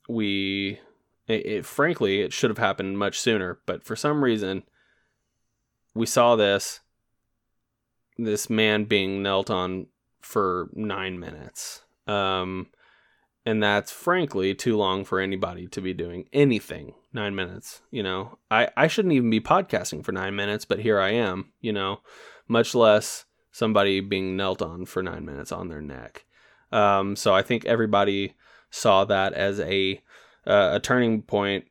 We, 0.09 0.81
it, 1.27 1.47
it 1.47 1.67
frankly, 1.67 2.23
it 2.23 2.33
should 2.33 2.49
have 2.49 2.59
happened 2.59 2.99
much 2.99 3.21
sooner, 3.21 3.59
but 3.67 3.85
for 3.85 3.97
some 3.97 4.25
reason, 4.25 4.63
we 5.95 6.07
saw 6.07 6.37
this 6.37 6.81
this 8.17 8.51
man 8.51 8.85
being 8.85 9.23
knelt 9.23 9.49
on 9.51 9.87
for 10.21 10.71
nine 10.73 11.19
minutes. 11.21 11.83
Um, 12.07 12.69
and 13.47 13.63
that's 13.63 13.91
frankly 13.91 14.55
too 14.55 14.77
long 14.77 15.05
for 15.05 15.21
anybody 15.21 15.67
to 15.67 15.81
be 15.81 15.93
doing 15.93 16.29
anything 16.33 16.95
nine 17.13 17.35
minutes 17.35 17.83
you 17.91 18.03
know? 18.03 18.39
I 18.51 18.69
i 18.77 18.87
shouldn't 18.87 19.15
even 19.15 19.31
be 19.31 19.41
podcasting 19.41 20.05
for 20.05 20.13
nine 20.13 20.37
minutes 20.37 20.65
but 20.65 20.81
here 20.81 20.99
i 21.01 21.11
am 21.11 21.53
you 21.61 21.73
know? 21.73 22.01
Much 22.47 22.75
less 22.75 23.25
somebody 23.53 24.01
being 24.01 24.37
knelt 24.37 24.63
on 24.63 24.87
for 24.87 25.03
nine 25.03 25.25
minutes 25.25 25.53
on 25.53 25.69
their 25.69 25.83
neck. 25.83 26.25
Um, 26.73 27.17
so 27.17 27.35
i 27.35 27.43
think 27.43 27.65
everybody 27.65 28.35
saw 28.71 29.05
that 29.07 29.33
as 29.33 29.61
a 29.61 30.01
uh, 30.47 30.71
a 30.75 30.81
turning 30.81 31.23
point 31.23 31.65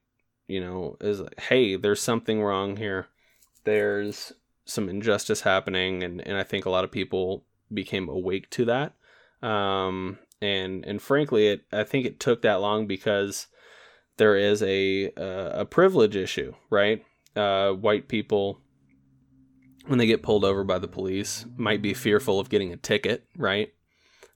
you 0.47 0.59
know 0.59 0.97
is 1.01 1.19
like 1.19 1.39
hey 1.39 1.75
there's 1.75 2.01
something 2.01 2.41
wrong 2.41 2.77
here. 2.77 3.07
There's 3.63 4.33
some 4.65 4.89
injustice 4.89 5.41
happening 5.41 6.03
and 6.03 6.25
and 6.27 6.37
i 6.37 6.43
think 6.43 6.65
a 6.65 6.69
lot 6.69 6.83
of 6.83 6.91
people 6.91 7.45
became 7.73 8.09
awake 8.09 8.49
to 8.51 8.65
that. 8.65 8.93
Um, 9.47 10.17
and 10.41 10.85
and 10.85 11.01
frankly, 11.01 11.47
it 11.47 11.61
I 11.71 11.83
think 11.83 12.05
it 12.05 12.19
took 12.19 12.41
that 12.41 12.61
long 12.61 12.87
because 12.87 13.47
there 14.17 14.35
is 14.35 14.61
a 14.63 15.11
a, 15.17 15.61
a 15.61 15.65
privilege 15.65 16.15
issue, 16.15 16.53
right? 16.69 17.03
Uh, 17.35 17.71
white 17.71 18.07
people 18.07 18.61
when 19.85 19.99
they 19.99 20.07
get 20.07 20.23
pulled 20.23 20.43
over 20.43 20.63
by 20.63 20.79
the 20.79 20.87
police 20.87 21.45
might 21.55 21.81
be 21.81 21.93
fearful 21.93 22.39
of 22.39 22.49
getting 22.49 22.73
a 22.73 22.77
ticket, 22.77 23.25
right? 23.37 23.73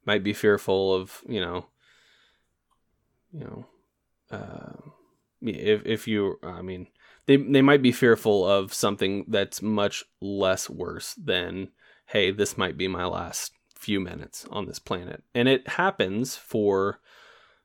Might 0.06 0.24
be 0.24 0.34
fearful 0.34 0.94
of 0.94 1.22
you 1.28 1.42
know, 1.42 1.66
you 3.32 3.42
know, 3.42 3.66
uh, 4.32 4.92
if 5.42 5.86
if 5.86 6.08
you, 6.08 6.40
I 6.44 6.62
mean, 6.62 6.88
they 7.26 7.38
they 7.38 7.62
might 7.62 7.82
be 7.82 7.92
fearful 7.92 8.48
of 8.48 8.74
something 8.74 9.26
that's 9.28 9.62
much 9.62 10.04
less 10.22 10.70
worse 10.70 11.14
than, 11.16 11.70
hey, 12.08 12.32
this 12.32 12.58
might 12.58 12.78
be 12.78 12.88
my 12.88 13.06
last 13.06 13.54
few 13.82 14.00
minutes 14.00 14.46
on 14.52 14.68
this 14.68 14.80
planet, 14.80 15.24
and 15.34 15.48
it 15.48 15.68
happens 15.68 16.36
for 16.36 17.00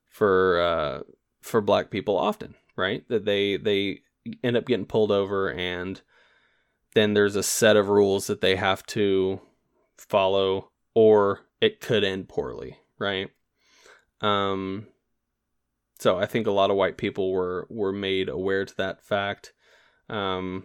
for 0.09 0.61
uh, 0.61 1.01
for 1.43 1.61
black 1.61 1.91
people 1.91 2.17
often, 2.17 2.55
right? 2.75 3.07
That 3.09 3.27
they 3.27 3.59
they 3.59 4.01
end 4.43 4.57
up 4.57 4.67
getting 4.67 4.87
pulled 4.87 5.13
over, 5.13 5.53
and 5.53 6.01
then 6.95 7.13
there's 7.13 7.37
a 7.37 7.43
set 7.43 7.77
of 7.77 7.89
rules 7.89 8.27
that 8.29 8.41
they 8.41 8.57
have 8.57 8.85
to 8.87 9.41
follow, 9.99 10.71
or 10.95 11.41
it 11.61 11.81
could 11.81 12.03
end 12.03 12.29
poorly, 12.29 12.79
right? 12.99 13.29
Um, 14.23 14.87
so 15.99 16.19
I 16.19 16.25
think 16.25 16.47
a 16.47 16.53
lot 16.53 16.71
of 16.71 16.77
white 16.77 16.97
people 16.97 17.31
were 17.31 17.67
were 17.69 17.93
made 17.93 18.31
aware 18.31 18.65
to 18.65 18.77
that 18.79 19.05
fact. 19.05 19.53
Um, 20.09 20.65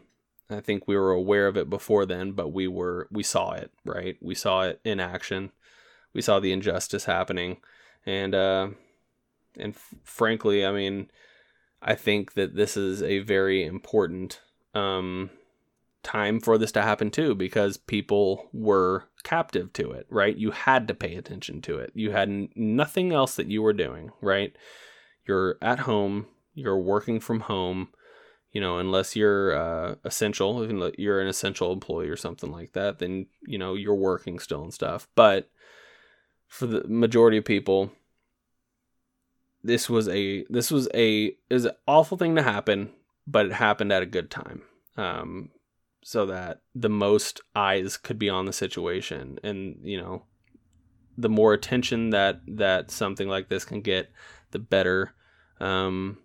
I 0.52 0.60
think 0.62 0.88
we 0.88 0.96
were 0.96 1.12
aware 1.12 1.48
of 1.48 1.58
it 1.58 1.70
before 1.70 2.06
then, 2.06 2.32
but 2.32 2.50
we 2.50 2.68
were 2.68 3.08
we 3.12 3.24
saw 3.24 3.52
it, 3.52 3.72
right? 3.86 4.18
We 4.22 4.36
saw 4.36 4.64
it 4.64 4.80
in 4.84 5.00
action. 5.00 5.52
We 6.14 6.22
saw 6.22 6.40
the 6.40 6.52
injustice 6.52 7.06
happening, 7.06 7.58
and 8.06 8.36
uh, 8.36 8.70
and 9.58 9.76
f- 9.76 9.96
frankly, 10.04 10.66
I 10.66 10.72
mean, 10.72 11.10
I 11.82 11.96
think 11.96 12.34
that 12.34 12.56
this 12.56 12.76
is 12.76 13.02
a 13.02 13.20
very 13.20 13.64
important 13.64 14.42
um, 14.74 15.30
time 16.04 16.40
for 16.40 16.58
this 16.58 16.72
to 16.74 16.82
happen 16.82 17.12
too, 17.12 17.36
because 17.36 17.78
people 17.78 18.50
were 18.52 19.06
captive 19.24 19.72
to 19.74 19.92
it, 19.92 20.08
right? 20.10 20.36
You 20.36 20.52
had 20.52 20.88
to 20.88 20.94
pay 20.94 21.16
attention 21.16 21.62
to 21.64 21.78
it. 21.78 21.92
You 21.94 22.12
had 22.12 22.30
n- 22.30 22.50
nothing 22.56 23.14
else 23.14 23.36
that 23.36 23.48
you 23.48 23.62
were 23.62 23.74
doing, 23.74 24.12
right? 24.22 24.56
You're 25.26 25.58
at 25.62 25.80
home. 25.80 26.28
You're 26.54 26.80
working 26.80 27.20
from 27.20 27.42
home 27.42 27.90
you 28.52 28.60
know, 28.60 28.78
unless 28.78 29.16
you're 29.16 29.56
uh, 29.56 29.96
essential, 30.04 30.92
you're 30.98 31.22
an 31.22 31.28
essential 31.28 31.72
employee 31.72 32.10
or 32.10 32.18
something 32.18 32.52
like 32.52 32.74
that, 32.74 33.00
then 33.00 33.28
you 33.42 33.58
know 33.58 33.76
you're 33.76 33.96
working 33.96 34.40
still 34.40 34.64
and 34.64 34.74
stuff. 34.74 35.08
But 35.16 35.50
for 36.48 36.68
the 36.68 36.86
majority 36.88 37.38
of 37.38 37.46
people, 37.46 37.92
this 39.64 39.90
was 39.90 40.10
a 40.10 40.46
this 40.50 40.70
was 40.70 40.90
a 40.94 41.36
is 41.50 41.66
an 41.66 41.76
awful 41.88 42.18
thing 42.18 42.36
to 42.36 42.44
happen, 42.44 42.92
but 43.26 43.46
it 43.46 43.54
happened 43.54 43.94
at 43.94 44.04
a 44.04 44.08
good 44.08 44.30
time, 44.30 44.64
um, 44.98 45.50
so 46.04 46.26
that 46.26 46.62
the 46.76 46.90
most 46.90 47.40
eyes 47.56 47.96
could 47.96 48.20
be 48.20 48.30
on 48.30 48.46
the 48.46 48.54
situation, 48.54 49.40
and 49.44 49.80
you 49.82 49.98
know, 49.98 50.24
the 51.18 51.30
more 51.30 51.54
attention 51.54 52.10
that 52.10 52.42
that 52.48 52.92
something 52.92 53.30
like 53.30 53.48
this 53.48 53.64
can 53.64 53.80
get, 53.80 54.12
the 54.52 54.60
better. 54.60 55.14
Um, 55.62 56.18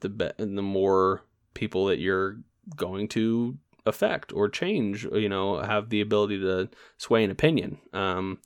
the 0.00 0.08
be- 0.08 0.32
the 0.36 0.62
more 0.62 1.22
people 1.58 1.86
that 1.86 1.98
you're 1.98 2.38
going 2.76 3.08
to 3.08 3.58
affect 3.84 4.32
or 4.32 4.48
change, 4.48 5.04
you 5.04 5.28
know, 5.28 5.60
have 5.60 5.88
the 5.88 6.00
ability 6.00 6.38
to 6.40 6.68
sway 6.96 7.24
an 7.24 7.30
opinion. 7.30 7.78
Um, 7.92 8.38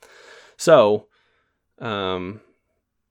so, 0.56 1.06
um, 1.78 2.40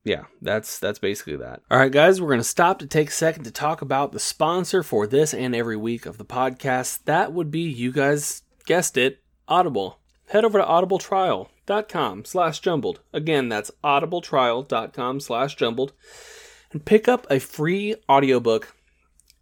yeah, 0.03 0.23
that's 0.41 0.79
that's 0.79 0.99
basically 0.99 1.35
that. 1.37 1.61
All 1.69 1.77
right, 1.77 1.91
guys, 1.91 2.19
we're 2.19 2.29
going 2.29 2.39
to 2.39 2.43
stop 2.43 2.79
to 2.79 2.87
take 2.87 3.09
a 3.09 3.13
second 3.13 3.43
to 3.43 3.51
talk 3.51 3.81
about 3.81 4.11
the 4.11 4.19
sponsor 4.19 4.81
for 4.81 5.05
this 5.05 5.33
and 5.33 5.55
every 5.55 5.77
week 5.77 6.05
of 6.05 6.17
the 6.17 6.25
podcast. 6.25 7.03
That 7.05 7.33
would 7.33 7.51
be 7.51 7.61
you 7.61 7.91
guys 7.91 8.41
guessed 8.65 8.97
it, 8.97 9.21
Audible. 9.47 9.99
Head 10.29 10.45
over 10.45 10.59
to 10.59 10.65
audibletrial.com 10.65 12.25
slash 12.25 12.59
jumbled. 12.61 13.01
Again, 13.13 13.49
that's 13.49 13.69
audibletrial.com 13.83 15.19
slash 15.19 15.55
jumbled 15.55 15.93
and 16.71 16.85
pick 16.85 17.07
up 17.07 17.27
a 17.29 17.39
free 17.39 17.95
audiobook 18.09 18.73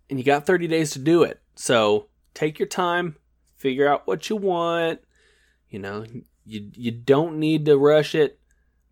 and 0.09 0.17
you 0.19 0.25
got 0.25 0.45
30 0.45 0.67
days 0.67 0.91
to 0.91 0.99
do 0.99 1.23
it. 1.23 1.41
So 1.55 2.07
take 2.33 2.59
your 2.59 2.67
time, 2.67 3.15
figure 3.55 3.87
out 3.87 4.07
what 4.07 4.29
you 4.29 4.35
want. 4.35 4.99
You 5.69 5.79
know, 5.79 6.05
you 6.45 6.71
you 6.75 6.91
don't 6.91 7.37
need 7.37 7.65
to 7.65 7.77
rush 7.77 8.15
it, 8.15 8.39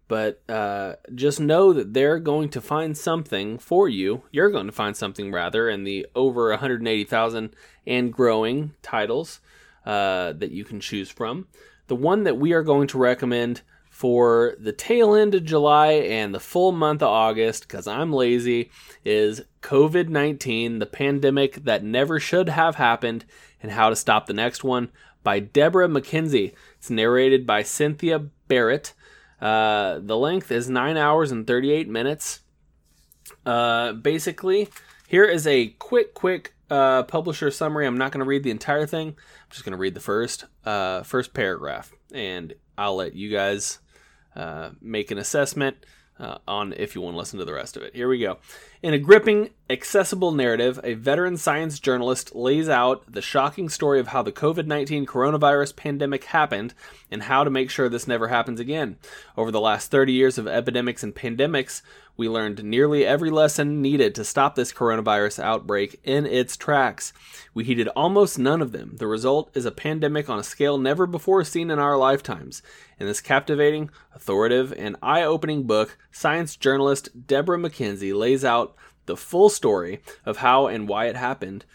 but 0.08 0.43
uh, 0.47 0.95
just 1.15 1.39
know 1.39 1.73
that 1.73 1.93
they're 1.93 2.19
going 2.19 2.49
to 2.49 2.62
find 2.62 2.97
something 2.97 3.58
for 3.58 3.89
you. 3.89 4.23
You're 4.32 4.51
going 4.51 4.67
to 4.67 4.71
find 4.71 4.95
something 4.95 5.32
rather 5.32 5.69
in 5.69 5.84
the 5.84 6.06
over 6.15 6.49
180,000 6.51 7.56
and 7.86 8.13
growing 8.13 8.73
titles 8.82 9.39
uh, 9.86 10.34
that 10.34 10.51
you 10.51 10.63
can 10.63 10.80
choose 10.80 11.10
from. 11.10 11.47
The 11.88 11.95
one 11.95 12.23
that 12.25 12.38
we 12.38 12.53
are 12.53 12.63
going 12.63 12.88
to 12.89 12.97
recommend 12.97 13.62
for 13.98 14.54
the 14.60 14.72
tail 14.72 15.16
end 15.16 15.34
of 15.34 15.44
July 15.44 15.94
and 15.94 16.32
the 16.32 16.40
full 16.40 16.72
month 16.72 17.02
of 17.02 17.08
August, 17.08 17.64
because 17.64 17.88
I'm 17.88 18.14
lazy, 18.14 18.70
is 19.04 19.42
COVID 19.64 20.08
19, 20.08 20.78
the 20.78 20.86
pandemic 20.86 21.64
that 21.64 21.84
never 21.84 22.20
should 22.20 22.48
have 22.48 22.76
happened, 22.76 23.26
and 23.60 23.72
how 23.72 23.90
to 23.90 23.96
stop 23.96 24.28
the 24.28 24.36
next 24.36 24.64
one 24.64 24.90
by 25.24 25.42
Debora 25.42 25.92
MacKenzie. 25.92 26.54
It's 26.78 26.92
narrated 26.92 27.48
by 27.48 27.64
Cynthia 27.64 28.20
Barrett. 28.48 28.94
Uh, 29.42 29.98
the 30.00 30.16
length 30.16 30.52
is 30.52 30.70
9 30.70 30.96
hours 30.96 31.32
and 31.32 31.48
38 31.48 31.90
minutes. 31.90 32.42
Uh, 33.48 33.94
basically, 33.94 34.70
here 35.08 35.26
is 35.26 35.48
a 35.48 35.70
quick, 35.80 36.14
quick 36.14 36.54
uh, 36.70 37.02
publisher 37.02 37.50
summary. 37.50 37.88
I'm 37.88 37.98
not 37.98 38.12
going 38.12 38.24
to 38.24 38.30
read 38.30 38.44
the 38.44 38.52
entire 38.52 38.86
thing. 38.86 39.08
I'm 39.08 39.50
just 39.50 39.66
going 39.66 39.72
to 39.72 39.80
read 39.80 39.96
the 39.96 40.00
first 40.00 40.46
uh, 40.66 41.02
first 41.02 41.34
paragraph, 41.34 41.92
and 42.14 42.54
I'll 42.78 42.96
let 42.96 43.16
you 43.16 43.32
guys 43.32 43.80
make 44.82 45.12
an 45.12 45.17
assessment 45.17 45.78
uh, 46.19 46.38
on 46.47 46.73
if 46.73 46.95
you 46.95 47.02
want 47.02 47.13
to 47.13 47.17
listen 47.17 47.39
to 47.39 47.45
the 47.45 47.54
rest 47.54 47.78
of 47.78 47.84
it. 47.84 47.95
Here 47.95 48.08
we 48.08 48.19
go. 48.19 48.38
In 48.84 48.94
a 48.94 49.00
gripping, 49.00 49.50
accessible 49.72 50.32
narrative, 50.32 50.80
a 50.84 50.94
veteran 50.94 51.36
science 51.38 51.80
journalist 51.80 52.36
lays 52.36 52.70
out 52.70 53.12
the 53.12 53.24
shocking 53.24 53.70
story 53.70 54.00
of 54.00 54.10
how 54.10 54.22
the 54.22 54.32
COVID 54.32 54.68
19 54.68 55.08
coronavirus 55.08 55.76
pandemic 55.76 56.26
happened 56.26 56.76
and 57.10 57.24
how 57.24 57.44
to 57.44 57.50
make 57.50 57.72
sure 57.72 57.90
this 57.90 58.08
never 58.08 58.28
happens 58.28 58.60
again. 58.60 58.98
Over 59.36 59.50
the 59.50 59.60
last 59.60 59.90
30 59.90 60.13
years 60.13 60.38
of 60.38 60.48
epidemics 60.48 61.02
and 61.02 61.16
pandemics, 61.16 61.82
we 62.18 62.30
learned 62.30 62.63
nearly 62.63 63.06
every 63.06 63.30
lesson 63.30 63.82
needed 63.82 64.16
to 64.16 64.24
stop 64.24 64.56
this 64.56 64.74
coronavirus 64.74 65.44
outbreak 65.44 66.00
in 66.04 66.26
its 66.26 66.58
tracks. 66.58 67.13
We 67.54 67.63
heeded 67.63 67.90
almost 67.90 68.40
none 68.40 68.62
of 68.62 68.72
them. 68.72 68.96
The 68.98 69.06
result 69.06 69.52
is 69.56 69.66
a 69.66 69.72
pandemic 69.72 70.30
on 70.30 70.40
a 70.40 70.44
scale 70.44 70.78
never 70.78 71.06
before 71.06 71.44
seen 71.44 71.70
in 71.70 71.78
our 71.78 71.98
lifetimes. 71.98 72.63
In 73.00 73.06
this 73.06 73.22
captivating, 73.22 73.92
authoritative, 74.16 74.74
and 74.74 74.96
eye 75.04 75.24
opening 75.24 75.63
book, 75.63 75.98
science 76.12 76.56
journalist 76.56 77.28
Debora 77.28 77.60
MacKenzie 77.60 78.18
lays 78.18 78.44
out 78.44 78.76
the 79.08 79.17
full 79.17 79.50
story 79.50 80.02
of 80.26 80.38
how 80.38 80.67
and 80.67 80.88
why 80.88 81.08
it 81.08 81.15
happened 81.15 81.65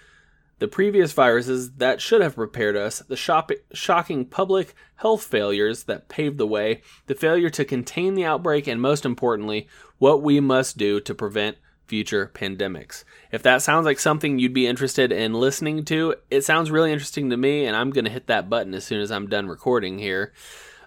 the 0.63 0.69
previous 0.69 1.13
viruses 1.13 1.73
that 1.73 2.01
should 2.01 2.21
have 2.21 2.37
prepared 2.37 2.77
us, 2.77 3.01
the 3.01 3.17
shop- 3.17 3.51
shocking 3.73 4.25
public 4.25 4.77
health 4.95 5.25
failures 5.25 5.83
that 5.83 6.09
paved 6.09 6.39
the 6.39 6.47
way, 6.47 6.83
the 7.09 7.17
failure 7.17 7.51
to 7.51 7.65
contain 7.65 8.15
the 8.15 8.25
outbreak, 8.25 8.69
and 8.69 8.81
most 8.81 9.05
importantly, 9.05 9.67
what 9.99 10.23
we 10.23 10.39
must 10.39 10.79
do 10.79 11.01
to 11.01 11.17
prevent 11.17 11.57
future 11.89 12.31
pandemics. 12.33 13.03
If 13.33 13.43
that 13.43 13.61
sounds 13.61 13.87
like 13.87 13.99
something 13.99 14.39
you'd 14.39 14.55
be 14.55 14.69
interested 14.69 15.11
in 15.11 15.35
listening 15.35 15.85
to, 15.87 16.15
it 16.31 16.43
sounds 16.43 16.71
really 16.71 16.93
interesting 16.93 17.31
to 17.31 17.37
me, 17.37 17.67
and 17.67 17.75
I'm 17.75 17.91
going 17.91 18.05
to 18.05 18.11
hit 18.13 18.29
that 18.29 18.49
button 18.49 18.73
as 18.73 18.85
soon 18.85 19.01
as 19.01 19.11
I'm 19.11 19.29
done 19.29 19.49
recording 19.49 19.99
here 19.99 20.33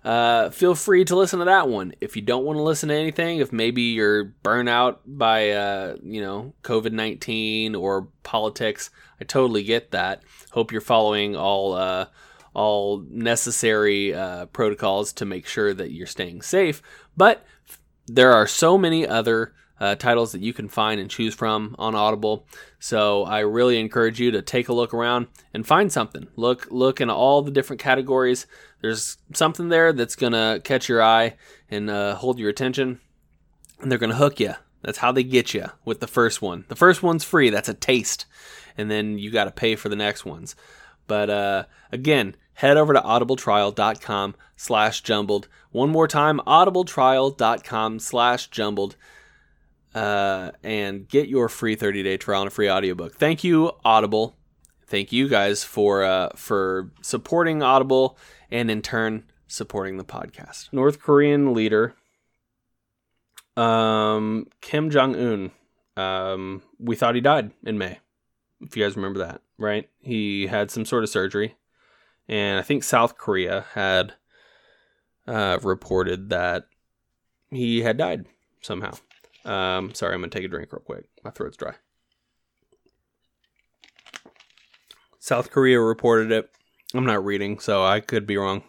uh, 0.05 0.51
feel 0.51 0.75
free 0.75 1.03
to 1.03 1.15
listen 1.15 1.39
to 1.39 1.45
that 1.45 1.67
one. 1.67 1.93
If 1.99 2.15
you 2.15 2.21
don't 2.21 2.45
want 2.45 2.57
to 2.57 2.63
listen 2.63 2.89
to 2.89 2.95
anything, 2.95 3.39
if 3.39 3.51
maybe 3.51 3.81
you're 3.81 4.23
burnt 4.23 4.69
out 4.69 5.01
by, 5.05 5.49
uh, 5.49 5.97
you 6.03 6.21
know, 6.21 6.53
COVID 6.61 6.91
19 6.91 7.73
or 7.73 8.09
politics, 8.21 8.91
I 9.19 9.23
totally 9.23 9.63
get 9.63 9.89
that. 9.91 10.21
Hope 10.51 10.71
you're 10.71 10.79
following 10.79 11.35
all, 11.35 11.73
uh, 11.73 12.05
all 12.53 13.03
necessary 13.09 14.13
uh, 14.13 14.45
protocols 14.45 15.11
to 15.13 15.25
make 15.25 15.47
sure 15.47 15.73
that 15.73 15.91
you're 15.91 16.05
staying 16.05 16.43
safe. 16.43 16.83
But 17.17 17.43
there 18.05 18.31
are 18.31 18.45
so 18.45 18.77
many 18.77 19.07
other 19.07 19.53
uh, 19.79 19.95
titles 19.95 20.31
that 20.31 20.41
you 20.41 20.53
can 20.53 20.69
find 20.69 21.01
and 21.01 21.09
choose 21.09 21.33
from 21.33 21.75
on 21.77 21.95
Audible. 21.95 22.47
So 22.79 23.23
I 23.23 23.39
really 23.39 23.79
encourage 23.79 24.19
you 24.19 24.31
to 24.31 24.41
take 24.41 24.69
a 24.69 24.73
look 24.73 24.93
around 24.93 25.27
and 25.53 25.65
find 25.65 25.91
something. 25.91 26.27
Look 26.35 26.67
look 26.71 27.01
in 27.01 27.09
all 27.09 27.41
the 27.41 27.51
different 27.51 27.81
categories. 27.81 28.47
There's 28.85 29.17
something 29.33 29.69
there 29.69 29.93
that's 29.93 30.15
gonna 30.15 30.61
catch 30.63 30.87
your 30.87 31.01
eye 31.01 31.37
and 31.71 31.89
uh, 31.89 32.13
hold 32.13 32.37
your 32.37 32.51
attention, 32.51 32.99
and 33.81 33.91
they're 33.91 33.97
gonna 33.97 34.13
hook 34.13 34.39
you. 34.39 34.53
That's 34.83 34.99
how 34.99 35.11
they 35.11 35.23
get 35.23 35.55
you 35.55 35.71
with 35.85 36.01
the 36.01 36.07
first 36.07 36.39
one. 36.39 36.65
The 36.67 36.75
first 36.75 37.01
one's 37.01 37.23
free. 37.23 37.49
That's 37.49 37.67
a 37.67 37.73
taste, 37.73 38.27
and 38.77 38.91
then 38.91 39.17
you 39.17 39.31
got 39.31 39.45
to 39.45 39.51
pay 39.51 39.75
for 39.75 39.89
the 39.89 39.95
next 39.95 40.23
ones. 40.23 40.55
But 41.07 41.31
uh, 41.31 41.63
again, 41.91 42.35
head 42.53 42.77
over 42.77 42.93
to 42.93 43.01
audibletrial.com 43.01 44.35
slash 44.55 45.01
jumbled. 45.01 45.47
One 45.71 45.89
more 45.89 46.07
time, 46.07 46.39
audibletrial.com 46.45 47.97
slash 47.97 48.47
jumbled 48.49 48.97
uh, 49.95 50.51
and 50.61 51.09
get 51.09 51.27
your 51.27 51.49
free 51.49 51.73
30 51.73 52.03
day 52.03 52.17
trial 52.17 52.41
and 52.41 52.49
a 52.49 52.51
free 52.51 52.69
audiobook. 52.69 53.15
Thank 53.15 53.43
you, 53.43 53.71
Audible. 53.83 54.35
Thank 54.85 55.11
you 55.11 55.27
guys 55.27 55.63
for 55.63 56.03
uh, 56.03 56.29
for 56.35 56.91
supporting 57.01 57.63
Audible 57.63 58.19
and 58.55 58.71
in 58.71 58.81
turn 58.81 59.23
supporting 59.47 59.97
the 59.97 60.05
podcast. 60.05 60.71
North 60.71 60.99
Korean 60.99 61.53
leader 61.53 61.95
um, 63.57 64.47
Kim 64.61 64.89
Jong 64.89 65.15
Un. 65.15 65.51
Um, 65.97 66.61
we 66.79 66.95
thought 66.95 67.15
he 67.15 67.21
died 67.21 67.51
in 67.63 67.77
May. 67.77 67.99
If 68.61 68.75
you 68.75 68.83
guys 68.83 68.95
remember 68.95 69.19
that, 69.19 69.41
right? 69.57 69.89
He 70.01 70.47
had 70.47 70.71
some 70.71 70.85
sort 70.85 71.03
of 71.03 71.09
surgery, 71.09 71.55
and 72.27 72.59
I 72.59 72.61
think 72.61 72.83
South 72.83 73.17
Korea 73.17 73.65
had 73.73 74.13
uh, 75.27 75.59
reported 75.61 76.29
that 76.29 76.67
he 77.49 77.81
had 77.81 77.97
died 77.97 78.25
somehow. 78.61 78.93
Um, 79.43 79.93
sorry, 79.93 80.13
I'm 80.13 80.21
gonna 80.21 80.29
take 80.29 80.45
a 80.45 80.49
drink 80.49 80.71
real 80.71 80.81
quick. 80.81 81.05
My 81.23 81.31
throat's 81.31 81.57
dry. 81.57 81.75
South 85.19 85.51
Korea 85.51 85.79
reported 85.79 86.31
it. 86.31 86.49
I'm 86.93 87.05
not 87.05 87.25
reading, 87.25 87.59
so 87.59 87.83
I 87.83 87.99
could 87.99 88.27
be 88.27 88.37
wrong. 88.37 88.63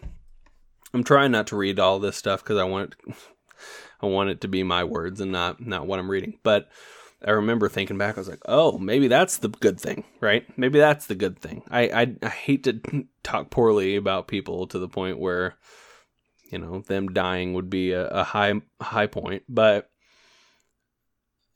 I'm 0.94 1.04
trying 1.04 1.32
not 1.32 1.48
to 1.48 1.56
read 1.56 1.78
all 1.78 1.98
this 1.98 2.16
stuff 2.16 2.42
because 2.42 2.58
I 2.58 2.64
want 2.64 2.94
it, 3.06 3.14
I 4.00 4.06
want 4.06 4.30
it 4.30 4.40
to 4.42 4.48
be 4.48 4.62
my 4.62 4.84
words 4.84 5.20
and 5.20 5.32
not 5.32 5.64
not 5.64 5.86
what 5.86 5.98
I'm 5.98 6.10
reading. 6.10 6.38
But 6.42 6.68
I 7.24 7.32
remember 7.32 7.68
thinking 7.68 7.98
back, 7.98 8.16
I 8.16 8.20
was 8.20 8.28
like, 8.28 8.42
oh, 8.46 8.78
maybe 8.78 9.08
that's 9.08 9.38
the 9.38 9.48
good 9.48 9.80
thing, 9.80 10.04
right? 10.20 10.46
Maybe 10.58 10.78
that's 10.78 11.06
the 11.06 11.14
good 11.14 11.38
thing. 11.38 11.62
I 11.70 11.88
I, 11.88 12.16
I 12.22 12.28
hate 12.28 12.64
to 12.64 12.80
talk 13.22 13.50
poorly 13.50 13.96
about 13.96 14.28
people 14.28 14.66
to 14.68 14.78
the 14.78 14.88
point 14.88 15.18
where, 15.18 15.56
you 16.50 16.58
know, 16.58 16.80
them 16.80 17.08
dying 17.08 17.54
would 17.54 17.70
be 17.70 17.92
a, 17.92 18.06
a 18.08 18.24
high 18.24 18.54
high 18.80 19.06
point, 19.06 19.42
but 19.48 19.90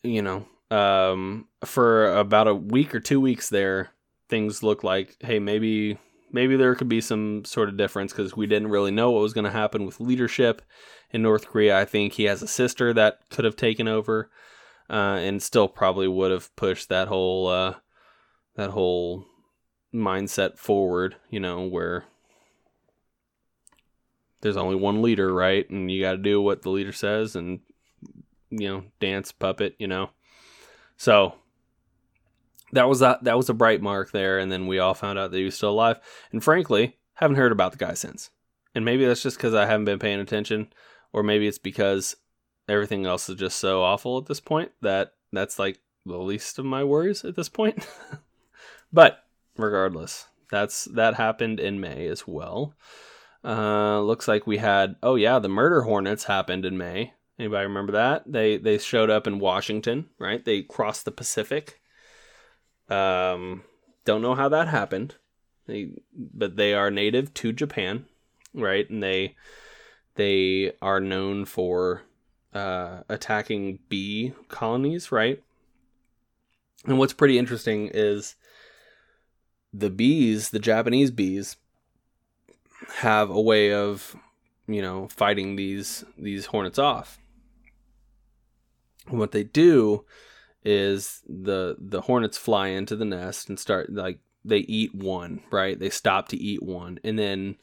you 0.03 0.23
know, 0.23 0.47
um, 0.71 1.47
for 1.65 2.17
about 2.17 2.49
a 2.49 2.55
week 2.55 2.95
or 2.95 3.01
two 3.01 3.21
weeks 3.21 3.49
there, 3.49 3.91
things 4.29 4.63
looked 4.63 4.85
like, 4.85 5.17
hey, 5.21 5.39
maybe 5.39 5.99
maybe 6.33 6.57
there 6.57 6.75
could 6.75 6.89
be 6.89 7.01
some 7.01 7.45
sort 7.45 7.69
of 7.69 7.77
difference 7.77 8.13
because 8.13 8.37
we 8.37 8.47
didn't 8.47 8.71
really 8.71 8.91
know 8.91 9.11
what 9.11 9.23
was 9.23 9.33
going 9.33 9.45
to 9.45 9.51
happen 9.51 9.85
with 9.85 10.01
leadership 10.01 10.63
in 11.11 11.23
North 11.23 11.47
Korea. 11.47 11.79
I 11.79 11.85
think 11.85 12.15
he 12.15 12.25
has 12.25 12.43
a 12.43 12.49
sister 12.49 12.93
that 12.95 13.21
could 13.31 13.45
have 13.45 13.57
taken 13.57 13.89
over, 13.89 14.31
uh, 14.89 15.19
and 15.21 15.43
still 15.43 15.69
probably 15.69 16.09
would 16.09 16.31
have 16.31 16.55
pushed 16.57 16.89
that 16.89 17.09
whole 17.09 17.49
uh, 17.49 17.75
that 18.57 18.71
whole 18.71 19.25
mindset 19.95 20.59
forward. 20.59 21.17
You 21.31 21.41
know, 21.41 21.67
where 21.67 22.05
there's 24.41 24.57
only 24.57 24.77
one 24.77 25.03
leader, 25.03 25.33
right, 25.33 25.69
and 25.71 25.91
you 25.91 26.01
got 26.01 26.13
to 26.13 26.19
do 26.19 26.41
what 26.41 26.63
the 26.63 26.71
leader 26.71 26.93
says, 26.93 27.37
and 27.37 27.61
you 28.51 28.69
know, 28.69 28.85
dance 29.01 29.33
puppet, 29.33 29.75
you 29.79 29.87
know. 29.87 30.11
So 30.97 31.35
that 32.73 32.89
was 32.89 33.01
that 33.01 33.25
that 33.25 33.37
was 33.37 33.49
a 33.49 33.55
bright 33.55 33.83
mark 33.83 34.13
there, 34.13 34.39
and 34.39 34.51
then 34.51 34.67
we 34.67 34.79
all 34.79 34.95
found 34.95 35.19
out 35.19 35.31
that 35.31 35.39
he 35.39 35.45
was 35.45 35.57
still 35.57 35.71
alive. 35.71 35.99
And 36.33 36.43
frankly, 36.43 36.97
haven't 37.15 37.37
heard 37.37 37.53
about 37.53 37.73
the 37.73 37.79
guy 37.79 37.95
since. 37.95 38.31
And 38.75 38.85
maybe 38.85 39.05
that's 39.05 39.23
just 39.23 39.37
because 39.37 39.55
I 39.55 39.67
haven't 39.67 39.85
been 39.85 39.99
paying 39.99 40.21
attention, 40.21 40.73
or 41.13 41.23
maybe 41.23 41.47
it's 41.47 41.59
because 41.59 42.17
everything 42.69 43.05
else 43.05 43.29
is 43.29 43.37
just 43.37 43.59
so 43.59 43.83
awful 43.83 44.19
at 44.19 44.27
this 44.27 44.41
point 44.41 44.71
that 44.81 45.15
that's 45.33 45.59
like 45.59 45.81
the 46.07 46.19
least 46.19 46.59
of 46.59 46.65
my 46.65 46.85
worries 46.85 47.25
at 47.25 47.37
this 47.37 47.49
point. 47.49 47.87
but 48.93 49.25
regardless, 49.57 50.27
that's 50.51 50.85
that 50.87 51.15
happened 51.15 51.61
in 51.61 51.81
May 51.81 52.07
as 52.07 52.27
well. 52.27 52.75
Uh, 53.43 54.01
looks 54.01 54.29
like 54.29 54.47
we 54.47 54.59
had 54.59 54.97
oh 55.03 55.15
yeah, 55.15 55.39
the 55.39 55.49
murder 55.49 55.83
hornets 55.83 56.25
happened 56.25 56.65
in 56.65 56.79
May. 56.79 57.15
Anybody 57.39 57.67
remember 57.67 57.93
that? 57.93 58.31
They 58.31 58.57
they 58.57 58.79
showed 58.79 59.11
up 59.11 59.27
in 59.27 59.39
Washington, 59.39 60.11
right? 60.19 60.45
They 60.45 60.63
crossed 60.63 61.05
the 61.05 61.11
Pacific. 61.11 61.80
Um, 62.91 63.63
don't 64.05 64.23
know 64.23 64.35
how 64.35 64.49
that 64.49 64.69
happened. 64.69 65.17
They, 65.67 65.91
but 66.13 66.57
they 66.57 66.75
are 66.75 66.91
native 66.91 67.33
to 67.35 67.53
Japan, 67.53 68.07
right? 68.53 68.89
And 68.91 69.03
they 69.03 69.37
they 70.17 70.73
are 70.83 71.01
known 71.01 71.45
for 71.45 72.03
uh, 72.53 73.03
attacking 73.09 73.79
bee 73.89 74.33
colonies, 74.49 75.13
right? 75.13 75.43
And 76.87 76.99
what's 76.99 77.13
pretty 77.13 77.39
interesting 77.39 77.91
is 77.93 78.35
the 79.73 79.91
bees, 79.91 80.51
the 80.51 80.59
Japanese 80.59 81.11
bees, 81.11 81.57
have 82.97 83.31
a 83.31 83.41
way 83.41 83.73
of, 83.73 84.17
you 84.67 84.83
know, 84.83 85.09
fighting 85.09 85.55
these 85.57 86.05
these 86.19 86.47
hornets 86.47 86.79
off 86.79 87.19
what 89.09 89.33
they 89.33 89.43
do 89.43 90.05
is 90.65 91.23
the 91.27 91.77
the 91.79 92.03
hornets 92.03 92.37
fly 92.37 92.69
into 92.69 92.97
the 92.97 93.05
nest 93.05 93.49
and 93.49 93.59
start 93.59 93.93
like 93.93 94.19
they 94.45 94.59
eat 94.59 94.95
one, 94.95 95.43
right? 95.51 95.79
They 95.79 95.91
stop 95.91 96.29
to 96.29 96.37
eat 96.37 96.63
one 96.63 96.99
and 97.05 97.19
then 97.19 97.57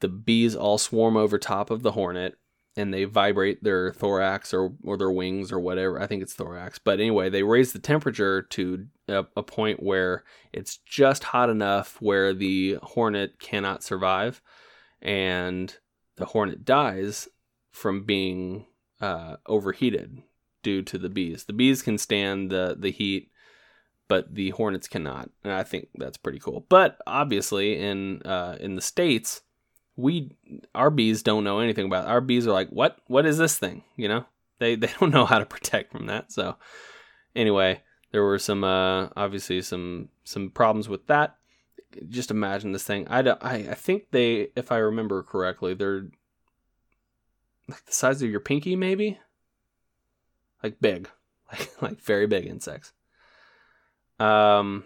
the 0.00 0.08
bees 0.08 0.54
all 0.54 0.78
swarm 0.78 1.16
over 1.16 1.38
top 1.38 1.70
of 1.70 1.82
the 1.82 1.92
hornet 1.92 2.36
and 2.76 2.92
they 2.92 3.04
vibrate 3.04 3.62
their 3.62 3.92
thorax 3.92 4.52
or, 4.52 4.72
or 4.82 4.96
their 4.96 5.10
wings 5.10 5.52
or 5.52 5.60
whatever. 5.60 6.00
I 6.00 6.06
think 6.06 6.22
it's 6.22 6.34
thorax. 6.34 6.78
But 6.78 6.98
anyway, 6.98 7.30
they 7.30 7.42
raise 7.42 7.72
the 7.72 7.78
temperature 7.78 8.42
to 8.42 8.86
a, 9.08 9.24
a 9.36 9.42
point 9.42 9.82
where 9.82 10.24
it's 10.52 10.78
just 10.78 11.24
hot 11.24 11.50
enough 11.50 12.00
where 12.00 12.34
the 12.34 12.78
hornet 12.82 13.38
cannot 13.38 13.84
survive. 13.84 14.42
And 15.00 15.74
the 16.16 16.24
hornet 16.24 16.64
dies 16.64 17.28
from 17.70 18.04
being 18.04 18.66
uh, 19.00 19.36
overheated 19.46 20.22
due 20.64 20.82
to 20.82 20.98
the 20.98 21.08
bees. 21.08 21.44
The 21.44 21.52
bees 21.52 21.80
can 21.82 21.96
stand 21.98 22.50
the, 22.50 22.76
the 22.76 22.90
heat, 22.90 23.30
but 24.08 24.34
the 24.34 24.50
hornets 24.50 24.88
cannot. 24.88 25.30
And 25.44 25.52
I 25.52 25.62
think 25.62 25.90
that's 25.94 26.16
pretty 26.16 26.40
cool. 26.40 26.66
But 26.68 26.98
obviously, 27.06 27.78
in 27.78 28.22
uh, 28.22 28.56
in 28.58 28.74
the 28.74 28.82
states, 28.82 29.42
we 29.96 30.36
our 30.74 30.90
bees 30.90 31.22
don't 31.22 31.44
know 31.44 31.60
anything 31.60 31.86
about 31.86 32.04
it. 32.06 32.10
our 32.10 32.20
bees 32.20 32.46
are 32.46 32.52
like 32.52 32.68
what 32.70 32.98
what 33.06 33.26
is 33.26 33.38
this 33.38 33.58
thing 33.58 33.84
you 33.96 34.08
know 34.08 34.24
they 34.58 34.74
they 34.74 34.90
don't 35.00 35.10
know 35.10 35.24
how 35.24 35.38
to 35.38 35.46
protect 35.46 35.92
from 35.92 36.06
that 36.06 36.32
so 36.32 36.56
anyway 37.36 37.80
there 38.10 38.22
were 38.22 38.38
some 38.38 38.64
uh 38.64 39.08
obviously 39.16 39.62
some 39.62 40.08
some 40.24 40.50
problems 40.50 40.88
with 40.88 41.06
that 41.06 41.36
just 42.08 42.30
imagine 42.30 42.72
this 42.72 42.84
thing 42.84 43.06
i 43.08 43.20
i, 43.20 43.54
I 43.54 43.74
think 43.74 44.10
they 44.10 44.48
if 44.56 44.72
i 44.72 44.78
remember 44.78 45.22
correctly 45.22 45.74
they're 45.74 46.06
like 47.68 47.84
the 47.86 47.92
size 47.92 48.20
of 48.20 48.30
your 48.30 48.40
pinky 48.40 48.76
maybe 48.76 49.18
like 50.64 50.80
big 50.80 51.08
like 51.52 51.70
like 51.80 52.00
very 52.00 52.26
big 52.26 52.46
insects 52.46 52.92
um 54.18 54.84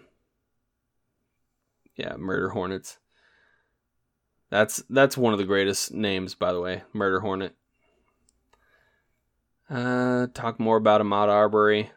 yeah 1.95 2.15
murder 2.17 2.49
hornets 2.49 2.99
that's 4.49 4.83
that's 4.89 5.17
one 5.17 5.33
of 5.33 5.39
the 5.39 5.45
greatest 5.45 5.93
names, 5.93 6.33
by 6.33 6.51
the 6.51 6.59
way, 6.59 6.81
Murder 6.91 7.19
Hornet. 7.19 7.55
Uh, 9.69 10.27
talk 10.33 10.59
more 10.59 10.77
about 10.77 11.01
Ahmaud 11.01 11.29
Arbery. 11.29 11.91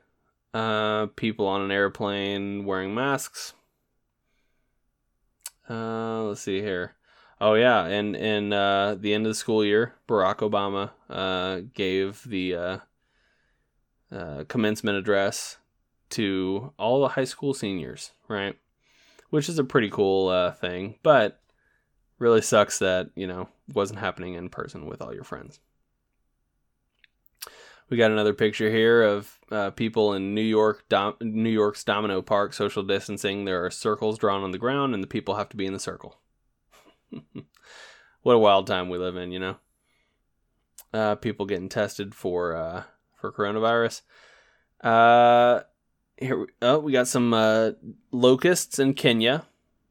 Uh, 0.52 1.06
people 1.16 1.46
on 1.46 1.62
an 1.62 1.70
airplane 1.70 2.66
wearing 2.66 2.94
masks. 2.94 3.54
Uh, 5.68 6.24
let's 6.24 6.42
see 6.42 6.60
here. 6.60 6.94
Oh 7.40 7.54
yeah, 7.54 7.86
and 7.86 8.14
in 8.14 8.52
uh, 8.52 8.96
the 9.00 9.14
end 9.14 9.24
of 9.24 9.30
the 9.30 9.34
school 9.34 9.64
year, 9.64 9.94
Barack 10.06 10.38
Obama 10.38 10.90
uh, 11.08 11.62
gave 11.72 12.22
the 12.24 12.82
uh, 14.12 14.44
commencement 14.48 14.98
address 14.98 15.58
to 16.10 16.72
all 16.78 17.00
the 17.00 17.08
high 17.08 17.24
school 17.24 17.54
seniors, 17.54 18.12
right? 18.28 18.56
Which 19.30 19.48
is 19.48 19.58
a 19.58 19.64
pretty 19.64 19.88
cool 19.88 20.28
uh, 20.28 20.52
thing, 20.52 20.96
but 21.02 21.40
really 22.18 22.42
sucks 22.42 22.78
that 22.78 23.10
you 23.16 23.26
know 23.26 23.48
wasn't 23.72 23.98
happening 23.98 24.34
in 24.34 24.48
person 24.48 24.86
with 24.86 25.02
all 25.02 25.14
your 25.14 25.24
friends. 25.24 25.58
We 27.88 27.96
got 27.98 28.10
another 28.10 28.32
picture 28.32 28.70
here 28.70 29.02
of 29.02 29.38
uh, 29.50 29.70
people 29.70 30.14
in 30.14 30.34
new 30.34 30.40
york 30.40 30.88
Dom- 30.88 31.16
new 31.20 31.50
york's 31.50 31.84
domino 31.84 32.22
park 32.22 32.54
social 32.54 32.82
distancing. 32.82 33.44
There 33.44 33.64
are 33.64 33.70
circles 33.70 34.18
drawn 34.18 34.42
on 34.42 34.52
the 34.52 34.58
ground 34.58 34.94
and 34.94 35.02
the 35.02 35.08
people 35.08 35.34
have 35.34 35.50
to 35.50 35.56
be 35.56 35.66
in 35.66 35.72
the 35.72 35.80
circle. 35.80 36.18
What 38.22 38.36
a 38.36 38.38
wild 38.38 38.68
time 38.68 38.88
we 38.88 38.98
live 38.98 39.16
in 39.16 39.32
you 39.32 39.40
know? 39.40 39.56
Uh, 40.94 41.16
people 41.16 41.44
getting 41.44 41.68
tested 41.68 42.14
for 42.14 42.54
uh, 42.54 42.84
for 43.22 43.32
coronavirus 43.32 44.02
uh 44.84 45.60
here 46.18 46.40
we, 46.40 46.46
oh 46.60 46.78
we 46.78 46.92
got 46.92 47.08
some 47.08 47.32
uh, 47.32 47.70
locusts 48.10 48.78
in 48.78 48.92
kenya 48.92 49.46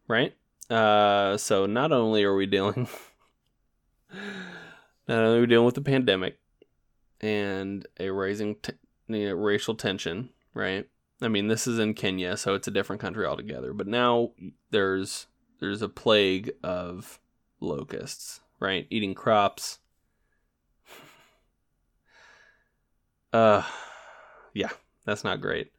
right 0.08 0.36
uh, 0.72 1.36
so 1.36 1.66
not 1.66 1.92
only 1.92 2.24
are 2.24 2.34
we 2.34 2.46
dealing, 2.46 2.88
not 5.08 5.18
only 5.18 5.38
are 5.38 5.42
we 5.42 5.48
dealing 5.48 5.66
with 5.66 5.76
the 5.76 5.82
pandemic 5.82 6.40
and 7.20 7.86
a 8.00 8.10
rising 8.10 8.56
t- 8.56 8.74
you 9.10 9.28
know, 9.28 9.36
racial 9.36 9.76
tension, 9.76 10.30
right? 10.54 10.88
I 11.22 11.28
mean, 11.28 11.50
this 11.50 11.68
is 11.68 11.78
in 11.78 11.94
Kenya, 11.94 12.38
so 12.38 12.56
it's 12.56 12.70
a 12.70 12.72
different 12.72 13.02
country 13.02 13.26
altogether. 13.26 13.74
But 13.74 13.88
now 13.88 14.32
there's 14.72 15.28
there's 15.60 15.82
a 15.82 15.90
plague 15.90 16.54
of 16.64 17.20
locusts, 17.60 18.40
right? 18.62 18.88
Eating 18.90 19.14
crops. 19.14 19.80
Uh, 23.34 23.64
yeah, 24.54 24.70
that's 25.06 25.24
not 25.24 25.42
great. 25.42 25.72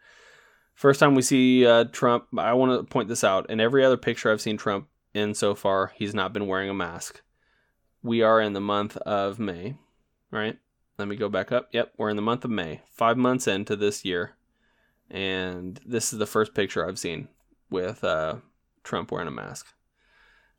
First 0.75 1.01
time 1.01 1.15
we 1.15 1.23
see 1.23 1.67
uh, 1.67 1.85
Trump, 1.85 2.27
I 2.37 2.55
want 2.55 2.81
to 2.81 2.91
point 2.91 3.09
this 3.09 3.25
out. 3.25 3.51
In 3.51 3.61
every 3.61 3.85
other 3.85 3.97
picture 3.97 4.33
I've 4.33 4.41
seen 4.41 4.57
Trump 4.57 4.89
in 5.15 5.35
so 5.35 5.55
far, 5.55 5.93
he's 5.95 6.15
not 6.15 6.33
been 6.33 6.47
wearing 6.47 6.71
a 6.71 6.75
mask. 6.75 7.23
We 8.03 8.23
are 8.23 8.41
in 8.41 8.53
the 8.53 8.61
month 8.61 8.97
of 8.99 9.39
May, 9.39 9.77
right? 10.31 10.59
Let 10.99 11.09
me 11.09 11.17
go 11.17 11.29
back 11.29 11.53
up. 11.53 11.69
Yep, 11.73 11.93
we're 11.99 12.11
in 12.11 12.17
the 12.17 12.23
month 12.23 12.45
of 12.45 12.51
May, 12.51 12.81
five 12.91 13.17
months 13.17 13.47
into 13.47 13.77
this 13.77 14.05
year. 14.05 14.37
And 15.11 15.79
this 15.85 16.13
is 16.13 16.19
the 16.19 16.27
first 16.27 16.55
picture 16.55 16.87
I've 16.87 16.99
seen 16.99 17.29
with 17.71 18.03
uh, 18.03 18.37
Trump 18.83 19.13
wearing 19.13 19.29
a 19.29 19.33
mask. 19.33 19.67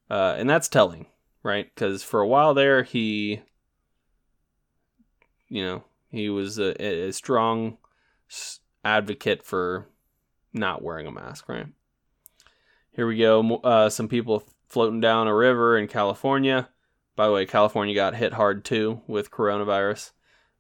Uh, 0.10 0.36
and 0.38 0.50
that's 0.50 0.68
telling, 0.68 1.08
right? 1.42 1.74
Because 1.74 2.04
for 2.04 2.20
a 2.20 2.28
while 2.28 2.54
there, 2.54 2.84
he, 2.84 3.42
you 5.50 5.64
know, 5.64 5.84
he 6.14 6.30
was 6.30 6.60
a, 6.60 6.80
a 6.82 7.12
strong 7.12 7.78
advocate 8.86 9.44
for 9.44 9.88
not 10.54 10.84
wearing 10.84 11.08
a 11.08 11.12
mask, 11.12 11.50
right? 11.50 11.66
Here 12.92 13.08
we 13.08 13.18
go. 13.18 13.56
Uh, 13.58 13.90
some 13.90 14.08
people 14.08 14.44
floating 14.68 15.02
down 15.02 15.28
a 15.28 15.36
river 15.36 15.76
in 15.76 15.88
California. 15.88 16.70
By 17.16 17.26
the 17.26 17.34
way, 17.34 17.48
California 17.48 17.96
got 17.96 18.16
hit 18.16 18.34
hard 18.34 18.64
too 18.64 19.02
with 19.08 19.32
coronavirus. 19.32 20.12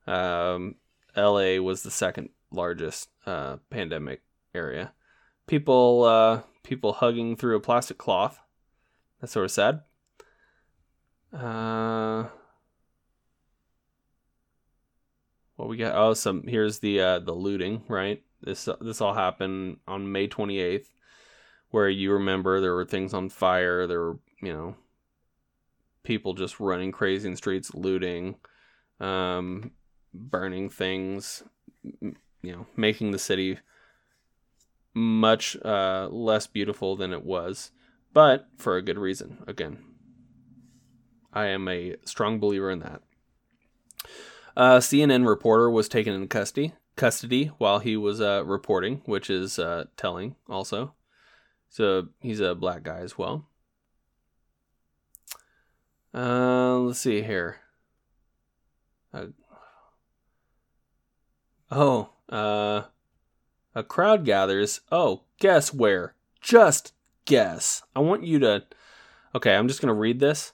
Um, 0.07 0.75
LA 1.15 1.57
was 1.57 1.83
the 1.83 1.91
second 1.91 2.29
largest 2.51 3.09
uh, 3.27 3.57
pandemic 3.69 4.23
area. 4.55 4.93
People, 5.45 6.03
uh, 6.03 6.41
people 6.63 6.93
hugging 6.93 7.35
through 7.35 7.57
a 7.57 7.61
plastic 7.61 7.99
cloth. 7.99 8.39
That's 9.21 9.33
sort 9.33 9.45
of 9.45 9.51
sad. 9.51 9.81
Uh, 11.31 12.25
what 15.63 15.69
we 15.69 15.77
got? 15.77 15.95
Oh, 15.95 16.13
some 16.13 16.43
here's 16.45 16.79
the 16.79 16.99
uh, 16.99 17.19
the 17.19 17.31
looting, 17.31 17.83
right? 17.87 18.21
This 18.41 18.67
this 18.81 18.99
all 18.99 19.13
happened 19.13 19.77
on 19.87 20.11
May 20.11 20.27
28th, 20.27 20.87
where 21.69 21.87
you 21.87 22.11
remember 22.11 22.59
there 22.59 22.73
were 22.75 22.83
things 22.83 23.13
on 23.13 23.29
fire. 23.29 23.87
There 23.87 24.01
were 24.01 24.19
you 24.41 24.51
know 24.51 24.75
people 26.03 26.33
just 26.33 26.59
running 26.59 26.91
crazy 26.91 27.29
in 27.29 27.37
streets, 27.37 27.73
looting, 27.73 28.35
um, 28.99 29.71
burning 30.13 30.69
things, 30.69 31.43
you 31.81 32.15
know, 32.43 32.67
making 32.75 33.11
the 33.11 33.19
city 33.19 33.57
much 34.93 35.55
uh, 35.63 36.09
less 36.11 36.45
beautiful 36.45 36.97
than 36.97 37.13
it 37.13 37.23
was, 37.23 37.71
but 38.11 38.49
for 38.57 38.75
a 38.75 38.81
good 38.81 38.97
reason. 38.97 39.37
Again, 39.47 39.81
I 41.31 41.45
am 41.45 41.69
a 41.69 41.95
strong 42.03 42.41
believer 42.41 42.69
in 42.69 42.79
that. 42.79 43.01
A 44.55 44.77
CNN 44.77 45.27
reporter 45.27 45.69
was 45.69 45.89
taken 45.89 46.13
into 46.13 46.27
custody 46.27 46.73
custody 46.95 47.51
while 47.57 47.79
he 47.79 47.97
was 47.97 48.21
uh, 48.21 48.43
reporting, 48.45 49.01
which 49.05 49.29
is 49.29 49.57
uh, 49.59 49.85
telling 49.97 50.35
also. 50.47 50.93
So 51.69 52.09
he's 52.19 52.39
a 52.39 52.55
black 52.55 52.83
guy 52.83 52.99
as 52.99 53.17
well. 53.17 53.47
Uh, 56.13 56.77
let's 56.77 56.99
see 56.99 57.23
here. 57.23 57.57
Uh, 59.11 59.27
oh, 61.71 62.09
uh, 62.29 62.83
a 63.73 63.83
crowd 63.83 64.23
gathers. 64.23 64.81
Oh, 64.91 65.23
guess 65.39 65.73
where? 65.73 66.13
Just 66.41 66.93
guess. 67.25 67.81
I 67.95 67.99
want 68.01 68.23
you 68.23 68.37
to. 68.39 68.63
Okay, 69.33 69.55
I'm 69.55 69.67
just 69.67 69.81
gonna 69.81 69.93
read 69.95 70.19
this. 70.19 70.53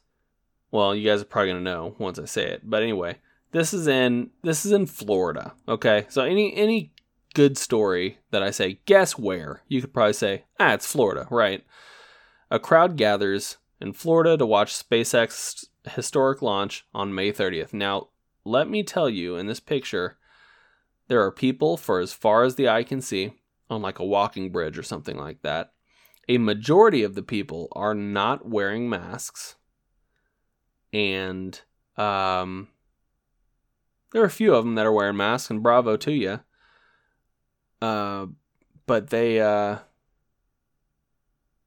Well, 0.71 0.95
you 0.95 1.09
guys 1.09 1.21
are 1.21 1.25
probably 1.25 1.49
gonna 1.51 1.61
know 1.61 1.95
once 1.97 2.17
I 2.17 2.25
say 2.25 2.45
it. 2.45 2.61
But 2.63 2.81
anyway, 2.81 3.17
this 3.51 3.73
is 3.73 3.87
in 3.87 4.31
this 4.43 4.65
is 4.65 4.71
in 4.71 4.85
Florida. 4.85 5.53
Okay, 5.67 6.05
so 6.09 6.23
any 6.23 6.55
any 6.55 6.93
good 7.33 7.57
story 7.57 8.19
that 8.31 8.43
I 8.43 8.51
say, 8.51 8.79
guess 8.85 9.17
where? 9.17 9.63
You 9.67 9.81
could 9.81 9.93
probably 9.93 10.13
say, 10.13 10.45
ah, 10.59 10.73
it's 10.73 10.91
Florida, 10.91 11.27
right? 11.29 11.63
A 12.49 12.59
crowd 12.59 12.97
gathers 12.97 13.57
in 13.79 13.93
Florida 13.93 14.37
to 14.37 14.45
watch 14.45 14.73
SpaceX 14.73 15.65
historic 15.91 16.41
launch 16.41 16.85
on 16.93 17.13
May 17.13 17.31
30th. 17.31 17.73
Now, 17.73 18.09
let 18.43 18.69
me 18.69 18.83
tell 18.83 19.09
you, 19.09 19.35
in 19.35 19.47
this 19.47 19.59
picture, 19.59 20.17
there 21.07 21.21
are 21.23 21.31
people 21.31 21.77
for 21.77 21.99
as 21.99 22.13
far 22.13 22.43
as 22.43 22.55
the 22.55 22.67
eye 22.69 22.83
can 22.83 23.01
see 23.01 23.33
on 23.69 23.81
like 23.81 23.99
a 23.99 24.05
walking 24.05 24.51
bridge 24.51 24.77
or 24.77 24.83
something 24.83 25.17
like 25.17 25.41
that. 25.43 25.73
A 26.27 26.37
majority 26.37 27.03
of 27.03 27.15
the 27.15 27.23
people 27.23 27.67
are 27.71 27.95
not 27.95 28.47
wearing 28.47 28.89
masks, 28.89 29.55
and 30.93 31.59
um, 31.97 32.67
there 34.11 34.21
are 34.21 34.25
a 34.25 34.31
few 34.31 34.53
of 34.53 34.65
them 34.65 34.75
that 34.75 34.85
are 34.85 34.91
wearing 34.91 35.17
masks, 35.17 35.49
and 35.49 35.63
bravo 35.63 35.97
to 35.97 36.11
you. 36.11 36.39
Uh, 37.81 38.27
but 38.85 39.09
they, 39.09 39.39
uh, 39.39 39.77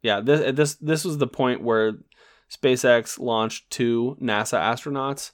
yeah, 0.03 0.21
this 0.21 0.55
this 0.55 0.75
this 0.75 1.05
was 1.05 1.19
the 1.19 1.27
point 1.27 1.63
where 1.63 1.99
SpaceX 2.51 3.19
launched 3.19 3.71
two 3.71 4.17
NASA 4.21 4.59
astronauts 4.59 5.33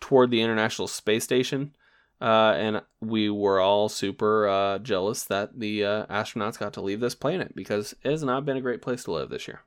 toward 0.00 0.30
the 0.30 0.40
International 0.40 0.88
Space 0.88 1.24
Station. 1.24 1.74
Uh, 2.18 2.54
and 2.56 2.82
we 3.00 3.28
were 3.28 3.60
all 3.60 3.90
super 3.90 4.48
uh, 4.48 4.78
jealous 4.78 5.24
that 5.24 5.58
the 5.58 5.84
uh, 5.84 6.06
astronauts 6.06 6.58
got 6.58 6.72
to 6.72 6.80
leave 6.80 7.00
this 7.00 7.14
planet 7.14 7.54
because 7.54 7.94
it 8.02 8.10
has 8.10 8.22
not 8.22 8.46
been 8.46 8.56
a 8.56 8.62
great 8.62 8.80
place 8.80 9.04
to 9.04 9.12
live 9.12 9.28
this 9.28 9.46
year. 9.46 9.60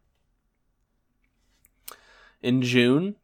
In 2.41 2.63
June, 2.63 3.17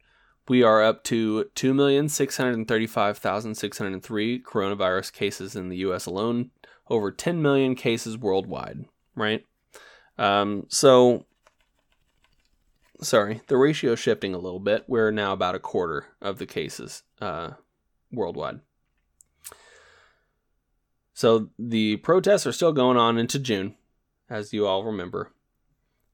we 0.48 0.62
are 0.62 0.82
up 0.82 1.04
to 1.04 1.50
2,635,603 1.54 4.42
coronavirus 4.42 5.12
cases 5.12 5.56
in 5.56 5.68
the 5.68 5.76
US 5.78 6.06
alone, 6.06 6.50
over 6.88 7.10
10 7.10 7.42
million 7.42 7.74
cases 7.74 8.16
worldwide, 8.16 8.84
right? 9.14 9.44
Um, 10.18 10.66
so, 10.68 11.24
sorry, 13.00 13.42
the 13.48 13.56
ratio 13.56 13.92
is 13.92 13.98
shifting 13.98 14.34
a 14.34 14.38
little 14.38 14.60
bit. 14.60 14.84
We're 14.86 15.10
now 15.10 15.32
about 15.32 15.54
a 15.54 15.60
quarter 15.60 16.06
of 16.22 16.38
the 16.38 16.46
cases 16.46 17.02
uh, 17.20 17.50
worldwide. 18.12 18.60
So 21.12 21.48
the 21.58 21.96
protests 21.96 22.46
are 22.46 22.52
still 22.52 22.72
going 22.72 22.98
on 22.98 23.16
into 23.16 23.38
June, 23.38 23.74
as 24.28 24.52
you 24.52 24.66
all 24.66 24.84
remember. 24.84 25.32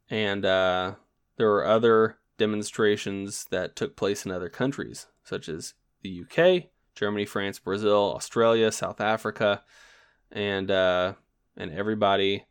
And 0.09 0.45
uh, 0.45 0.95
there 1.39 1.51
are 1.55 1.67
other 1.67 2.19
demonstrations 2.43 3.47
that 3.51 3.77
took 3.77 3.95
place 3.95 4.27
in 4.27 4.33
other 4.33 4.49
countries, 4.49 5.07
such 5.23 5.49
as 5.49 5.75
the 6.03 6.25
UK, 6.25 6.71
Germany, 6.97 7.25
France, 7.25 7.61
Brazil, 7.61 8.13
Australia, 8.17 8.73
South 8.73 9.01
Africa, 9.01 9.63
and 10.33 10.69
uh, 10.69 11.13
and 11.57 11.71
everybody 11.71 12.45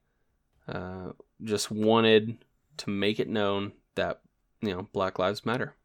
uh, 0.69 1.09
just 1.43 1.69
wanted 1.71 2.37
to 2.77 2.89
make 2.89 3.19
it 3.19 3.27
known 3.27 3.73
that 3.95 4.21
you 4.61 4.71
know 4.71 4.87
Black 4.93 5.19
Lives 5.19 5.45
Matter, 5.45 5.75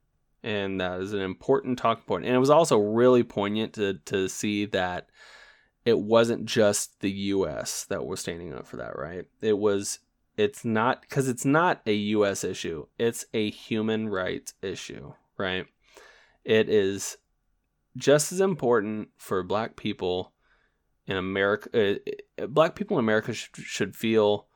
and 0.45 0.81
that 0.81 1.01
is 1.01 1.13
an 1.13 1.21
important 1.21 1.77
talking 1.77 2.05
point. 2.05 2.27
And 2.27 2.35
it 2.37 2.39
was 2.39 2.51
also 2.51 2.79
really 2.79 3.25
poignant 3.25 3.73
to 3.73 3.95
to 4.05 4.29
see 4.29 4.67
that 4.67 5.09
it 5.85 5.99
wasn't 5.99 6.47
just 6.47 7.01
the 7.01 7.11
US 7.11 7.85
that 7.87 8.07
was 8.07 8.21
standing 8.21 8.55
up 8.55 8.69
for 8.69 8.77
that, 8.77 8.97
right? 8.97 9.25
It 9.41 9.59
was 9.59 9.99
it's 10.37 10.65
not 10.65 11.01
because 11.01 11.29
it's 11.29 11.45
not 11.45 11.81
a 11.87 11.93
US 11.93 12.45
issue. 12.45 12.87
It's 12.99 13.25
a 13.33 13.51
human 13.51 14.09
rights 14.09 14.55
issue, 14.63 15.15
right? 15.39 15.67
It 16.45 16.69
is 16.69 17.17
just 17.97 18.33
as 18.33 18.41
important 18.41 19.09
for 19.17 19.43
black 19.43 19.77
people 19.77 20.33
in 21.07 21.17
America 21.17 21.99
uh, 22.39 22.47
black 22.47 22.75
people 22.75 22.99
in 22.99 23.05
America 23.05 23.33
should, 23.33 23.57
should 23.57 23.97
feel 23.97 24.49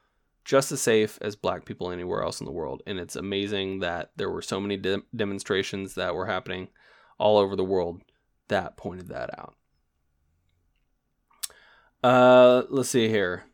just 0.45 0.72
as 0.72 0.83
safe 0.83 1.18
as 1.20 1.37
black 1.37 1.64
people 1.64 1.91
anywhere 1.91 2.22
else 2.22 2.41
in 2.41 2.47
the 2.47 2.53
world. 2.53 2.83
And 2.87 2.99
it's 2.99 3.16
amazing 3.16 3.81
that 3.81 4.11
there 4.16 4.31
were 4.31 4.43
so 4.43 4.61
many 4.61 4.76
de- 4.76 5.03
demonstrations 5.14 5.95
that 5.95 6.14
were 6.14 6.26
happening 6.26 6.68
all 7.18 7.39
over 7.39 7.57
the 7.57 7.64
world 7.64 8.03
that 8.49 8.76
pointed 8.76 9.09
that 9.09 9.31
out. 9.39 9.55
Uh, 12.03 12.62
let's 12.70 12.89
see 12.89 13.09
here. 13.09 13.45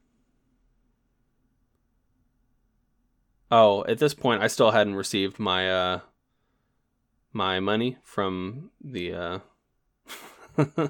Oh, 3.51 3.84
at 3.86 3.99
this 3.99 4.14
point, 4.14 4.42
I 4.42 4.49
still 4.49 4.72
hadn't 4.72 4.97
received 4.97 5.38
my 5.38 5.70
uh 5.70 6.01
my 7.32 7.61
money 7.61 7.99
from 8.03 8.70
the 8.82 9.12
uh 9.14 9.38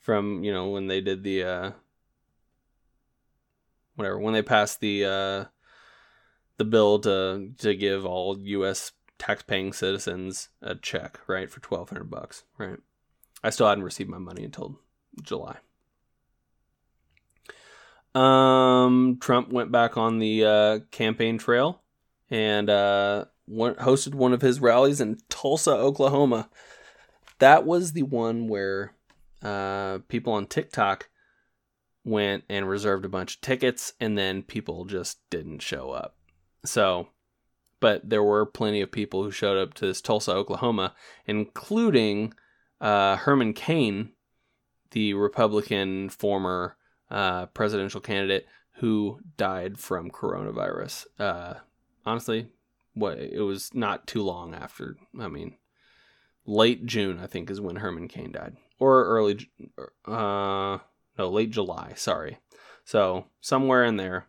from 0.00 0.44
you 0.44 0.52
know 0.52 0.68
when 0.68 0.86
they 0.86 1.00
did 1.00 1.22
the 1.22 1.42
uh 1.42 1.70
whatever 3.96 4.18
when 4.18 4.34
they 4.34 4.42
passed 4.42 4.80
the 4.80 5.04
uh 5.04 5.44
the 6.58 6.64
bill 6.64 6.98
to 7.00 7.50
to 7.58 7.74
give 7.74 8.06
all 8.06 8.38
U.S. 8.38 8.92
tax-paying 9.18 9.72
citizens 9.72 10.50
a 10.60 10.74
check 10.74 11.20
right 11.26 11.50
for 11.50 11.60
twelve 11.60 11.88
hundred 11.88 12.10
bucks 12.10 12.44
right. 12.58 12.78
I 13.42 13.50
still 13.50 13.68
hadn't 13.68 13.84
received 13.84 14.08
my 14.08 14.18
money 14.18 14.44
until 14.44 14.78
July. 15.20 15.56
Um, 18.14 19.18
Trump 19.20 19.50
went 19.50 19.72
back 19.72 19.96
on 19.96 20.18
the 20.18 20.44
uh, 20.44 20.78
campaign 20.90 21.38
trail 21.38 21.82
and 22.30 22.68
uh, 22.68 23.24
hosted 23.48 24.14
one 24.14 24.32
of 24.32 24.42
his 24.42 24.60
rallies 24.60 25.00
in 25.00 25.18
Tulsa, 25.28 25.72
Oklahoma. 25.72 26.48
That 27.38 27.64
was 27.64 27.92
the 27.92 28.02
one 28.02 28.48
where 28.48 28.94
uh, 29.42 29.98
people 30.08 30.32
on 30.34 30.46
TikTok 30.46 31.08
went 32.04 32.44
and 32.48 32.68
reserved 32.68 33.04
a 33.04 33.08
bunch 33.08 33.36
of 33.36 33.40
tickets, 33.40 33.92
and 34.00 34.16
then 34.18 34.42
people 34.42 34.84
just 34.84 35.18
didn't 35.30 35.60
show 35.60 35.90
up. 35.90 36.16
So, 36.64 37.08
but 37.80 38.08
there 38.08 38.22
were 38.22 38.46
plenty 38.46 38.80
of 38.80 38.92
people 38.92 39.22
who 39.22 39.30
showed 39.30 39.60
up 39.60 39.74
to 39.74 39.86
this 39.86 40.00
Tulsa, 40.00 40.32
Oklahoma, 40.32 40.94
including 41.26 42.34
uh, 42.80 43.16
Herman 43.16 43.52
Cain, 43.52 44.10
the 44.90 45.14
Republican 45.14 46.08
former 46.08 46.76
uh, 47.12 47.46
presidential 47.46 48.00
candidate 48.00 48.46
who 48.76 49.20
died 49.36 49.78
from 49.78 50.10
coronavirus. 50.10 51.06
Uh, 51.18 51.54
honestly, 52.06 52.48
what 52.94 53.18
it 53.18 53.42
was 53.42 53.72
not 53.74 54.06
too 54.06 54.22
long 54.22 54.54
after. 54.54 54.96
I 55.20 55.28
mean, 55.28 55.56
late 56.46 56.86
June, 56.86 57.20
I 57.22 57.26
think, 57.26 57.50
is 57.50 57.60
when 57.60 57.76
Herman 57.76 58.08
Cain 58.08 58.32
died, 58.32 58.56
or 58.78 59.04
early, 59.04 59.50
uh, 60.06 60.78
no, 61.18 61.28
late 61.28 61.50
July. 61.50 61.92
Sorry, 61.94 62.38
so 62.84 63.26
somewhere 63.40 63.84
in 63.84 63.96
there. 63.96 64.26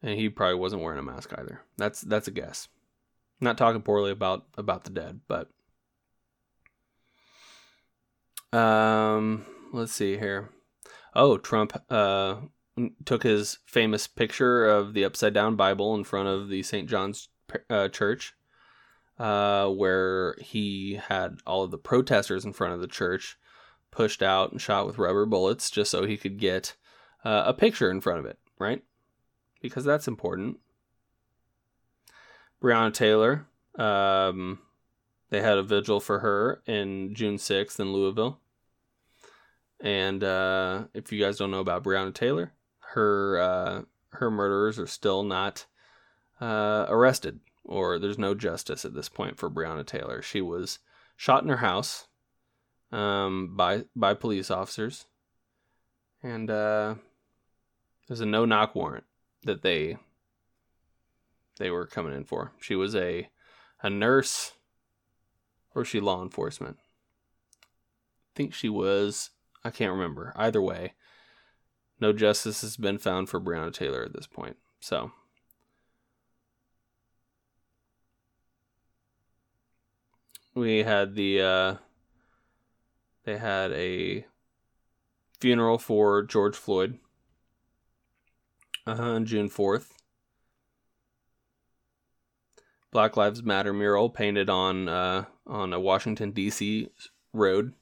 And 0.00 0.16
he 0.16 0.28
probably 0.28 0.54
wasn't 0.54 0.82
wearing 0.82 1.00
a 1.00 1.02
mask 1.02 1.32
either. 1.36 1.62
That's 1.76 2.02
that's 2.02 2.28
a 2.28 2.30
guess. 2.30 2.68
not 3.40 3.58
talking 3.58 3.82
poorly 3.82 4.12
about 4.12 4.44
about 4.56 4.84
the 4.84 4.90
dead, 4.90 5.20
but 5.26 5.48
um 8.56 9.44
let's 9.72 9.92
see 9.92 10.16
here. 10.18 10.50
Oh, 11.14 11.38
Trump 11.38 11.72
uh, 11.90 12.36
took 13.04 13.22
his 13.22 13.58
famous 13.66 14.06
picture 14.06 14.66
of 14.66 14.94
the 14.94 15.04
upside 15.04 15.34
down 15.34 15.56
Bible 15.56 15.94
in 15.94 16.04
front 16.04 16.28
of 16.28 16.48
the 16.48 16.62
St. 16.62 16.88
John's 16.88 17.28
uh, 17.70 17.88
Church, 17.88 18.34
uh, 19.18 19.68
where 19.68 20.36
he 20.40 21.00
had 21.08 21.38
all 21.46 21.64
of 21.64 21.70
the 21.70 21.78
protesters 21.78 22.44
in 22.44 22.52
front 22.52 22.74
of 22.74 22.80
the 22.80 22.86
church 22.86 23.38
pushed 23.90 24.22
out 24.22 24.52
and 24.52 24.60
shot 24.60 24.86
with 24.86 24.98
rubber 24.98 25.26
bullets 25.26 25.70
just 25.70 25.90
so 25.90 26.04
he 26.04 26.16
could 26.16 26.38
get 26.38 26.76
uh, 27.24 27.44
a 27.46 27.54
picture 27.54 27.90
in 27.90 28.00
front 28.00 28.20
of 28.20 28.26
it, 28.26 28.38
right? 28.58 28.82
Because 29.60 29.84
that's 29.84 30.06
important. 30.06 30.58
Breonna 32.62 32.92
Taylor, 32.92 33.46
um, 33.76 34.60
they 35.30 35.40
had 35.40 35.58
a 35.58 35.62
vigil 35.62 36.00
for 36.00 36.20
her 36.20 36.62
in 36.66 37.14
June 37.14 37.36
6th 37.36 37.80
in 37.80 37.92
Louisville. 37.92 38.40
And 39.80 40.24
uh, 40.24 40.84
if 40.94 41.12
you 41.12 41.22
guys 41.22 41.36
don't 41.38 41.50
know 41.50 41.60
about 41.60 41.84
Breonna 41.84 42.12
Taylor, 42.12 42.52
her 42.80 43.40
uh, 43.40 43.82
her 44.10 44.30
murderers 44.30 44.78
are 44.78 44.86
still 44.86 45.22
not 45.22 45.66
uh, 46.40 46.86
arrested, 46.88 47.40
or 47.64 47.98
there's 47.98 48.18
no 48.18 48.34
justice 48.34 48.84
at 48.84 48.94
this 48.94 49.08
point 49.08 49.38
for 49.38 49.50
Breonna 49.50 49.86
Taylor. 49.86 50.20
She 50.20 50.40
was 50.40 50.80
shot 51.16 51.42
in 51.42 51.48
her 51.48 51.58
house 51.58 52.08
um, 52.90 53.54
by 53.56 53.84
by 53.94 54.14
police 54.14 54.50
officers, 54.50 55.06
and 56.22 56.50
uh, 56.50 56.96
there's 58.08 58.20
a 58.20 58.26
no 58.26 58.44
knock 58.44 58.74
warrant 58.74 59.04
that 59.44 59.62
they 59.62 59.96
they 61.58 61.70
were 61.70 61.86
coming 61.86 62.14
in 62.14 62.24
for. 62.24 62.52
She 62.60 62.74
was 62.74 62.96
a 62.96 63.28
a 63.80 63.90
nurse, 63.90 64.52
or 65.72 65.84
she 65.84 66.00
law 66.00 66.20
enforcement. 66.22 66.78
I 67.62 68.34
think 68.34 68.54
she 68.54 68.68
was 68.68 69.30
I 69.64 69.70
can't 69.70 69.92
remember. 69.92 70.32
Either 70.36 70.62
way, 70.62 70.94
no 72.00 72.12
justice 72.12 72.62
has 72.62 72.76
been 72.76 72.98
found 72.98 73.28
for 73.28 73.40
Breonna 73.40 73.72
Taylor 73.72 74.04
at 74.04 74.12
this 74.12 74.26
point. 74.26 74.56
So. 74.80 75.12
We 80.54 80.82
had 80.82 81.14
the, 81.14 81.40
uh, 81.40 81.74
they 83.24 83.38
had 83.38 83.70
a 83.72 84.24
funeral 85.38 85.78
for 85.78 86.22
George 86.22 86.56
Floyd 86.56 86.98
uh, 88.86 88.92
on 88.92 89.24
June 89.24 89.48
4th. 89.48 89.92
Black 92.90 93.16
Lives 93.16 93.42
Matter 93.42 93.72
mural 93.72 94.08
painted 94.08 94.48
on 94.48 94.88
uh, 94.88 95.26
on 95.46 95.72
a 95.72 95.80
Washington 95.80 96.30
D.C. 96.30 96.88
road 97.32 97.74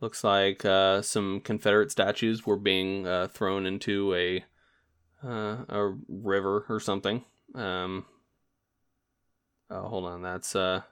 Looks 0.00 0.22
like 0.22 0.64
uh, 0.64 1.00
some 1.00 1.40
Confederate 1.40 1.90
statues 1.90 2.44
were 2.44 2.58
being 2.58 3.06
uh, 3.06 3.28
thrown 3.28 3.64
into 3.64 4.14
a 4.14 4.44
uh, 5.24 5.64
a 5.68 5.94
river 6.08 6.66
or 6.68 6.80
something. 6.80 7.24
Um, 7.54 8.04
oh, 9.70 9.88
hold 9.88 10.04
on, 10.04 10.20
that's 10.20 10.54
uh, 10.54 10.82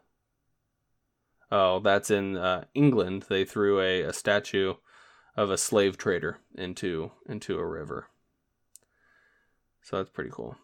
oh, 1.53 1.81
that's 1.81 2.11
in 2.11 2.39
uh, 2.39 2.65
England. 2.75 3.27
They 3.29 3.45
threw 3.45 3.79
a, 3.81 4.03
a 4.03 4.13
statue 4.15 4.75
of 5.37 5.51
a 5.51 5.59
slave 5.59 5.99
trader 5.99 6.39
into 6.55 7.11
into 7.29 7.59
a 7.59 7.67
river. 7.67 8.09
So 9.83 9.99
that's 9.99 10.11
pretty 10.11 10.31
cool. 10.33 10.57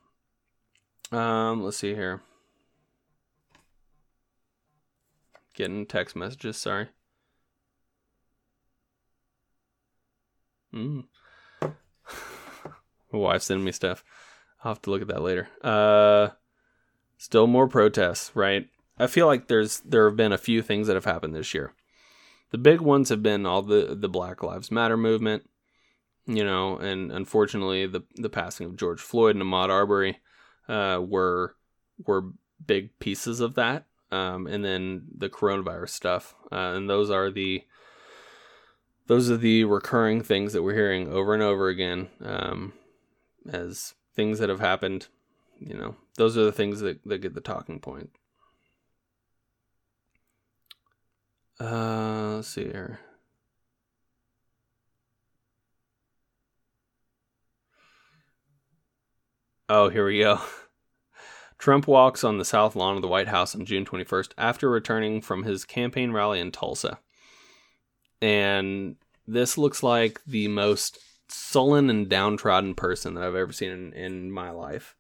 Um, 1.12 1.62
let's 1.62 1.76
see 1.76 1.95
here. 1.95 2.22
Getting 5.53 5.84
text 5.84 6.16
messages, 6.16 6.57
sorry. 6.57 6.88
Mm. 10.75 11.05
My 11.62 13.18
wife's 13.18 13.47
sending 13.47 13.64
me 13.64 13.73
stuff. 13.73 14.05
I'll 14.62 14.73
have 14.73 14.83
to 14.83 14.91
look 14.91 15.03
at 15.03 15.09
that 15.09 15.23
later. 15.23 15.49
Uh, 15.62 16.29
still 17.16 17.47
more 17.47 17.68
protests, 17.68 18.31
right? 18.35 18.68
I 18.99 19.07
feel 19.07 19.27
like 19.27 19.49
there's 19.49 19.81
there 19.81 20.07
have 20.09 20.16
been 20.16 20.33
a 20.33 20.39
few 20.39 20.62
things 20.62 20.87
that 20.87 20.97
have 20.97 21.07
happened 21.07 21.35
this 21.35 21.55
year. 21.55 21.73
The 22.51 22.59
big 22.59 22.81
ones 22.81 23.09
have 23.09 23.23
been 23.23 23.47
all 23.47 23.62
the 23.62 23.97
the 23.99 24.09
Black 24.09 24.43
Lives 24.43 24.71
Matter 24.71 24.97
movement, 24.97 25.49
you 26.27 26.45
know, 26.45 26.77
and 26.77 27.11
unfortunately 27.11 27.87
the 27.87 28.03
the 28.16 28.29
passing 28.29 28.66
of 28.66 28.77
George 28.77 29.01
Floyd 29.01 29.37
and 29.37 29.45
Ahmaud 29.45 29.71
Arbery 29.71 30.21
uh, 30.68 31.01
were 31.03 31.57
were 32.07 32.33
big 32.64 32.99
pieces 32.99 33.41
of 33.41 33.55
that. 33.55 33.87
Um, 34.12 34.49
and 34.49 34.64
then 34.64 35.05
the 35.16 35.29
coronavirus 35.29 35.91
stuff, 35.91 36.35
uh, 36.51 36.75
and 36.75 36.91
those 36.91 37.11
are 37.11 37.31
the 37.31 37.62
those 39.07 39.31
are 39.31 39.37
the 39.37 39.65
recurring 39.65 40.23
things 40.23 40.53
that 40.53 40.63
we're 40.63 40.75
hearing 40.75 41.09
over 41.13 41.35
and 41.35 41.43
over 41.43 41.69
again 41.69 42.09
um, 42.25 42.73
as 43.51 43.95
things 44.15 44.39
that 44.39 44.49
have 44.49 44.61
happened. 44.61 45.09
You 45.59 45.75
know, 45.75 45.97
those 46.17 46.39
are 46.39 46.45
the 46.45 46.53
things 46.53 46.81
that, 46.81 47.01
that 47.07 47.19
get 47.19 47.35
the 47.35 47.41
talking 47.41 47.81
point. 47.81 48.11
Uh, 51.61 52.37
let's 52.37 52.49
see 52.49 52.65
here. 52.65 53.01
Oh, 59.69 59.89
here 59.89 60.07
we 60.07 60.19
go. 60.19 60.41
Trump 61.59 61.87
walks 61.87 62.25
on 62.25 62.39
the 62.39 62.45
south 62.45 62.75
lawn 62.75 62.97
of 62.97 63.03
the 63.03 63.09
White 63.09 63.29
House 63.29 63.55
on 63.55 63.67
June 63.67 63.85
21st 63.85 64.33
after 64.39 64.71
returning 64.71 65.21
from 65.21 65.45
his 65.45 65.65
campaign 65.65 66.11
rally 66.11 66.41
in 66.41 66.51
Tulsa. 66.51 66.99
And 68.21 68.97
this 69.27 69.57
looks 69.57 69.83
like 69.83 70.23
the 70.25 70.49
most 70.49 70.99
sullen 71.29 71.89
and 71.89 72.09
downtrodden 72.09 72.75
person 72.75 73.14
that 73.14 73.25
I've 73.25 73.35
ever 73.35 73.53
seen 73.53 73.71
in, 73.71 73.93
in 73.93 74.33
my 74.33 74.51
life. 74.51 74.97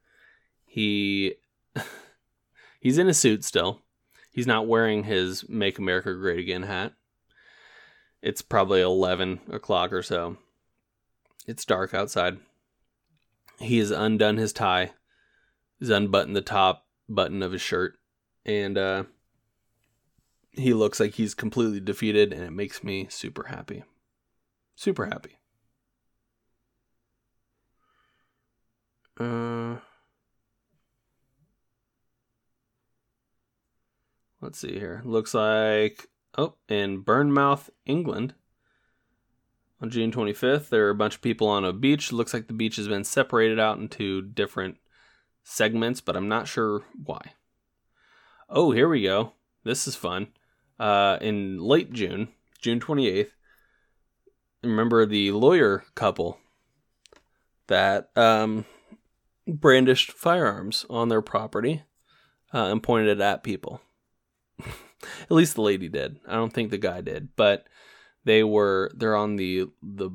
He 0.64 1.34
he's 2.80 2.98
in 2.98 3.08
a 3.08 3.14
suit 3.14 3.44
still. 3.44 3.80
He's 4.32 4.46
not 4.46 4.68
wearing 4.68 5.04
his 5.04 5.48
Make 5.48 5.78
America 5.78 6.14
Great 6.14 6.38
Again 6.38 6.62
hat. 6.62 6.92
It's 8.22 8.42
probably 8.42 8.80
11 8.80 9.40
o'clock 9.50 9.92
or 9.92 10.02
so. 10.02 10.36
It's 11.46 11.64
dark 11.64 11.94
outside. 11.94 12.38
He 13.58 13.78
has 13.78 13.90
undone 13.90 14.36
his 14.36 14.52
tie, 14.52 14.92
he's 15.78 15.90
unbuttoned 15.90 16.36
the 16.36 16.40
top 16.40 16.86
button 17.08 17.42
of 17.42 17.52
his 17.52 17.60
shirt, 17.60 17.98
and 18.46 18.78
uh, 18.78 19.04
he 20.52 20.74
looks 20.74 21.00
like 21.00 21.14
he's 21.14 21.34
completely 21.34 21.80
defeated, 21.80 22.32
and 22.32 22.42
it 22.42 22.52
makes 22.52 22.82
me 22.82 23.06
super 23.08 23.44
happy. 23.44 23.84
Super 24.74 25.06
happy. 25.06 25.38
Uh, 29.18 29.76
let's 34.40 34.58
see 34.58 34.78
here. 34.78 35.02
Looks 35.04 35.34
like 35.34 36.08
oh, 36.38 36.54
in 36.68 37.00
Bournemouth, 37.00 37.70
England, 37.84 38.34
on 39.82 39.90
June 39.90 40.12
25th, 40.12 40.68
there 40.68 40.86
are 40.86 40.90
a 40.90 40.94
bunch 40.94 41.14
of 41.16 41.22
people 41.22 41.48
on 41.48 41.64
a 41.64 41.72
beach. 41.72 42.12
Looks 42.12 42.34
like 42.34 42.46
the 42.46 42.52
beach 42.52 42.76
has 42.76 42.86
been 42.86 43.04
separated 43.04 43.58
out 43.58 43.78
into 43.78 44.20
different 44.20 44.76
segments, 45.42 46.00
but 46.00 46.16
I'm 46.16 46.28
not 46.28 46.48
sure 46.48 46.82
why. 47.02 47.32
Oh, 48.48 48.72
here 48.72 48.88
we 48.88 49.02
go. 49.02 49.32
This 49.64 49.86
is 49.88 49.96
fun. 49.96 50.28
Uh, 50.80 51.18
in 51.20 51.58
late 51.58 51.92
June, 51.92 52.28
June 52.58 52.80
28th, 52.80 53.32
remember 54.64 55.04
the 55.04 55.30
lawyer 55.30 55.84
couple 55.94 56.38
that 57.66 58.08
um, 58.16 58.64
brandished 59.46 60.10
firearms 60.10 60.86
on 60.88 61.10
their 61.10 61.20
property 61.20 61.82
uh, 62.54 62.64
and 62.64 62.82
pointed 62.82 63.08
it 63.08 63.20
at 63.20 63.44
people. 63.44 63.82
at 64.58 65.30
least 65.30 65.54
the 65.54 65.62
lady 65.62 65.88
did. 65.88 66.18
I 66.26 66.34
don't 66.34 66.52
think 66.52 66.70
the 66.70 66.78
guy 66.78 67.02
did, 67.02 67.36
but 67.36 67.66
they 68.24 68.42
were 68.42 68.90
they're 68.94 69.16
on 69.16 69.36
the 69.36 69.66
the 69.82 70.10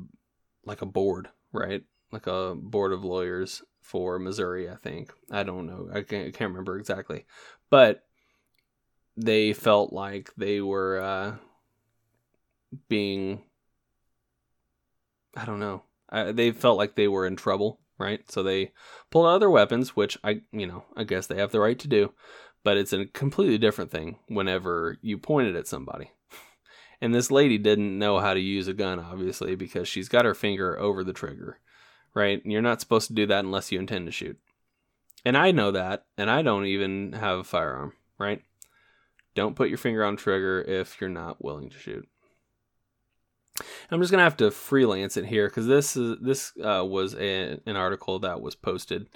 like 0.64 0.82
a 0.82 0.86
board, 0.86 1.28
right? 1.52 1.84
Like 2.10 2.26
a 2.26 2.56
board 2.56 2.92
of 2.92 3.04
lawyers 3.04 3.62
for 3.82 4.18
Missouri, 4.18 4.68
I 4.68 4.74
think. 4.74 5.12
I 5.30 5.44
don't 5.44 5.66
know. 5.66 5.88
I 5.92 6.02
can't, 6.02 6.26
I 6.26 6.30
can't 6.32 6.50
remember 6.50 6.76
exactly. 6.76 7.24
But 7.70 8.04
they 9.16 9.52
felt 9.52 9.92
like 9.92 10.30
they 10.36 10.60
were 10.60 11.00
uh, 11.00 11.36
being 12.88 13.42
I 15.36 15.44
don't 15.44 15.60
know. 15.60 15.82
I, 16.08 16.32
they 16.32 16.50
felt 16.50 16.78
like 16.78 16.94
they 16.94 17.08
were 17.08 17.26
in 17.26 17.36
trouble, 17.36 17.80
right? 17.98 18.28
So 18.30 18.42
they 18.42 18.72
pulled 19.10 19.26
out 19.26 19.38
their 19.38 19.50
weapons, 19.50 19.94
which 19.94 20.16
I, 20.24 20.40
you 20.50 20.66
know, 20.66 20.84
I 20.96 21.04
guess 21.04 21.26
they 21.26 21.36
have 21.36 21.52
the 21.52 21.60
right 21.60 21.78
to 21.78 21.88
do, 21.88 22.14
but 22.64 22.78
it's 22.78 22.92
a 22.92 23.06
completely 23.06 23.58
different 23.58 23.90
thing 23.90 24.18
whenever 24.28 24.96
you 25.02 25.18
point 25.18 25.48
it 25.48 25.56
at 25.56 25.68
somebody. 25.68 26.10
And 26.98 27.14
this 27.14 27.30
lady 27.30 27.58
didn't 27.58 27.98
know 27.98 28.20
how 28.20 28.32
to 28.32 28.40
use 28.40 28.68
a 28.68 28.72
gun, 28.72 28.98
obviously, 28.98 29.54
because 29.54 29.86
she's 29.86 30.08
got 30.08 30.24
her 30.24 30.34
finger 30.34 30.78
over 30.78 31.04
the 31.04 31.12
trigger, 31.12 31.60
right? 32.14 32.42
And 32.42 32.50
you're 32.50 32.62
not 32.62 32.80
supposed 32.80 33.08
to 33.08 33.12
do 33.12 33.26
that 33.26 33.44
unless 33.44 33.70
you 33.70 33.78
intend 33.78 34.06
to 34.06 34.12
shoot. 34.12 34.38
And 35.22 35.36
I 35.36 35.50
know 35.50 35.72
that, 35.72 36.06
and 36.16 36.30
I 36.30 36.40
don't 36.40 36.64
even 36.64 37.12
have 37.12 37.40
a 37.40 37.44
firearm, 37.44 37.92
right? 38.16 38.40
Don't 39.36 39.54
put 39.54 39.68
your 39.68 39.78
finger 39.78 40.02
on 40.02 40.16
trigger 40.16 40.62
if 40.62 40.98
you're 40.98 41.10
not 41.10 41.44
willing 41.44 41.68
to 41.68 41.78
shoot. 41.78 42.08
I'm 43.90 44.00
just 44.00 44.10
gonna 44.10 44.22
have 44.22 44.38
to 44.38 44.50
freelance 44.50 45.16
it 45.16 45.26
here 45.26 45.46
because 45.46 45.66
this 45.66 45.96
is 45.96 46.16
this 46.20 46.52
uh, 46.58 46.84
was 46.84 47.14
a, 47.14 47.60
an 47.66 47.76
article 47.76 48.18
that 48.20 48.40
was 48.40 48.54
posted 48.54 49.08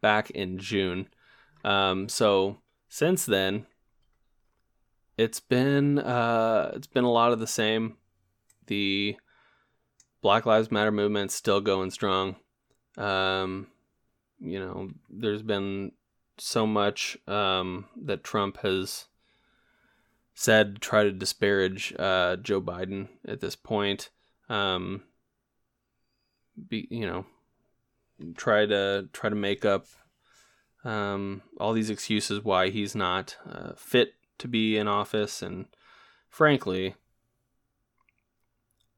back 0.00 0.30
in 0.30 0.58
June. 0.58 1.08
Um, 1.64 2.08
so 2.08 2.58
since 2.88 3.26
then, 3.26 3.66
it's 5.18 5.40
been 5.40 5.98
uh, 5.98 6.72
it's 6.74 6.86
been 6.86 7.04
a 7.04 7.12
lot 7.12 7.32
of 7.32 7.38
the 7.38 7.46
same. 7.46 7.96
The 8.66 9.16
Black 10.22 10.46
Lives 10.46 10.70
Matter 10.70 10.92
movement's 10.92 11.34
still 11.34 11.60
going 11.60 11.90
strong. 11.90 12.36
Um, 12.96 13.68
you 14.40 14.60
know, 14.60 14.90
there's 15.10 15.42
been 15.42 15.92
so 16.38 16.66
much 16.66 17.18
um, 17.26 17.86
that 18.04 18.24
Trump 18.24 18.58
has 18.58 19.06
said 20.38 20.80
try 20.80 21.02
to 21.02 21.10
disparage 21.10 21.92
uh, 21.98 22.36
Joe 22.36 22.60
Biden 22.60 23.08
at 23.26 23.40
this 23.40 23.56
point. 23.56 24.10
Um, 24.48 25.02
be, 26.68 26.86
you 26.92 27.06
know, 27.08 27.26
try 28.36 28.64
to 28.64 29.08
try 29.12 29.30
to 29.30 29.34
make 29.34 29.64
up 29.64 29.86
um, 30.84 31.42
all 31.58 31.72
these 31.72 31.90
excuses 31.90 32.44
why 32.44 32.70
he's 32.70 32.94
not 32.94 33.36
uh, 33.50 33.72
fit 33.76 34.14
to 34.38 34.46
be 34.46 34.76
in 34.76 34.86
office, 34.86 35.42
and 35.42 35.66
frankly, 36.28 36.94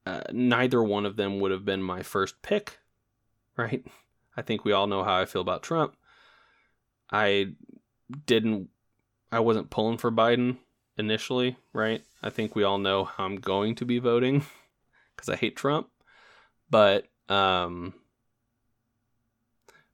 uh, 0.05 0.21
neither 0.31 0.83
one 0.83 1.07
of 1.07 1.15
them 1.15 1.39
would 1.39 1.49
have 1.49 1.65
been 1.65 1.81
my 1.81 2.03
first 2.03 2.43
pick, 2.43 2.77
right? 3.57 3.83
I 4.37 4.43
think 4.43 4.63
we 4.63 4.73
all 4.73 4.85
know 4.85 5.03
how 5.03 5.15
I 5.19 5.25
feel 5.25 5.41
about 5.41 5.63
Trump. 5.63 5.95
I 7.11 7.53
didn't, 8.27 8.69
I 9.31 9.39
wasn't 9.39 9.71
pulling 9.71 9.97
for 9.97 10.11
Biden 10.11 10.57
initially, 10.97 11.57
right? 11.73 12.03
I 12.21 12.29
think 12.29 12.55
we 12.55 12.63
all 12.63 12.77
know 12.77 13.05
how 13.05 13.25
I'm 13.25 13.37
going 13.37 13.75
to 13.75 13.85
be 13.85 13.99
voting 13.99 14.45
because 15.15 15.29
I 15.29 15.35
hate 15.35 15.55
Trump. 15.55 15.89
But 16.69 17.07
um 17.29 17.93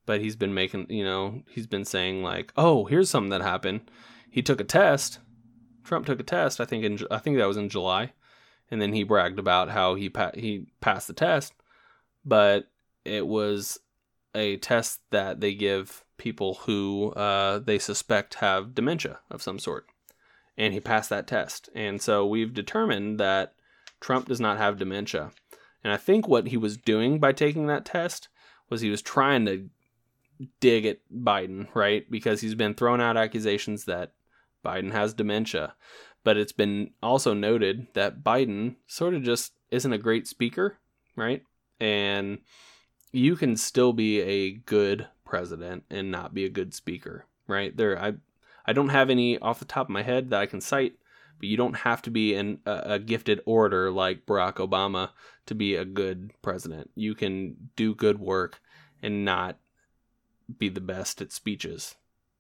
but 0.06 0.22
he's 0.22 0.38
been 0.38 0.54
making, 0.54 0.90
you 0.90 1.04
know, 1.04 1.44
he's 1.50 1.68
been 1.68 1.86
saying 1.86 2.24
like, 2.24 2.54
"Oh, 2.56 2.86
here's 2.86 3.10
something 3.10 3.30
that 3.30 3.42
happened. 3.42 3.92
He 4.32 4.42
took 4.42 4.62
a 4.62 4.64
test. 4.64 5.20
Trump 5.84 6.06
took 6.06 6.20
a 6.20 6.24
test. 6.24 6.62
I 6.62 6.66
think 6.66 6.84
in 6.84 7.00
I 7.12 7.18
think 7.20 7.38
that 7.38 7.48
was 7.48 7.58
in 7.58 7.70
July." 7.70 8.14
And 8.70 8.82
then 8.82 8.94
he 8.94 9.04
bragged 9.04 9.40
about 9.40 9.70
how 9.70 9.96
he 9.96 10.10
pa- 10.10 10.32
he 10.34 10.68
passed 10.82 11.08
the 11.08 11.14
test, 11.14 11.54
but 12.26 12.70
it 13.06 13.28
was 13.28 13.80
a 14.36 14.58
test 14.58 15.02
that 15.12 15.40
they 15.40 15.54
give 15.54 16.04
people 16.18 16.56
who 16.66 17.12
uh, 17.12 17.60
they 17.60 17.80
suspect 17.80 18.36
have 18.36 18.76
dementia 18.76 19.20
of 19.32 19.42
some 19.42 19.60
sort 19.60 19.88
and 20.58 20.74
he 20.74 20.80
passed 20.80 21.10
that 21.10 21.28
test. 21.28 21.70
And 21.76 22.02
so 22.02 22.26
we've 22.26 22.54
determined 22.54 23.20
that 23.20 23.54
Trump 24.00 24.28
does 24.28 24.40
not 24.40 24.58
have 24.58 24.78
dementia. 24.78 25.32
And 25.84 25.94
I 25.94 25.98
think 25.98 26.28
what 26.28 26.48
he 26.48 26.58
was 26.58 26.78
doing 26.78 27.20
by 27.20 27.32
taking 27.32 27.68
that 27.68 27.86
test 27.86 28.30
was 28.70 28.82
he 28.82 28.90
was 28.90 29.02
trying 29.02 29.46
to 29.46 29.70
dig 30.60 30.86
at 30.86 31.00
Biden, 31.14 31.68
right? 31.74 32.10
Because 32.10 32.42
he's 32.42 32.56
been 32.56 32.74
thrown 32.74 33.02
out 33.02 33.18
accusations 33.18 33.86
that 33.86 34.14
Biden 34.66 34.92
has 34.92 35.14
dementia. 35.14 35.76
But 36.24 36.38
it's 36.38 36.52
been 36.52 36.92
also 37.02 37.34
noted 37.34 37.88
that 37.94 38.24
Biden 38.24 38.76
sort 38.88 39.14
of 39.14 39.24
just 39.24 39.54
isn't 39.72 39.94
a 39.94 39.98
great 39.98 40.28
speaker, 40.28 40.78
right? 41.16 41.44
And 41.80 42.40
you 43.12 43.36
can 43.36 43.56
still 43.56 43.94
be 43.94 44.22
a 44.22 44.52
good 44.52 45.08
president 45.24 45.86
and 45.90 46.12
not 46.12 46.34
be 46.34 46.46
a 46.46 46.50
good 46.50 46.74
speaker, 46.74 47.26
right? 47.48 47.76
There 47.76 48.02
I 48.02 48.16
I 48.68 48.74
don't 48.74 48.90
have 48.90 49.10
any 49.10 49.40
off 49.40 49.60
the 49.60 49.66
top 49.66 49.88
of 49.88 49.92
my 49.92 50.04
head 50.04 50.30
that 50.30 50.42
I 50.42 50.46
can 50.46 50.62
cite, 50.62 50.96
but 51.40 51.48
you 51.48 51.56
don't 51.56 51.78
have 51.78 52.02
to 52.04 52.12
be 52.12 52.36
an, 52.36 52.60
a, 52.66 52.82
a 52.86 53.00
gifted 53.00 53.42
orator 53.46 53.90
like 53.90 54.26
Barack 54.26 54.56
Obama 54.56 55.12
to 55.46 55.56
be 55.56 55.76
a 55.76 55.86
good 55.86 56.32
president. 56.42 56.92
You 56.94 57.16
can 57.16 57.70
do 57.76 57.96
good 57.96 58.20
work 58.20 58.60
and 59.02 59.24
not 59.24 59.58
be 60.60 60.70
the 60.70 60.82
best 60.82 61.22
at 61.22 61.32
speeches. 61.32 61.96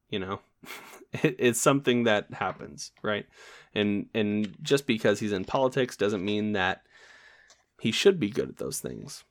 You 0.09 0.19
know, 0.19 0.39
it, 1.13 1.35
it's 1.39 1.61
something 1.61 2.03
that 2.03 2.33
happens, 2.33 2.91
right? 3.01 3.25
And 3.73 4.07
and 4.13 4.55
just 4.61 4.85
because 4.85 5.19
he's 5.19 5.31
in 5.31 5.45
politics 5.45 5.95
doesn't 5.95 6.25
mean 6.25 6.53
that 6.53 6.81
he 7.79 7.91
should 7.91 8.19
be 8.19 8.29
good 8.29 8.49
at 8.49 8.57
those 8.57 8.79
things. 8.79 9.23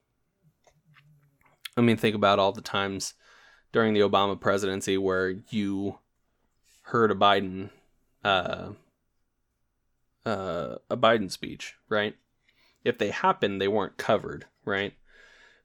I 1.77 1.83
mean, 1.83 1.97
think 1.97 2.15
about 2.15 2.39
all 2.39 2.53
the 2.53 2.63
times 2.63 3.15
during 3.73 3.93
the 3.93 4.01
Obama 4.01 4.41
presidency 4.41 4.97
where 4.97 5.35
you 5.51 5.99
heard 6.87 7.11
a 7.11 7.15
Biden 7.15 7.71
uh, 8.25 8.71
uh, 10.25 10.77
a 10.91 10.97
Biden 10.97 11.31
speech, 11.31 11.75
right? 11.89 12.17
If 12.85 12.99
they 12.99 13.11
happened, 13.11 13.61
they 13.61 13.69
weren't 13.69 13.97
covered, 13.97 14.47
right? 14.65 14.95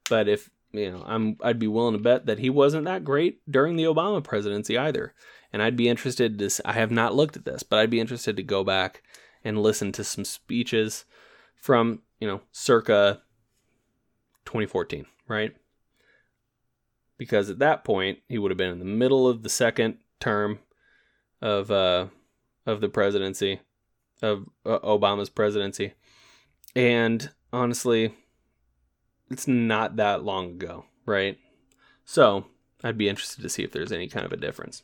But 0.08 0.28
if 0.28 0.50
you 0.72 0.90
know, 0.90 1.02
I'm 1.06 1.36
I'd 1.42 1.58
be 1.58 1.68
willing 1.68 1.94
to 1.94 2.02
bet 2.02 2.26
that 2.26 2.38
he 2.38 2.50
wasn't 2.50 2.84
that 2.86 3.04
great 3.04 3.40
during 3.50 3.76
the 3.76 3.84
Obama 3.84 4.22
presidency 4.22 4.76
either. 4.78 5.14
And 5.52 5.62
I'd 5.62 5.76
be 5.76 5.88
interested 5.88 6.38
to 6.38 6.50
I 6.64 6.72
have 6.72 6.90
not 6.90 7.14
looked 7.14 7.36
at 7.36 7.44
this, 7.44 7.62
but 7.62 7.78
I'd 7.78 7.90
be 7.90 8.00
interested 8.00 8.36
to 8.36 8.42
go 8.42 8.64
back 8.64 9.02
and 9.44 9.62
listen 9.62 9.92
to 9.92 10.04
some 10.04 10.24
speeches 10.24 11.04
from, 11.54 12.00
you 12.20 12.26
know, 12.26 12.40
circa 12.52 13.22
2014, 14.46 15.06
right? 15.28 15.54
Because 17.18 17.50
at 17.50 17.58
that 17.58 17.84
point, 17.84 18.20
he 18.28 18.38
would 18.38 18.50
have 18.50 18.58
been 18.58 18.70
in 18.70 18.78
the 18.78 18.84
middle 18.84 19.28
of 19.28 19.42
the 19.42 19.48
second 19.48 19.98
term 20.18 20.58
of 21.42 21.70
uh 21.70 22.06
of 22.64 22.80
the 22.80 22.88
presidency 22.88 23.60
of 24.22 24.48
uh, 24.64 24.78
Obama's 24.78 25.28
presidency. 25.28 25.94
And 26.74 27.30
honestly, 27.52 28.14
it's 29.30 29.48
not 29.48 29.96
that 29.96 30.24
long 30.24 30.52
ago, 30.52 30.86
right? 31.04 31.38
So 32.04 32.46
I'd 32.84 32.96
be 32.96 33.08
interested 33.08 33.42
to 33.42 33.48
see 33.48 33.64
if 33.64 33.72
there's 33.72 33.92
any 33.92 34.08
kind 34.08 34.24
of 34.24 34.32
a 34.32 34.36
difference. 34.36 34.82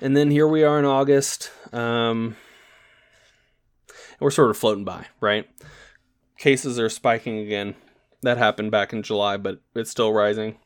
And 0.00 0.16
then 0.16 0.30
here 0.30 0.48
we 0.48 0.64
are 0.64 0.78
in 0.78 0.86
August. 0.86 1.50
Um, 1.72 2.36
we're 4.18 4.30
sort 4.30 4.50
of 4.50 4.56
floating 4.56 4.84
by, 4.84 5.06
right? 5.20 5.46
Cases 6.38 6.78
are 6.78 6.88
spiking 6.88 7.38
again. 7.38 7.74
That 8.22 8.38
happened 8.38 8.70
back 8.70 8.92
in 8.92 9.02
July, 9.02 9.36
but 9.36 9.60
it's 9.74 9.90
still 9.90 10.12
rising. 10.12 10.58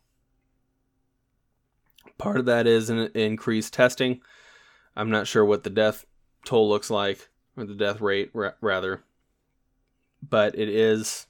Part 2.18 2.38
of 2.38 2.46
that 2.46 2.66
is 2.66 2.90
an 2.90 3.10
increased 3.14 3.72
testing. 3.72 4.20
I'm 4.96 5.10
not 5.10 5.26
sure 5.26 5.44
what 5.44 5.64
the 5.64 5.70
death 5.70 6.04
toll 6.44 6.68
looks 6.68 6.90
like, 6.90 7.28
or 7.56 7.64
the 7.64 7.74
death 7.74 8.00
rate, 8.00 8.30
ra- 8.32 8.52
rather. 8.60 9.02
But 10.22 10.56
it 10.58 10.68
is 10.68 11.26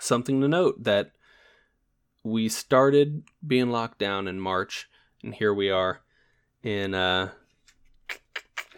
something 0.00 0.40
to 0.40 0.48
note 0.48 0.84
that 0.84 1.12
we 2.22 2.48
started 2.48 3.22
being 3.46 3.70
locked 3.70 3.98
down 3.98 4.26
in 4.26 4.40
March, 4.40 4.88
and 5.22 5.34
here 5.34 5.54
we 5.54 5.70
are 5.70 6.00
in 6.62 6.94
uh, 6.94 7.30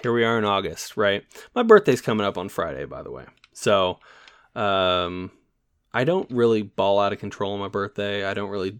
here 0.03 0.12
we 0.12 0.25
are 0.25 0.39
in 0.39 0.45
August, 0.45 0.97
right? 0.97 1.25
My 1.55 1.62
birthday's 1.62 2.01
coming 2.01 2.27
up 2.27 2.39
on 2.39 2.49
Friday, 2.49 2.85
by 2.85 3.03
the 3.03 3.11
way. 3.11 3.25
So, 3.53 3.99
um, 4.55 5.31
I 5.93 6.05
don't 6.05 6.31
really 6.31 6.62
ball 6.62 7.01
out 7.01 7.12
of 7.12 7.19
control 7.19 7.55
on 7.55 7.61
my 7.61 7.69
birthday. 7.69 8.25
I 8.25 8.35
don't 8.35 8.51
really, 8.51 8.79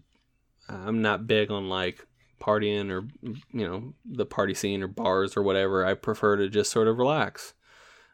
I'm 0.69 1.01
not 1.01 1.27
big 1.27 1.51
on 1.51 1.67
like 1.67 2.05
partying 2.39 2.89
or, 2.91 3.07
you 3.51 3.67
know, 3.67 3.93
the 4.05 4.25
party 4.25 4.53
scene 4.53 4.83
or 4.83 4.87
bars 4.87 5.35
or 5.35 5.43
whatever. 5.43 5.85
I 5.85 5.93
prefer 5.95 6.37
to 6.37 6.49
just 6.49 6.71
sort 6.71 6.87
of 6.87 6.97
relax, 6.97 7.53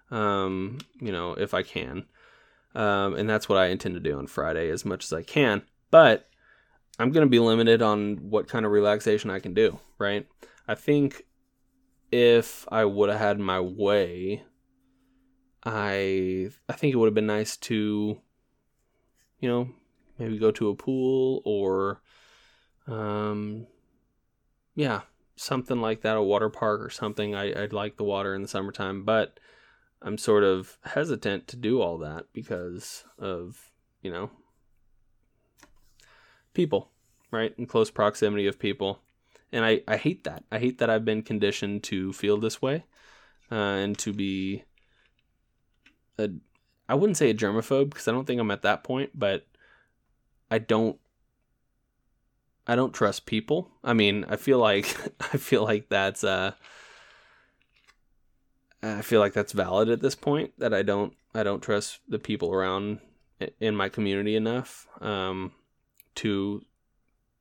um, 0.09 0.79
you 0.99 1.11
know, 1.11 1.33
if 1.33 1.53
I 1.53 1.61
can. 1.61 2.05
Um, 2.73 3.15
and 3.15 3.29
that's 3.29 3.47
what 3.47 3.57
I 3.57 3.67
intend 3.67 3.95
to 3.95 4.01
do 4.01 4.17
on 4.17 4.27
Friday 4.27 4.69
as 4.69 4.83
much 4.83 5.03
as 5.03 5.13
I 5.13 5.21
can. 5.21 5.63
But 5.91 6.27
I'm 6.97 7.11
to 7.11 7.29
be 7.29 7.39
limited 7.39 7.81
on 7.81 8.17
what 8.29 8.47
kind 8.47 8.65
of 8.65 8.71
relaxation 8.71 9.29
I 9.29 9.39
can 9.39 9.53
do, 9.53 9.79
right? 9.99 10.27
I 10.67 10.75
think 10.75 11.23
if 12.11 12.65
I 12.71 12.85
would 12.85 13.09
have 13.09 13.19
had 13.19 13.39
my 13.39 13.59
way, 13.59 14.43
I 15.63 16.49
I 16.69 16.73
think 16.73 16.93
it 16.93 16.97
would 16.97 17.07
have 17.07 17.13
been 17.13 17.27
nice 17.27 17.57
to, 17.57 18.19
you 19.39 19.49
know, 19.49 19.69
maybe 20.17 20.37
go 20.37 20.51
to 20.51 20.69
a 20.69 20.75
pool 20.75 21.41
or, 21.45 22.01
um, 22.87 23.67
yeah, 24.75 25.01
something 25.35 25.81
like 25.81 26.01
that, 26.01 26.17
a 26.17 26.21
water 26.21 26.49
park 26.49 26.81
or 26.81 26.89
something. 26.89 27.35
I, 27.35 27.63
I'd 27.63 27.73
like 27.73 27.97
the 27.97 28.03
water 28.03 28.35
in 28.35 28.41
the 28.41 28.47
summertime, 28.47 29.03
but 29.03 29.39
I'm 30.01 30.17
sort 30.17 30.43
of 30.43 30.77
hesitant 30.83 31.47
to 31.47 31.55
do 31.55 31.81
all 31.81 31.97
that 31.99 32.25
because 32.33 33.05
of, 33.17 33.71
you 34.01 34.11
know, 34.11 34.29
people, 36.53 36.91
right? 37.31 37.53
In 37.57 37.65
close 37.65 37.89
proximity 37.89 38.47
of 38.47 38.59
people. 38.59 38.99
And 39.51 39.63
I, 39.65 39.81
I 39.87 39.97
hate 39.97 40.23
that. 40.25 40.43
I 40.51 40.59
hate 40.59 40.79
that 40.79 40.89
I've 40.89 41.05
been 41.05 41.21
conditioned 41.21 41.83
to 41.83 42.13
feel 42.13 42.37
this 42.37 42.61
way 42.61 42.85
uh, 43.51 43.55
and 43.55 43.97
to 43.99 44.11
be 44.11 44.63
a, 46.17 46.29
I 46.89 46.95
wouldn't 46.95 47.17
say 47.17 47.29
a 47.29 47.35
germaphobe 47.35 47.89
because 47.89 48.07
I 48.07 48.11
don't 48.11 48.25
think 48.25 48.41
I'm 48.41 48.51
at 48.51 48.63
that 48.63 48.83
point, 48.83 49.11
but 49.13 49.45
I 50.51 50.59
don't 50.59 50.99
I 52.67 52.75
don't 52.75 52.93
trust 52.93 53.25
people. 53.25 53.69
I 53.83 53.93
mean, 53.93 54.25
I 54.27 54.35
feel 54.37 54.59
like 54.59 54.95
I 55.33 55.37
feel 55.37 55.63
like 55.63 55.89
that's 55.89 56.23
uh 56.23 56.53
I 58.81 59.01
feel 59.01 59.19
like 59.19 59.33
that's 59.33 59.51
valid 59.51 59.89
at 59.89 60.01
this 60.01 60.15
point 60.15 60.51
that 60.59 60.73
I 60.73 60.83
don't 60.83 61.13
I 61.33 61.43
don't 61.43 61.61
trust 61.61 61.99
the 62.07 62.19
people 62.19 62.53
around 62.53 62.99
in 63.59 63.75
my 63.75 63.89
community 63.89 64.35
enough 64.35 64.87
um, 65.01 65.51
to 66.15 66.61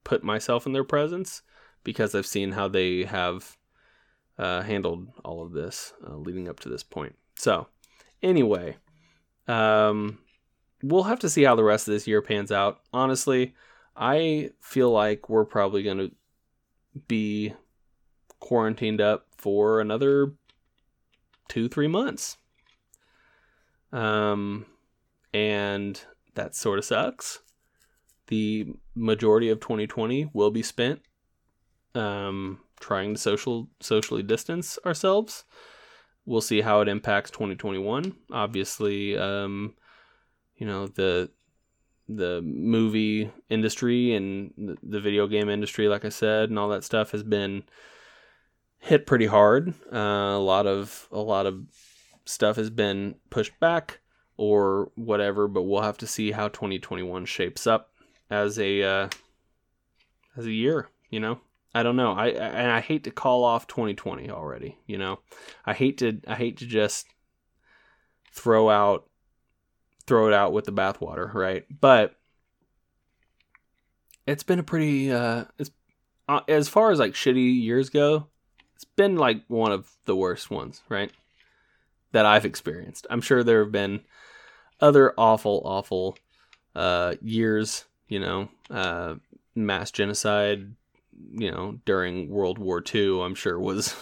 put 0.02 0.24
myself 0.24 0.66
in 0.66 0.72
their 0.72 0.84
presence 0.84 1.42
because 1.84 2.14
I've 2.14 2.26
seen 2.26 2.52
how 2.52 2.68
they 2.68 3.04
have 3.04 3.56
uh, 4.38 4.62
handled 4.62 5.08
all 5.24 5.42
of 5.42 5.52
this 5.52 5.92
uh, 6.06 6.16
leading 6.16 6.48
up 6.48 6.60
to 6.60 6.68
this 6.68 6.82
point. 6.82 7.14
So, 7.36 7.68
anyway, 8.22 8.76
um, 9.46 10.18
we'll 10.82 11.04
have 11.04 11.20
to 11.20 11.30
see 11.30 11.44
how 11.44 11.54
the 11.54 11.64
rest 11.64 11.86
of 11.86 11.94
this 11.94 12.06
year 12.06 12.22
pans 12.22 12.50
out. 12.50 12.80
Honestly, 12.92 13.54
I 13.96 14.50
feel 14.60 14.90
like 14.90 15.28
we're 15.28 15.44
probably 15.44 15.82
going 15.82 15.98
to 15.98 16.10
be 17.08 17.54
quarantined 18.40 19.00
up 19.00 19.26
for 19.36 19.80
another 19.80 20.32
two, 21.48 21.68
three 21.68 21.88
months. 21.88 22.36
Um, 23.92 24.66
and 25.32 26.00
that 26.34 26.54
sort 26.54 26.78
of 26.78 26.84
sucks. 26.84 27.40
The 28.26 28.74
majority 28.94 29.50
of 29.50 29.60
2020 29.60 30.30
will 30.32 30.50
be 30.50 30.62
spent 30.62 31.02
um, 31.94 32.60
trying 32.80 33.14
to 33.14 33.20
social 33.20 33.68
socially 33.80 34.22
distance 34.22 34.78
ourselves. 34.84 35.44
We'll 36.26 36.40
see 36.40 36.62
how 36.62 36.80
it 36.80 36.88
impacts 36.88 37.30
2021. 37.30 38.16
Obviously, 38.32 39.16
um, 39.16 39.74
you 40.56 40.66
know 40.66 40.86
the 40.86 41.30
the 42.08 42.42
movie 42.42 43.30
industry 43.48 44.14
and 44.14 44.78
the 44.82 45.00
video 45.00 45.26
game 45.26 45.48
industry, 45.48 45.88
like 45.88 46.04
I 46.04 46.10
said, 46.10 46.50
and 46.50 46.58
all 46.58 46.68
that 46.68 46.84
stuff 46.84 47.12
has 47.12 47.22
been 47.22 47.64
hit 48.78 49.06
pretty 49.06 49.26
hard. 49.26 49.72
Uh, 49.92 49.98
a 50.36 50.38
lot 50.38 50.66
of 50.66 51.08
a 51.10 51.20
lot 51.20 51.46
of 51.46 51.64
stuff 52.26 52.56
has 52.56 52.70
been 52.70 53.14
pushed 53.30 53.58
back 53.60 54.00
or 54.36 54.90
whatever, 54.96 55.48
but 55.48 55.62
we'll 55.62 55.82
have 55.82 55.98
to 55.98 56.06
see 56.06 56.32
how 56.32 56.48
2021 56.48 57.24
shapes 57.24 57.66
up 57.66 57.92
as 58.30 58.58
a 58.58 58.82
uh, 58.82 59.08
as 60.36 60.46
a 60.46 60.52
year. 60.52 60.88
You 61.10 61.20
know, 61.20 61.40
I 61.74 61.82
don't 61.82 61.96
know. 61.96 62.12
I 62.12 62.28
and 62.28 62.70
I 62.70 62.80
hate 62.80 63.04
to 63.04 63.10
call 63.10 63.44
off 63.44 63.66
2020 63.66 64.30
already. 64.30 64.78
You 64.86 64.98
know, 64.98 65.20
I 65.64 65.72
hate 65.72 65.98
to 65.98 66.20
I 66.26 66.34
hate 66.34 66.58
to 66.58 66.66
just 66.66 67.06
throw 68.32 68.68
out 68.68 69.08
throw 70.06 70.28
it 70.28 70.34
out 70.34 70.52
with 70.52 70.64
the 70.64 70.72
bathwater, 70.72 71.32
right? 71.32 71.64
But 71.80 72.14
it's 74.26 74.42
been 74.42 74.58
a 74.58 74.64
pretty 74.64 75.12
uh, 75.12 75.44
it's 75.58 75.70
uh, 76.28 76.40
as 76.48 76.68
far 76.68 76.90
as 76.90 76.98
like 76.98 77.12
shitty 77.12 77.62
years 77.62 77.90
go 77.90 78.28
it's 78.74 78.84
been 78.84 79.16
like 79.16 79.42
one 79.48 79.72
of 79.72 79.90
the 80.04 80.16
worst 80.16 80.50
ones, 80.50 80.82
right? 80.88 81.10
That 82.12 82.26
I've 82.26 82.44
experienced. 82.44 83.06
I'm 83.10 83.20
sure 83.20 83.42
there 83.42 83.62
have 83.62 83.72
been 83.72 84.00
other 84.80 85.14
awful, 85.16 85.62
awful 85.64 86.16
uh, 86.74 87.14
years, 87.22 87.84
you 88.08 88.20
know, 88.20 88.48
uh, 88.70 89.14
mass 89.54 89.90
genocide, 89.90 90.74
you 91.32 91.50
know, 91.50 91.78
during 91.84 92.28
World 92.28 92.58
War 92.58 92.82
II, 92.94 93.22
I'm 93.22 93.34
sure 93.34 93.58
was 93.58 93.94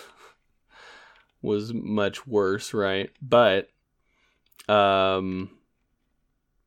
was 1.43 1.73
much 1.73 2.27
worse, 2.27 2.75
right? 2.75 3.11
But 3.21 3.69
um 4.69 5.51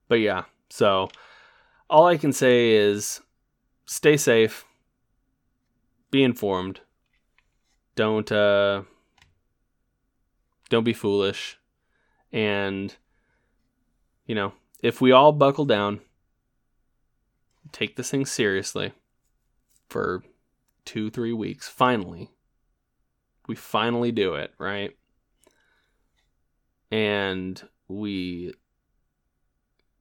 but 0.08 0.16
yeah, 0.16 0.44
so 0.70 1.10
all 1.90 2.06
I 2.06 2.18
can 2.18 2.34
say 2.34 2.72
is 2.72 3.22
stay 3.86 4.18
safe, 4.18 4.66
be 6.12 6.24
informed, 6.24 6.82
don't 7.96 8.32
uh 8.32 8.84
Don't 10.70 10.84
be 10.84 10.94
foolish. 10.94 11.60
And, 12.32 12.98
you 14.26 14.34
know, 14.36 14.54
if 14.82 15.00
we 15.00 15.12
all 15.12 15.32
buckle 15.32 15.66
down, 15.66 16.02
take 17.72 17.96
this 17.96 18.10
thing 18.10 18.26
seriously 18.26 18.92
for 19.88 20.24
two, 20.84 21.10
three 21.12 21.34
weeks, 21.34 21.70
finally, 21.70 22.32
we 23.48 23.56
finally 23.56 24.12
do 24.12 24.34
it, 24.34 24.54
right? 24.58 24.98
And 26.92 27.62
we 27.88 28.54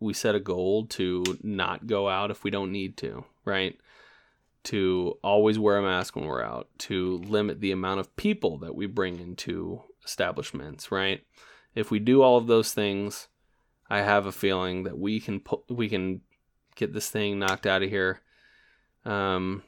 we 0.00 0.12
set 0.12 0.34
a 0.34 0.40
goal 0.40 0.86
to 0.86 1.24
not 1.42 1.86
go 1.86 2.08
out 2.08 2.30
if 2.30 2.44
we 2.44 2.50
don't 2.50 2.72
need 2.72 2.96
to, 2.98 3.24
right? 3.44 3.78
To 4.64 5.18
always 5.22 5.58
wear 5.58 5.78
a 5.78 5.82
mask 5.82 6.16
when 6.16 6.24
we're 6.24 6.42
out, 6.42 6.68
to 6.80 7.18
limit 7.18 7.60
the 7.60 7.72
amount 7.72 8.00
of 8.00 8.16
people 8.16 8.58
that 8.58 8.74
we 8.74 8.86
bring 8.86 9.20
into 9.20 9.82
establishments, 10.04 10.90
right? 10.90 11.24
If 11.74 11.90
we 11.90 11.98
do 11.98 12.22
all 12.22 12.36
of 12.36 12.46
those 12.46 12.72
things, 12.72 13.28
I 13.88 13.98
have 13.98 14.26
a 14.26 14.32
feeling 14.32 14.84
that 14.84 14.98
we 14.98 15.20
can 15.20 15.40
pu- 15.40 15.64
we 15.68 15.88
can 15.88 16.22
get 16.74 16.92
this 16.92 17.10
thing 17.10 17.38
knocked 17.38 17.66
out 17.66 17.82
of 17.82 17.90
here 17.90 18.20
um, 19.04 19.62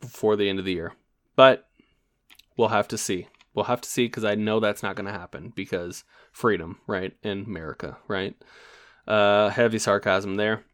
before 0.00 0.36
the 0.36 0.48
end 0.48 0.58
of 0.58 0.64
the 0.64 0.72
year. 0.72 0.92
But 1.36 1.68
we'll 2.56 2.68
have 2.68 2.88
to 2.88 2.98
see. 2.98 3.28
We'll 3.54 3.66
have 3.66 3.80
to 3.82 3.88
see 3.88 4.06
because 4.06 4.24
I 4.24 4.34
know 4.34 4.60
that's 4.60 4.82
not 4.82 4.96
going 4.96 5.06
to 5.06 5.12
happen 5.12 5.52
because 5.54 6.04
freedom, 6.32 6.78
right, 6.86 7.14
in 7.22 7.44
America, 7.44 7.98
right? 8.08 8.34
Uh, 9.06 9.50
heavy 9.50 9.78
sarcasm 9.78 10.36
there. 10.36 10.64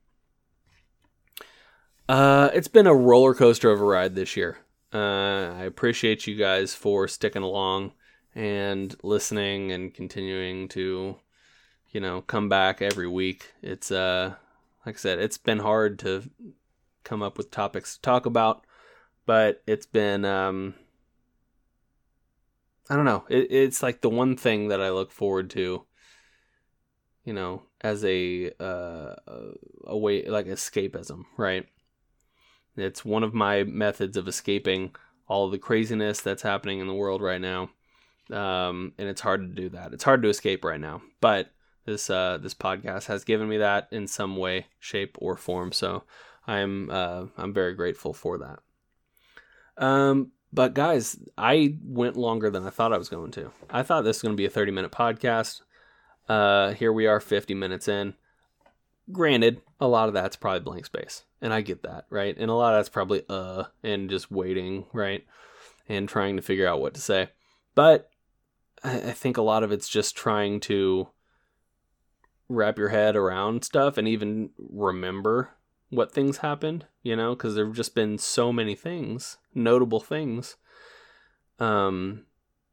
Uh, 2.08 2.50
it's 2.54 2.68
been 2.68 2.86
a 2.86 2.94
roller 2.94 3.34
coaster 3.34 3.70
of 3.70 3.80
a 3.80 3.84
ride 3.84 4.14
this 4.14 4.36
year. 4.36 4.58
Uh, 4.92 5.52
I 5.58 5.64
appreciate 5.64 6.26
you 6.26 6.36
guys 6.36 6.74
for 6.74 7.06
sticking 7.08 7.42
along 7.42 7.92
and 8.34 8.94
listening 9.02 9.72
and 9.72 9.92
continuing 9.92 10.68
to, 10.68 11.16
you 11.90 12.00
know, 12.00 12.22
come 12.22 12.48
back 12.48 12.80
every 12.80 13.08
week. 13.08 13.52
It's 13.60 13.90
uh, 13.90 14.34
like 14.86 14.94
I 14.94 14.98
said, 14.98 15.18
it's 15.18 15.36
been 15.36 15.58
hard 15.58 15.98
to 16.00 16.30
come 17.04 17.22
up 17.22 17.36
with 17.36 17.50
topics 17.50 17.96
to 17.96 18.02
talk 18.02 18.24
about, 18.24 18.64
but 19.26 19.62
it's 19.66 19.86
been 19.86 20.24
um, 20.24 20.74
I 22.90 22.96
don't 22.96 23.04
know. 23.04 23.24
It, 23.28 23.50
it's 23.50 23.82
like 23.82 24.00
the 24.00 24.08
one 24.10 24.36
thing 24.36 24.68
that 24.68 24.80
I 24.80 24.90
look 24.90 25.12
forward 25.12 25.50
to, 25.50 25.84
you 27.24 27.32
know, 27.32 27.62
as 27.80 28.04
a 28.04 28.50
uh, 28.58 29.14
a 29.84 29.96
way 29.96 30.24
like 30.24 30.46
escapism, 30.46 31.24
right? 31.36 31.66
It's 32.76 33.04
one 33.04 33.24
of 33.24 33.34
my 33.34 33.64
methods 33.64 34.16
of 34.16 34.28
escaping 34.28 34.94
all 35.26 35.50
the 35.50 35.58
craziness 35.58 36.20
that's 36.20 36.42
happening 36.42 36.78
in 36.78 36.86
the 36.86 36.94
world 36.94 37.20
right 37.20 37.40
now, 37.40 37.70
um, 38.30 38.92
and 38.98 39.08
it's 39.08 39.20
hard 39.20 39.42
to 39.42 39.62
do 39.62 39.68
that. 39.70 39.92
It's 39.92 40.04
hard 40.04 40.22
to 40.22 40.28
escape 40.28 40.64
right 40.64 40.80
now, 40.80 41.02
but 41.20 41.50
this 41.84 42.08
uh, 42.08 42.38
this 42.40 42.54
podcast 42.54 43.06
has 43.06 43.24
given 43.24 43.48
me 43.48 43.58
that 43.58 43.88
in 43.90 44.06
some 44.06 44.36
way, 44.36 44.66
shape, 44.78 45.16
or 45.20 45.36
form. 45.36 45.72
So 45.72 46.04
I'm 46.46 46.88
uh, 46.90 47.26
I'm 47.36 47.52
very 47.52 47.74
grateful 47.74 48.14
for 48.14 48.38
that. 48.38 48.60
Um, 49.76 50.32
but 50.52 50.74
guys, 50.74 51.18
I 51.36 51.76
went 51.82 52.16
longer 52.16 52.50
than 52.50 52.66
I 52.66 52.70
thought 52.70 52.92
I 52.92 52.98
was 52.98 53.08
going 53.08 53.30
to. 53.32 53.50
I 53.70 53.82
thought 53.82 54.02
this 54.02 54.18
was 54.18 54.22
going 54.22 54.34
to 54.34 54.40
be 54.40 54.46
a 54.46 54.50
30 54.50 54.72
minute 54.72 54.92
podcast. 54.92 55.62
Uh, 56.28 56.72
here 56.72 56.92
we 56.92 57.06
are, 57.06 57.20
50 57.20 57.54
minutes 57.54 57.88
in. 57.88 58.14
Granted, 59.10 59.62
a 59.80 59.88
lot 59.88 60.08
of 60.08 60.14
that's 60.14 60.36
probably 60.36 60.60
blank 60.60 60.86
space, 60.86 61.24
and 61.40 61.52
I 61.52 61.62
get 61.62 61.82
that, 61.82 62.04
right? 62.10 62.36
And 62.36 62.50
a 62.50 62.54
lot 62.54 62.74
of 62.74 62.78
that's 62.78 62.90
probably 62.90 63.22
uh 63.28 63.64
and 63.82 64.10
just 64.10 64.30
waiting, 64.30 64.84
right? 64.92 65.24
And 65.88 66.06
trying 66.06 66.36
to 66.36 66.42
figure 66.42 66.66
out 66.66 66.80
what 66.80 66.92
to 66.94 67.00
say. 67.00 67.30
But 67.74 68.10
I 68.84 69.12
think 69.12 69.36
a 69.36 69.42
lot 69.42 69.62
of 69.62 69.72
it's 69.72 69.88
just 69.88 70.16
trying 70.16 70.60
to 70.60 71.08
wrap 72.48 72.78
your 72.78 72.88
head 72.88 73.16
around 73.16 73.64
stuff 73.64 73.96
and 73.98 74.06
even 74.06 74.50
remember 74.58 75.50
what 75.90 76.12
things 76.12 76.38
happened, 76.38 76.86
you 77.08 77.16
know, 77.16 77.34
because 77.34 77.54
there 77.54 77.64
have 77.64 77.74
just 77.74 77.94
been 77.94 78.18
so 78.18 78.52
many 78.52 78.74
things, 78.74 79.38
notable 79.54 79.98
things, 79.98 80.58
um, 81.58 82.26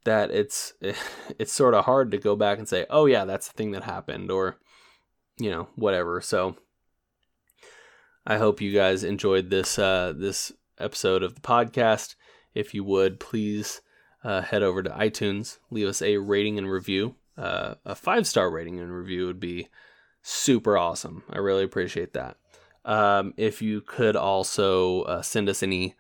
that 0.04 0.30
it's 0.30 0.74
it's 1.40 1.54
sort 1.54 1.74
of 1.74 1.86
hard 1.86 2.12
to 2.12 2.18
go 2.18 2.36
back 2.36 2.58
and 2.58 2.68
say, 2.68 2.86
oh 2.90 3.06
yeah, 3.06 3.24
that's 3.24 3.48
the 3.48 3.54
thing 3.54 3.72
that 3.72 3.84
happened, 3.84 4.30
or 4.30 4.58
you 5.38 5.50
know, 5.50 5.70
whatever. 5.76 6.20
So 6.20 6.58
I 8.28 8.38
hope 8.38 8.60
you 8.60 8.74
guys 8.74 9.06
enjoyed 9.06 9.50
this 9.50 9.80
uh, 9.80 10.14
this 10.14 10.52
episode 10.80 11.24
of 11.24 11.36
the 11.36 11.42
podcast. 11.42 12.16
If 12.54 12.74
you 12.74 12.84
would, 12.84 13.22
please 13.22 13.80
uh, 14.22 14.42
head 14.42 14.64
over 14.64 14.84
to 14.84 14.90
iTunes, 14.90 15.60
leave 15.72 15.88
us 15.88 16.02
a 16.02 16.18
rating 16.18 16.58
and 16.58 16.70
review. 16.70 17.16
Uh, 17.38 17.76
a 17.86 17.96
five 17.96 18.28
star 18.28 18.52
rating 18.52 18.82
and 18.82 18.92
review 18.92 19.28
would 19.28 19.40
be 19.40 19.70
super 20.22 20.78
awesome. 20.78 21.24
I 21.30 21.38
really 21.38 21.64
appreciate 21.64 22.12
that. 22.16 22.36
Um, 22.86 23.34
if 23.36 23.62
you 23.62 23.82
could 23.82 24.16
also 24.16 25.02
uh, 25.04 25.22
send 25.22 25.50
us 25.50 25.64
any, 25.64 25.96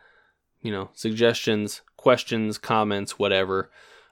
you 0.61 0.71
know, 0.71 0.91
suggestions, 0.93 1.81
questions, 1.97 2.57
comments, 2.57 3.17
whatever, 3.17 3.71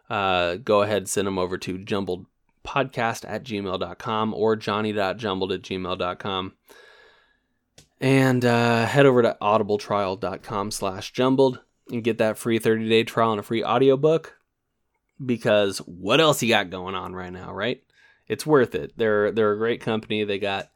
uh, 0.09 0.55
go 0.55 0.81
ahead 0.81 1.07
send 1.07 1.27
them 1.27 1.37
over 1.37 1.57
to 1.57 1.77
jumbledpodcast 1.77 3.25
at 3.27 3.43
gmail.com 3.43 4.33
or 4.33 4.55
johnny.jumbled 4.55 5.51
at 5.51 5.61
gmail.com. 5.61 6.53
And 8.01 8.43
uh, 8.43 8.85
head 8.85 9.05
over 9.05 9.21
to 9.21 9.37
audibletrial.com 9.41 10.71
slash 10.71 11.13
jumbled 11.13 11.61
and 11.89 12.03
get 12.03 12.17
that 12.17 12.37
free 12.37 12.59
30 12.59 12.89
day 12.89 13.03
trial 13.03 13.31
and 13.31 13.39
a 13.39 13.43
free 13.43 13.63
audiobook 13.63 14.35
because 15.23 15.77
what 15.79 16.19
else 16.19 16.41
you 16.41 16.49
got 16.49 16.69
going 16.69 16.95
on 16.95 17.13
right 17.13 17.31
now, 17.31 17.53
right? 17.53 17.83
It's 18.27 18.45
worth 18.45 18.75
it. 18.75 18.93
They're 18.97 19.31
they're 19.31 19.53
a 19.53 19.57
great 19.57 19.81
company. 19.81 20.23
They 20.23 20.39
got 20.39 20.69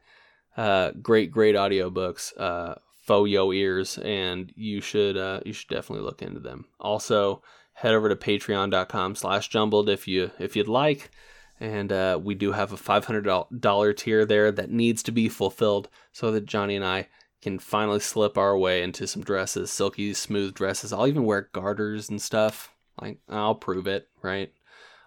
uh, 0.58 0.90
great, 1.00 1.30
great 1.30 1.54
audiobooks 1.54 2.32
uh, 2.36 2.74
for 3.04 3.28
your 3.28 3.54
ears, 3.54 3.96
and 3.98 4.52
you 4.56 4.80
should 4.80 5.16
uh, 5.16 5.40
you 5.46 5.52
should 5.52 5.68
definitely 5.68 6.04
look 6.04 6.20
into 6.20 6.40
them. 6.40 6.64
Also, 6.80 7.42
head 7.74 7.94
over 7.94 8.08
to 8.08 8.16
Patreon.com/slash 8.16 9.48
jumbled 9.48 9.88
if 9.88 10.08
you 10.08 10.32
if 10.40 10.56
you'd 10.56 10.66
like, 10.66 11.12
and 11.60 11.92
uh, 11.92 12.18
we 12.20 12.34
do 12.34 12.50
have 12.52 12.72
a 12.72 12.76
five 12.76 13.04
hundred 13.04 13.28
dollar 13.60 13.92
tier 13.92 14.26
there 14.26 14.50
that 14.50 14.68
needs 14.68 15.04
to 15.04 15.12
be 15.12 15.28
fulfilled 15.28 15.88
so 16.10 16.32
that 16.32 16.44
Johnny 16.44 16.74
and 16.74 16.84
I 16.84 17.06
can 17.40 17.60
finally 17.60 18.00
slip 18.00 18.36
our 18.36 18.58
way 18.58 18.82
into 18.82 19.06
some 19.06 19.22
dresses, 19.22 19.70
silky 19.70 20.12
smooth 20.12 20.54
dresses. 20.54 20.92
I'll 20.92 21.06
even 21.06 21.22
wear 21.22 21.50
garters 21.52 22.08
and 22.08 22.20
stuff. 22.20 22.74
Like 23.00 23.20
I'll 23.28 23.54
prove 23.54 23.86
it, 23.86 24.08
right? 24.22 24.52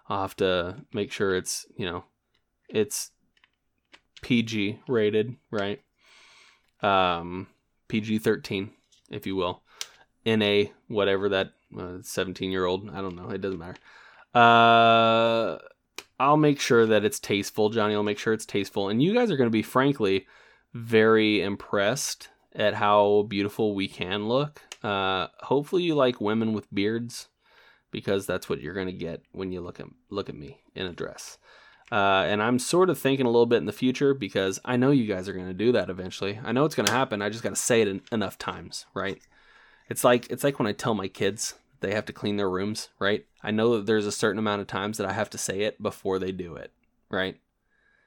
I'll 0.08 0.22
have 0.22 0.36
to 0.36 0.76
make 0.94 1.12
sure 1.12 1.36
it's 1.36 1.66
you 1.76 1.84
know 1.84 2.04
it's 2.70 3.10
PG 4.22 4.80
rated, 4.88 5.36
right? 5.50 5.80
Um, 6.80 7.48
PG 7.88 8.18
13, 8.18 8.70
if 9.10 9.26
you 9.26 9.36
will. 9.36 9.62
NA, 10.24 10.64
whatever 10.88 11.28
that 11.28 11.52
17 12.02 12.48
uh, 12.48 12.50
year 12.50 12.64
old, 12.64 12.88
I 12.90 13.00
don't 13.00 13.16
know, 13.16 13.30
it 13.30 13.40
doesn't 13.40 13.58
matter. 13.58 13.78
Uh, 14.34 15.58
I'll 16.18 16.36
make 16.36 16.60
sure 16.60 16.86
that 16.86 17.04
it's 17.04 17.18
tasteful. 17.18 17.70
Johnny 17.70 17.94
i 17.94 17.96
will 17.96 18.04
make 18.04 18.18
sure 18.18 18.32
it's 18.32 18.46
tasteful. 18.46 18.88
And 18.88 19.02
you 19.02 19.12
guys 19.12 19.30
are 19.30 19.36
going 19.36 19.48
to 19.48 19.50
be, 19.50 19.62
frankly, 19.62 20.26
very 20.72 21.42
impressed 21.42 22.28
at 22.54 22.74
how 22.74 23.26
beautiful 23.28 23.74
we 23.74 23.88
can 23.88 24.28
look. 24.28 24.62
Uh, 24.82 25.28
hopefully, 25.40 25.82
you 25.82 25.94
like 25.94 26.20
women 26.20 26.52
with 26.52 26.72
beards 26.72 27.28
because 27.90 28.26
that's 28.26 28.48
what 28.48 28.60
you're 28.60 28.74
going 28.74 28.86
to 28.86 28.92
get 28.92 29.22
when 29.32 29.52
you 29.52 29.60
look 29.60 29.80
at 29.80 29.86
look 30.10 30.28
at 30.28 30.36
me 30.36 30.60
in 30.74 30.86
a 30.86 30.92
dress. 30.92 31.38
Uh, 31.92 32.24
and 32.26 32.42
I'm 32.42 32.58
sort 32.58 32.88
of 32.88 32.98
thinking 32.98 33.26
a 33.26 33.30
little 33.30 33.44
bit 33.44 33.58
in 33.58 33.66
the 33.66 33.72
future 33.72 34.14
because 34.14 34.58
I 34.64 34.78
know 34.78 34.90
you 34.90 35.06
guys 35.06 35.28
are 35.28 35.34
going 35.34 35.48
to 35.48 35.52
do 35.52 35.72
that 35.72 35.90
eventually. 35.90 36.40
I 36.42 36.50
know 36.50 36.64
it's 36.64 36.74
going 36.74 36.86
to 36.86 36.92
happen. 36.92 37.20
I 37.20 37.28
just 37.28 37.42
got 37.42 37.50
to 37.50 37.56
say 37.56 37.82
it 37.82 37.88
en- 37.88 38.00
enough 38.10 38.38
times, 38.38 38.86
right? 38.94 39.20
It's 39.90 40.02
like 40.02 40.30
it's 40.30 40.42
like 40.42 40.58
when 40.58 40.66
I 40.66 40.72
tell 40.72 40.94
my 40.94 41.08
kids 41.08 41.54
they 41.80 41.92
have 41.92 42.06
to 42.06 42.12
clean 42.14 42.36
their 42.36 42.48
rooms, 42.48 42.88
right? 42.98 43.26
I 43.42 43.50
know 43.50 43.76
that 43.76 43.84
there's 43.84 44.06
a 44.06 44.12
certain 44.12 44.38
amount 44.38 44.62
of 44.62 44.68
times 44.68 44.96
that 44.96 45.06
I 45.06 45.12
have 45.12 45.28
to 45.30 45.38
say 45.38 45.62
it 45.62 45.82
before 45.82 46.18
they 46.18 46.32
do 46.32 46.54
it, 46.54 46.72
right? 47.10 47.38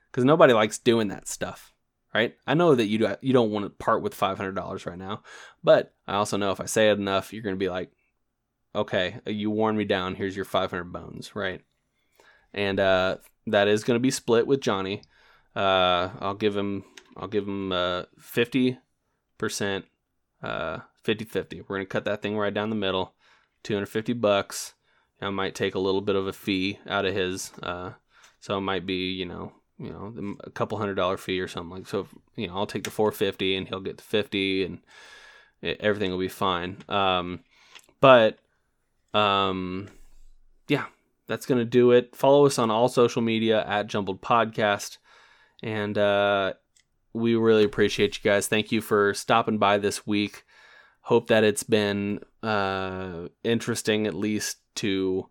Because 0.09 0.25
nobody 0.25 0.53
likes 0.53 0.79
doing 0.79 1.09
that 1.09 1.27
stuff, 1.27 1.71
right? 2.11 2.35
I 2.47 2.55
know 2.55 2.73
that 2.73 2.87
you 2.87 2.97
do, 2.97 3.15
you 3.21 3.33
don't 3.33 3.51
want 3.51 3.65
to 3.65 3.69
part 3.69 4.01
with 4.01 4.15
five 4.15 4.37
hundred 4.37 4.55
dollars 4.55 4.87
right 4.87 4.97
now, 4.97 5.21
but 5.63 5.93
I 6.07 6.15
also 6.15 6.37
know 6.37 6.49
if 6.49 6.59
I 6.59 6.65
say 6.65 6.89
it 6.89 6.97
enough, 6.97 7.31
you're 7.31 7.43
going 7.43 7.55
to 7.55 7.59
be 7.59 7.69
like, 7.69 7.91
okay, 8.73 9.17
you 9.27 9.51
worn 9.51 9.77
me 9.77 9.85
down. 9.85 10.15
Here's 10.15 10.35
your 10.35 10.45
five 10.45 10.71
hundred 10.71 10.91
bones, 10.91 11.35
right? 11.35 11.61
And 12.51 12.79
uh, 12.79 13.17
that 13.47 13.67
is 13.67 13.83
going 13.83 13.95
to 13.95 14.01
be 14.01 14.11
split 14.11 14.47
with 14.47 14.61
Johnny. 14.61 15.01
Uh, 15.55 16.09
I'll 16.19 16.35
give 16.35 16.55
him 16.55 16.83
I'll 17.17 17.27
give 17.27 17.47
him 17.47 17.71
uh, 17.71 18.03
50 18.19 18.77
percent 19.37 19.85
uh 20.43 20.79
50-50. 21.05 21.61
We're 21.67 21.77
going 21.77 21.81
to 21.81 21.85
cut 21.85 22.05
that 22.05 22.21
thing 22.21 22.37
right 22.37 22.53
down 22.53 22.69
the 22.69 22.75
middle. 22.75 23.13
250 23.63 24.13
bucks. 24.13 24.73
I 25.21 25.29
might 25.29 25.55
take 25.55 25.75
a 25.75 25.79
little 25.79 26.01
bit 26.01 26.15
of 26.15 26.27
a 26.27 26.33
fee 26.33 26.79
out 26.87 27.05
of 27.05 27.13
his 27.13 27.51
uh 27.63 27.93
so 28.39 28.57
it 28.57 28.61
might 28.61 28.85
be, 28.85 29.11
you 29.11 29.25
know, 29.25 29.53
you 29.79 29.89
know, 29.89 30.35
a 30.43 30.51
couple 30.51 30.77
hundred 30.77 30.95
dollar 30.95 31.17
fee 31.17 31.39
or 31.39 31.47
something 31.47 31.77
like 31.77 31.87
so, 31.87 32.07
you 32.35 32.47
know, 32.47 32.55
I'll 32.55 32.67
take 32.67 32.83
the 32.83 32.91
450 32.91 33.55
and 33.55 33.67
he'll 33.67 33.79
get 33.79 33.97
the 33.97 34.03
50 34.03 34.65
and 34.65 34.79
it, 35.61 35.77
everything 35.79 36.11
will 36.11 36.19
be 36.19 36.27
fine. 36.27 36.77
Um 36.89 37.39
but 38.01 38.37
um 39.13 39.89
yeah, 40.67 40.85
that's 41.27 41.45
going 41.45 41.59
to 41.59 41.65
do 41.65 41.91
it. 41.91 42.15
Follow 42.15 42.45
us 42.45 42.59
on 42.59 42.71
all 42.71 42.87
social 42.87 43.21
media 43.21 43.65
at 43.65 43.87
Jumbled 43.87 44.21
Podcast. 44.21 44.97
And 45.63 45.97
uh, 45.97 46.53
we 47.13 47.35
really 47.35 47.63
appreciate 47.63 48.17
you 48.17 48.29
guys. 48.29 48.47
Thank 48.47 48.71
you 48.71 48.81
for 48.81 49.13
stopping 49.13 49.57
by 49.57 49.77
this 49.77 50.05
week. 50.05 50.43
Hope 51.01 51.27
that 51.27 51.43
it's 51.43 51.63
been 51.63 52.19
uh, 52.43 53.27
interesting, 53.43 54.07
at 54.07 54.13
least, 54.13 54.57
to, 54.75 55.29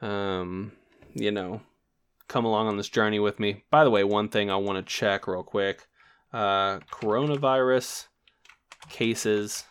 um, 0.00 0.72
you 1.14 1.30
know, 1.30 1.60
come 2.28 2.44
along 2.44 2.68
on 2.68 2.76
this 2.76 2.88
journey 2.88 3.20
with 3.20 3.38
me. 3.38 3.64
By 3.70 3.84
the 3.84 3.90
way, 3.90 4.04
one 4.04 4.28
thing 4.28 4.50
I 4.50 4.56
want 4.56 4.78
to 4.78 4.94
check 4.94 5.26
real 5.26 5.42
quick 5.42 5.86
uh, 6.32 6.78
coronavirus 6.90 8.06
cases 8.88 9.64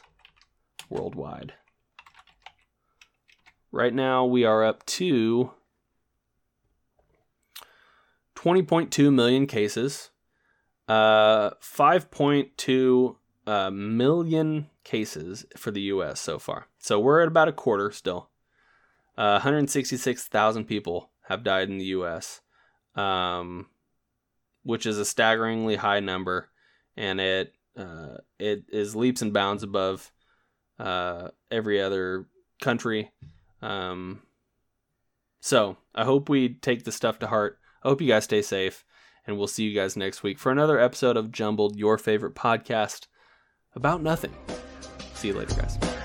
worldwide. 0.89 1.53
Right 3.71 3.93
now, 3.93 4.25
we 4.25 4.43
are 4.43 4.63
up 4.63 4.85
to 4.85 5.51
20.2 8.41 9.13
million 9.13 9.45
cases, 9.45 10.09
uh, 10.87 11.51
5.2 11.61 13.15
uh, 13.45 13.69
million 13.69 14.67
cases 14.83 15.45
for 15.55 15.69
the 15.69 15.81
U.S. 15.81 16.19
so 16.19 16.39
far. 16.39 16.67
So 16.79 16.99
we're 16.99 17.21
at 17.21 17.27
about 17.27 17.49
a 17.49 17.53
quarter 17.53 17.91
still. 17.91 18.29
Uh, 19.15 19.33
166,000 19.33 20.65
people 20.65 21.11
have 21.27 21.43
died 21.43 21.69
in 21.69 21.77
the 21.77 21.85
U.S., 21.85 22.41
um, 22.95 23.67
which 24.63 24.87
is 24.87 24.97
a 24.97 25.05
staggeringly 25.05 25.75
high 25.75 25.99
number, 25.99 26.49
and 26.97 27.21
it 27.21 27.53
uh, 27.77 28.17
it 28.39 28.65
is 28.69 28.95
leaps 28.95 29.21
and 29.21 29.33
bounds 29.33 29.63
above 29.63 30.11
uh, 30.79 31.29
every 31.49 31.81
other 31.81 32.25
country. 32.59 33.11
Um, 33.61 34.23
so 35.39 35.77
I 35.93 36.05
hope 36.05 36.27
we 36.27 36.55
take 36.55 36.83
the 36.83 36.91
stuff 36.91 37.19
to 37.19 37.27
heart. 37.27 37.59
I 37.83 37.89
hope 37.89 38.01
you 38.01 38.07
guys 38.07 38.25
stay 38.25 38.41
safe, 38.41 38.85
and 39.25 39.37
we'll 39.37 39.47
see 39.47 39.63
you 39.63 39.75
guys 39.75 39.95
next 39.95 40.23
week 40.23 40.39
for 40.39 40.51
another 40.51 40.79
episode 40.79 41.17
of 41.17 41.31
Jumbled, 41.31 41.75
your 41.75 41.97
favorite 41.97 42.35
podcast 42.35 43.07
about 43.75 44.01
nothing. 44.01 44.33
See 45.13 45.29
you 45.29 45.33
later, 45.35 45.55
guys. 45.55 46.00